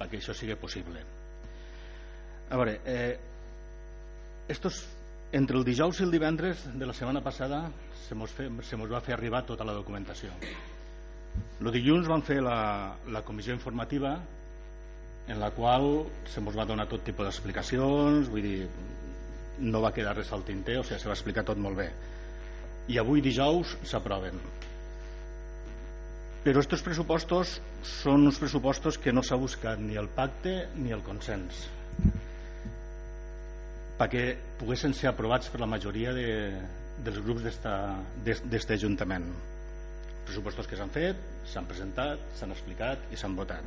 [0.00, 1.04] perquè això sigui possible.
[2.50, 3.18] A veure, eh,
[4.48, 4.80] estos
[5.32, 7.66] entre el dijous i el divendres de la setmana passada
[8.06, 10.32] se mos, fe, se mos va fer arribar tota la documentació.
[11.60, 14.16] El dilluns vam fer la, la comissió informativa
[15.28, 18.68] en la qual se mos va donar tot tipus d'explicacions, vull dir,
[19.60, 21.90] no va quedar res al tinter, o sigui, se va explicar tot molt bé.
[22.88, 24.40] I avui dijous s'aproven.
[26.46, 31.04] Però aquests pressupostos són uns pressupostos que no s'ha buscat ni el pacte ni el
[31.04, 31.66] consens
[33.98, 34.24] perquè
[34.60, 36.28] poguessin ser aprovats per la majoria de,
[37.04, 39.26] dels grups d'aquest Ajuntament.
[40.28, 41.16] Pressupostos que s'han fet,
[41.48, 43.66] s'han presentat, s'han explicat i s'han votat.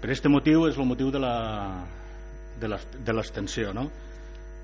[0.00, 1.20] Per aquest motiu és el motiu de
[3.12, 3.90] l'extensió, no?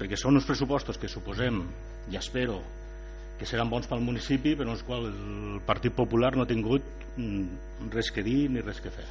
[0.02, 1.60] perquè són uns pressupostos que suposem,
[2.10, 2.58] i espero,
[3.38, 6.82] que seran bons pel municipi, però en els quals el Partit Popular no ha tingut
[7.16, 9.06] mm, res que dir ni res que fer.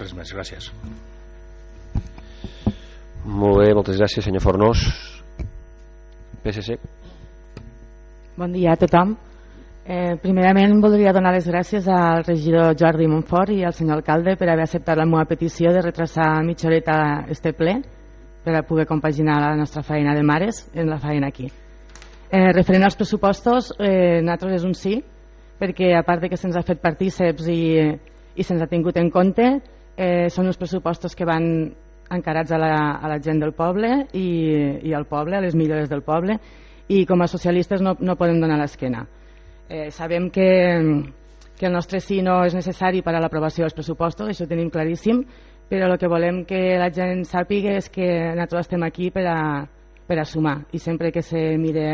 [0.00, 0.70] Res més, gràcies.
[3.22, 4.80] Molt bé, moltes gràcies, senyor Fornós.
[6.42, 6.74] PSC.
[8.36, 9.14] Bon dia a tothom.
[9.86, 14.48] Eh, primerament voldria donar les gràcies al regidor Jordi Montfort i al senyor alcalde per
[14.48, 16.96] haver acceptat la meva petició de retrasar mitja horeta
[17.30, 17.80] este ple
[18.44, 21.46] per a poder compaginar la nostra feina de mares en la feina aquí.
[22.30, 24.96] Eh, referent als pressupostos, eh, nosaltres és un sí,
[25.60, 27.62] perquè a part de que se'ns ha fet partíceps i,
[28.34, 29.60] i se'ns ha tingut en compte,
[29.96, 31.74] eh, són uns pressupostos que van
[32.12, 34.28] encarats a la, a la gent del poble i,
[34.84, 36.38] i al poble, a les millores del poble,
[36.92, 39.06] i com a socialistes no, no podem donar l'esquena.
[39.68, 40.48] Eh, sabem que,
[41.58, 44.70] que el nostre sí no és necessari per a l'aprovació dels pressupostos, això ho tenim
[44.70, 45.22] claríssim,
[45.72, 49.38] però el que volem que la gent sàpiga és que nosaltres estem aquí per a,
[50.08, 51.86] per a sumar i sempre que se mire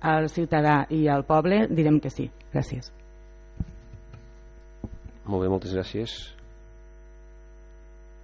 [0.00, 2.30] al ciutadà i al poble direm que sí.
[2.54, 2.88] Gràcies.
[5.28, 6.16] Molt bé, moltes gràcies.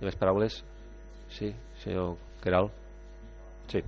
[0.00, 0.62] I les paraules?
[1.32, 2.70] Sí, senyor Queral.
[3.68, 3.82] Sí.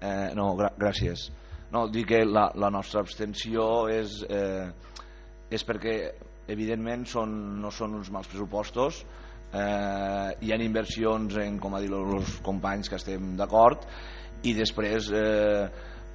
[0.00, 1.30] Eh, no, gràcies.
[1.72, 4.68] No, dir que la, la nostra abstenció és, eh,
[5.50, 5.96] és perquè
[6.52, 9.02] evidentment són, no són uns mals pressupostos
[9.52, 13.86] eh, hi ha inversions en, com ha dit els companys que estem d'acord
[14.46, 15.66] i després eh,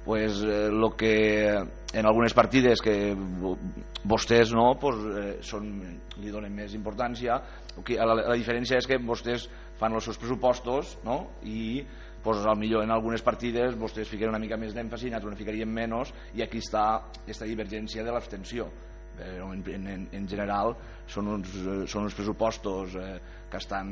[0.04, 1.14] pues, eh, lo que
[1.52, 3.14] en algunes partides que
[4.08, 5.68] vostès no, pues, eh, són,
[6.22, 7.40] li donen més importància
[7.76, 9.48] la, la diferència és que vostès
[9.82, 11.18] fan els seus pressupostos no?
[11.42, 11.82] i
[12.22, 16.14] pues, al millor en algunes partides vostès fiquen una mica més d'èmfasi nosaltres ficaríem menys
[16.38, 16.86] i aquí està
[17.24, 18.70] aquesta divergència de l'abstenció.
[19.22, 20.72] En, en, en general
[21.10, 21.50] són uns,
[21.90, 23.16] són uns pressupostos eh,
[23.50, 23.90] que estan,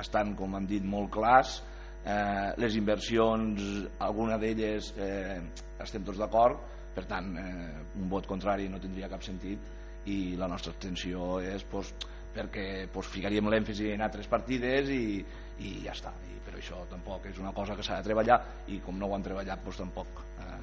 [0.00, 1.60] estan, com hem dit, molt clars.
[2.02, 3.62] Eh, les inversions,
[4.02, 5.38] alguna d'elles eh,
[5.84, 6.58] estem tots d'acord.
[6.96, 11.62] Per tant eh, un vot contrari no tindria cap sentit i la nostra abstenció és
[11.70, 11.92] pues,
[12.34, 15.20] perquè pues, ficaríem l'èmfasi en altres partides i,
[15.64, 16.12] i ja està.
[16.28, 18.38] I per això tampoc és una cosa que s'ha de treballar
[18.72, 20.60] i com no ho han treballat pues, tampoc eh,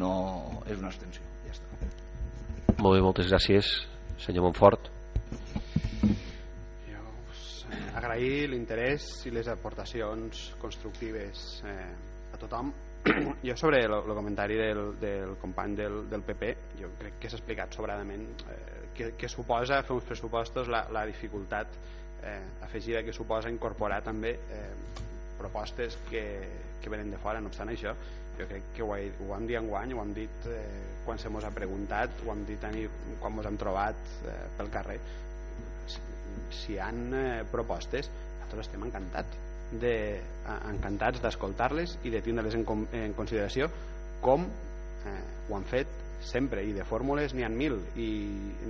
[0.00, 0.12] no
[0.66, 1.24] és una abstenció.
[1.46, 1.92] Ja està.
[2.76, 3.70] Molt bé, moltes gràcies
[4.20, 4.90] senyor Montfort.
[6.86, 7.44] Jo, pues,
[7.96, 11.92] agrair l'interès i les aportacions constructives eh,
[12.32, 12.72] a tothom.
[13.46, 16.48] Jo sobre el, el comentari del, del company del, del PP
[16.80, 21.04] jo crec que s'ha explicat sobradament eh, que, que suposa fer uns pressupostos la, la
[21.08, 21.72] dificultat
[22.24, 24.68] eh, afegida que suposa incorporar també eh,
[25.38, 26.24] propostes que,
[26.82, 27.42] que venen de fora.
[27.42, 27.94] No obstant això
[28.36, 30.60] jo crec que ho, he, ho hem dit enguany ho hem dit eh,
[31.06, 32.88] quan se mos ha preguntat ho hem dit tenir,
[33.20, 33.96] quan mos hem trobat
[34.28, 34.98] eh, pel carrer
[35.88, 36.02] si,
[36.52, 39.44] si hi han eh, propostes nosaltres estem encantats
[39.80, 39.94] de,
[40.70, 42.66] encantats d'escoltar-les i de tindre-les en,
[43.00, 43.70] en consideració
[44.22, 48.08] com eh, ho han fet sempre i de fórmules n'hi ha mil i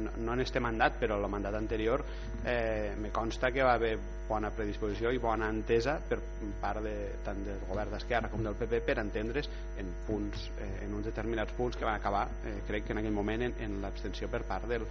[0.03, 2.05] no, no en este mandat però el mandat anterior
[2.45, 3.97] eh, me consta que va haver
[4.29, 6.21] bona predisposició i bona entesa per
[6.61, 9.51] part de, tant del govern d'Esquerra com del PP per entendre's
[9.81, 13.17] en punts eh, en uns determinats punts que van acabar eh, crec que en aquell
[13.17, 14.87] moment en, en l'abstenció per part del,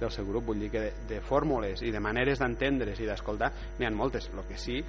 [0.00, 0.48] del seu grup.
[0.48, 4.30] Vull dir que de, de fórmules i de maneres d'entendre's i d'escoltar n'hi ha moltes.
[4.32, 4.80] El que sí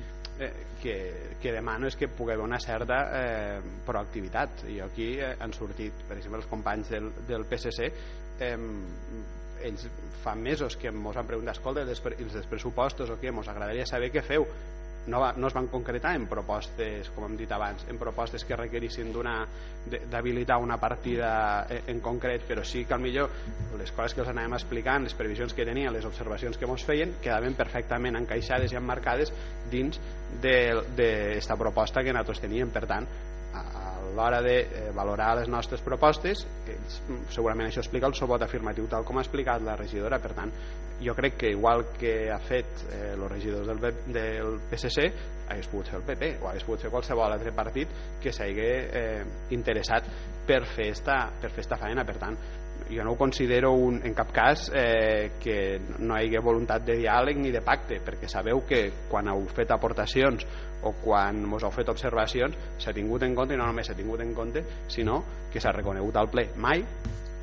[0.41, 0.95] eh, que,
[1.41, 4.65] que demano és que pugui haver una certa eh, proactivitat.
[4.71, 7.91] I aquí eh, han sortit per exemple els companys del, del PSC
[8.41, 8.57] eh,
[9.61, 9.87] ells
[10.23, 14.11] fa mesos que ens han preguntat escolta, els, els pressupostos o què, ens agradaria saber
[14.13, 14.47] què feu.
[15.09, 18.53] No, va, no es van concretar en propostes, com hem dit abans, en propostes que
[18.53, 19.09] requerissin
[20.11, 21.31] d'habilitar una partida
[21.73, 23.31] en, en concret, però sí que al millor
[23.79, 27.15] les coses que els anàvem explicant, les previsions que tenia, les observacions que ens feien,
[27.23, 29.33] quedaven perfectament encaixades i emmarcades
[29.73, 29.97] dins
[30.41, 30.83] de,
[31.57, 32.71] proposta que nosaltres teníem.
[32.71, 33.07] Per tant,
[33.53, 36.99] a l'hora de eh, valorar les nostres propostes ells,
[37.31, 40.51] segurament això explica el seu vot afirmatiu tal com ha explicat la regidora per tant
[41.01, 43.79] jo crec que igual que ha fet eh, els regidors del,
[44.13, 45.07] del PSC
[45.51, 49.23] hagués pogut fer el PP o hagués pogut fer qualsevol altre partit que s'hagi eh,
[49.57, 50.07] interessat
[50.47, 52.37] per fer, esta, per fer esta feina per tant
[52.91, 56.97] jo no ho considero un, en cap cas eh, que no hi hagi voluntat de
[56.99, 60.45] diàleg ni de pacte perquè sabeu que quan heu fet aportacions
[60.83, 64.21] o quan us heu fet observacions s'ha tingut en compte i no només s'ha tingut
[64.21, 66.49] en compte sinó que s'ha reconegut al ple.
[66.57, 66.83] Mai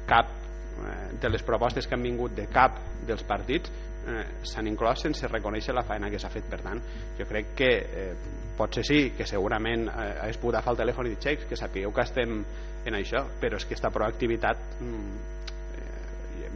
[0.08, 3.72] cap eh, de les propostes que han vingut de cap dels partits
[4.08, 6.48] eh, s'han inclòs sense reconèixer la feina que s'ha fet.
[6.50, 6.82] Per tant
[7.18, 8.12] jo crec que eh,
[8.58, 11.94] pot ser sí que segurament eh, hagués pogut agafar el telèfon i dir que sapigueu
[11.94, 12.42] que estem
[12.86, 15.36] en això però és que aquesta proactivitat mm,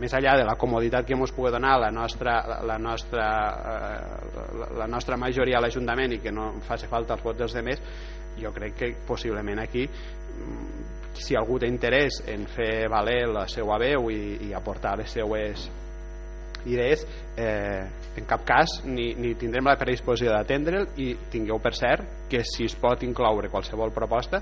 [0.03, 3.27] més allà de la comoditat que ens pugui donar la nostra, la nostra,
[3.73, 7.83] eh, la nostra majoria a l'Ajuntament i que no faci falta els vots dels demés,
[8.41, 13.79] jo crec que possiblement aquí mm, si algú té interès en fer valer la seva
[13.79, 15.69] veu i, i aportar les seues
[16.65, 17.05] idees
[17.37, 17.83] eh,
[18.17, 22.69] en cap cas ni, ni tindrem la predisposició d'atendre'l i tingueu per cert que si
[22.71, 24.41] es pot incloure qualsevol proposta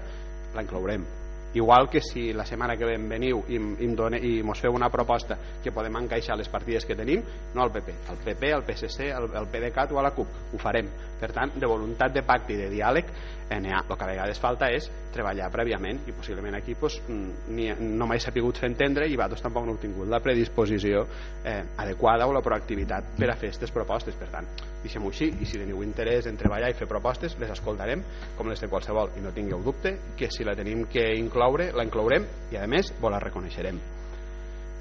[0.54, 1.19] la inclourem
[1.54, 4.90] igual que si la setmana que ven veniu i, i, done, i mos feu una
[4.90, 7.24] proposta que podem encaixar les partides que tenim
[7.54, 10.60] no al PP, al PP, al PSC al, al PDeCAT o a la CUP, ho
[10.62, 10.88] farem.
[11.20, 13.10] Per tant, de voluntat de pacte i de diàleg
[13.50, 13.84] ha.
[13.88, 18.18] el que a vegades falta és treballar prèviament i possiblement aquí pues, ni, no m'he
[18.22, 21.04] sapigut fer entendre i vosaltres tampoc no heu tingut la predisposició
[21.44, 24.48] eh, adequada o la proactivitat per a fer aquestes propostes per tant,
[24.82, 28.04] deixem-ho així i si teniu interès en treballar i fer propostes les escoltarem
[28.38, 31.86] com les de qualsevol i no tingueu dubte que si la tenim que incloure la
[31.86, 33.80] inclourem i a més vos la reconeixerem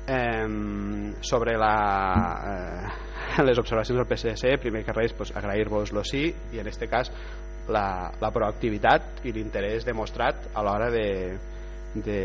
[0.09, 1.75] eh, sobre la,
[2.53, 6.85] eh, les observacions del PSC primer que res pues, agrair-vos lo sí i en aquest
[6.89, 7.13] cas
[7.69, 11.07] la, la proactivitat i l'interès demostrat a l'hora de,
[11.93, 12.19] de,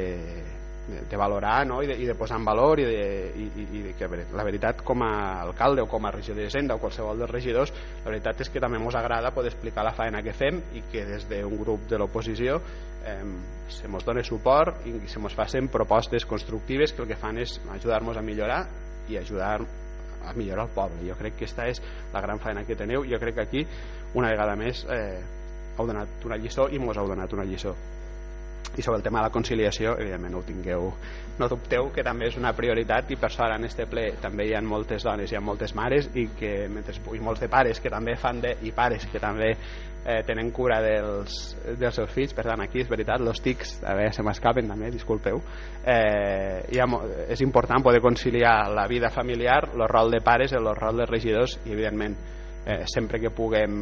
[0.88, 1.82] de, valorar no?
[1.82, 3.04] I, de, i de posar en valor i, de,
[3.36, 6.82] i, i, de que la veritat com a alcalde o com a regidor d'Hisenda o
[6.82, 7.72] qualsevol dels regidors
[8.04, 11.06] la veritat és que també ens agrada poder explicar la feina que fem i que
[11.08, 12.60] des d'un grup de l'oposició
[13.06, 13.20] eh,
[13.72, 17.58] se mos dona suport i se mos facin propostes constructives que el que fan és
[17.78, 18.64] ajudar-nos a millorar
[19.08, 19.58] i ajudar
[20.24, 21.80] a millorar el poble jo crec que aquesta és
[22.12, 23.66] la gran feina que teniu jo crec que aquí
[24.15, 25.20] una vegada més eh,
[25.78, 27.74] heu donat una lliçó i mos heu donat una lliçó.
[28.74, 30.89] I sobre el tema de la conciliació evidentment no ho tingueu
[31.39, 34.55] no dubteu que també és una prioritat i per sort en este ple també hi
[34.55, 37.93] ha moltes dones hi ha moltes mares i, que, mentre, i molts de pares que
[37.93, 39.53] també fan de, i pares que també
[40.05, 42.35] eh, tenen cura dels, dels seus fills.
[42.36, 45.41] Per tant aquí és veritat, els tics a veure, se m'escapen també, disculpeu.
[45.81, 46.89] Eh, ha,
[47.32, 51.59] és important poder conciliar la vida familiar, el rol de pares el rol de regidors
[51.65, 52.16] i evidentment
[52.66, 53.77] eh, sempre que puguem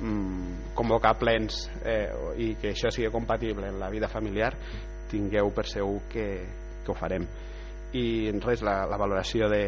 [0.00, 2.08] mm, convocar plens eh,
[2.38, 4.54] i que això sigui compatible en la vida familiar
[5.10, 6.26] tingueu per segur que,
[6.82, 7.26] que ho farem.
[7.94, 9.64] I res, la, la valoració de,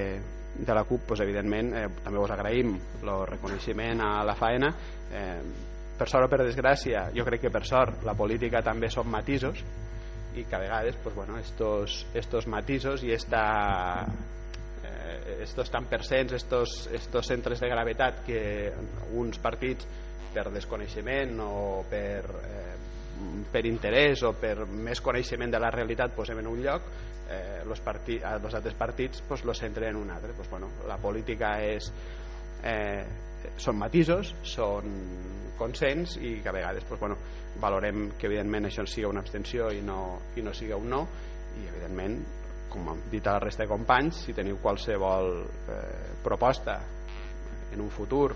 [0.59, 4.73] de la CUP pues, evidentment eh, també us agraïm el reconeixement a la faena.
[5.13, 5.41] Eh,
[5.97, 9.63] per sort o per desgràcia jo crec que per sort la política també són matisos
[10.37, 14.05] i que a vegades pues, bueno, estos, estos matisos i esta
[15.07, 18.41] eh, estos tan percents, estos, estos centres de gravetat que
[19.15, 19.89] uns partits
[20.35, 22.77] per desconeixement o per, eh,
[23.53, 26.91] per interès o per més coneixement de la realitat posem en un lloc
[27.31, 30.35] eh, los, partits, els altres partits pues, los centren en un altre.
[30.37, 31.89] Pues, bueno, la política és
[32.65, 33.05] eh,
[33.61, 34.91] són matisos són
[35.57, 37.16] consens i que a vegades pues, bueno,
[37.62, 40.01] valorem que evidentment això sigui una abstenció i no,
[40.37, 41.03] i no sigui un no
[41.57, 42.19] i evidentment
[42.77, 45.32] com hem dit a la resta de companys si teniu qualsevol
[45.73, 46.78] eh, proposta
[47.73, 48.31] en un futur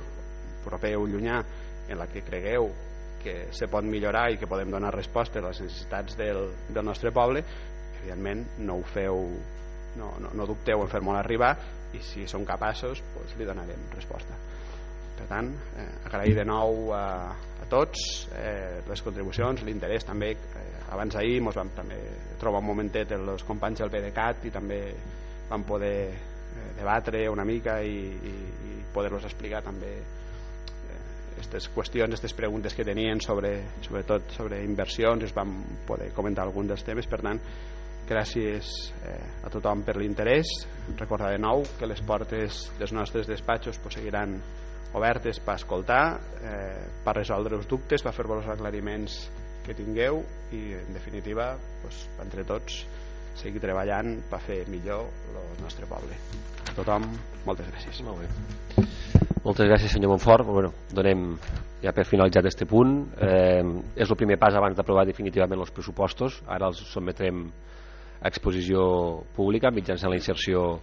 [0.64, 1.40] proper o llunyà
[1.88, 2.70] en la que cregueu
[3.20, 7.12] que se pot millorar i que podem donar resposta a les necessitats del, del nostre
[7.12, 7.44] poble
[8.00, 9.26] evidentment no ho feu
[9.96, 11.54] no, no, no dubteu en fer-me arribar
[11.96, 14.36] i si som capaços doncs li donarem resposta.
[15.18, 17.04] Per tant, eh, agrair de nou a,
[17.34, 21.98] a tots eh, les contribucions, l'interès també eh, abans ahir ens vam també
[22.40, 24.80] trobar un momentet els companys del PDeCAT i també
[25.50, 28.34] vam poder eh, debatre una mica i, i,
[28.70, 29.94] i poder-los explicar també
[31.40, 33.54] aquestes qüestions, aquestes preguntes que tenien sobre,
[33.84, 35.56] sobretot sobre inversions, es vam
[35.88, 37.40] poder comentar alguns dels temes, per tant,
[38.10, 38.70] gràcies
[39.06, 40.50] eh, a tothom per l'interès,
[40.98, 44.36] recordar de nou que les portes dels nostres despatxos pues, seguiran
[44.98, 46.04] obertes per escoltar,
[46.42, 49.22] eh, per resoldre els dubtes, per fer-vos aclariments
[49.70, 51.52] que tingueu i en definitiva
[51.84, 52.82] pues, entre tots
[53.38, 56.16] seguir treballant per fer millor el nostre poble.
[56.66, 57.06] A tothom,
[57.46, 58.02] moltes gràcies.
[58.04, 58.86] Molt bé.
[59.44, 60.50] Moltes gràcies senyor Montfort.
[60.50, 61.32] Bueno, donem
[61.80, 62.98] ja per finalitzat este punt.
[63.22, 63.62] Eh,
[63.96, 66.42] és el primer pas abans d'aprovar definitivament els pressupostos.
[66.50, 67.46] Ara els sotmetrem
[68.20, 68.82] a exposició
[69.36, 70.80] pública mitjançant la inserció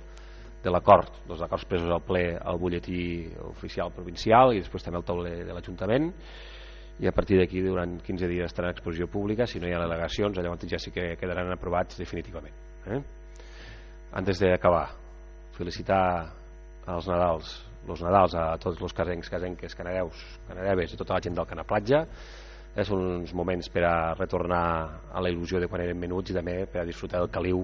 [0.64, 5.06] de l'acord, dels acords presos al ple al butlletí oficial provincial i després també al
[5.06, 6.10] tauler de l'Ajuntament
[7.00, 9.46] i a partir d'aquí durant 15 dies estarà en exposició pública.
[9.46, 12.54] Si no hi ha delegacions llavors ja sí que quedaran aprovats definitivament
[12.88, 13.02] eh?
[14.14, 14.88] antes d'acabar
[15.58, 16.34] felicitar
[16.88, 17.56] als Nadals
[17.88, 22.02] els Nadals a tots els casencs, casenques, canadeus, canadeves i tota la gent del Canaplatja
[22.78, 24.64] és uns moments per a retornar
[25.14, 27.64] a la il·lusió de quan érem menuts i també per a disfrutar del caliu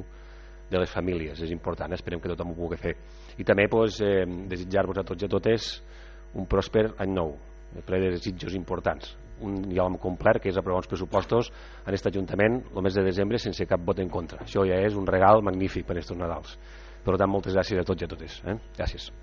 [0.71, 2.95] de les famílies, és important, esperem que tothom ho pugui fer.
[3.37, 5.67] I també pues, eh, desitjar-vos a tots i a totes
[6.39, 7.35] un pròsper any nou
[7.85, 9.11] ple de desitjos importants
[9.45, 11.51] un ja l'hem complert, que és aprovar uns pressupostos
[11.83, 14.41] en aquest Ajuntament el mes de desembre sense cap vot en contra.
[14.47, 16.57] Això ja és un regal magnífic per aquests Nadals.
[17.03, 18.41] Per tant, moltes gràcies a tots i a totes.
[18.47, 18.57] Eh?
[18.79, 19.13] Gràcies.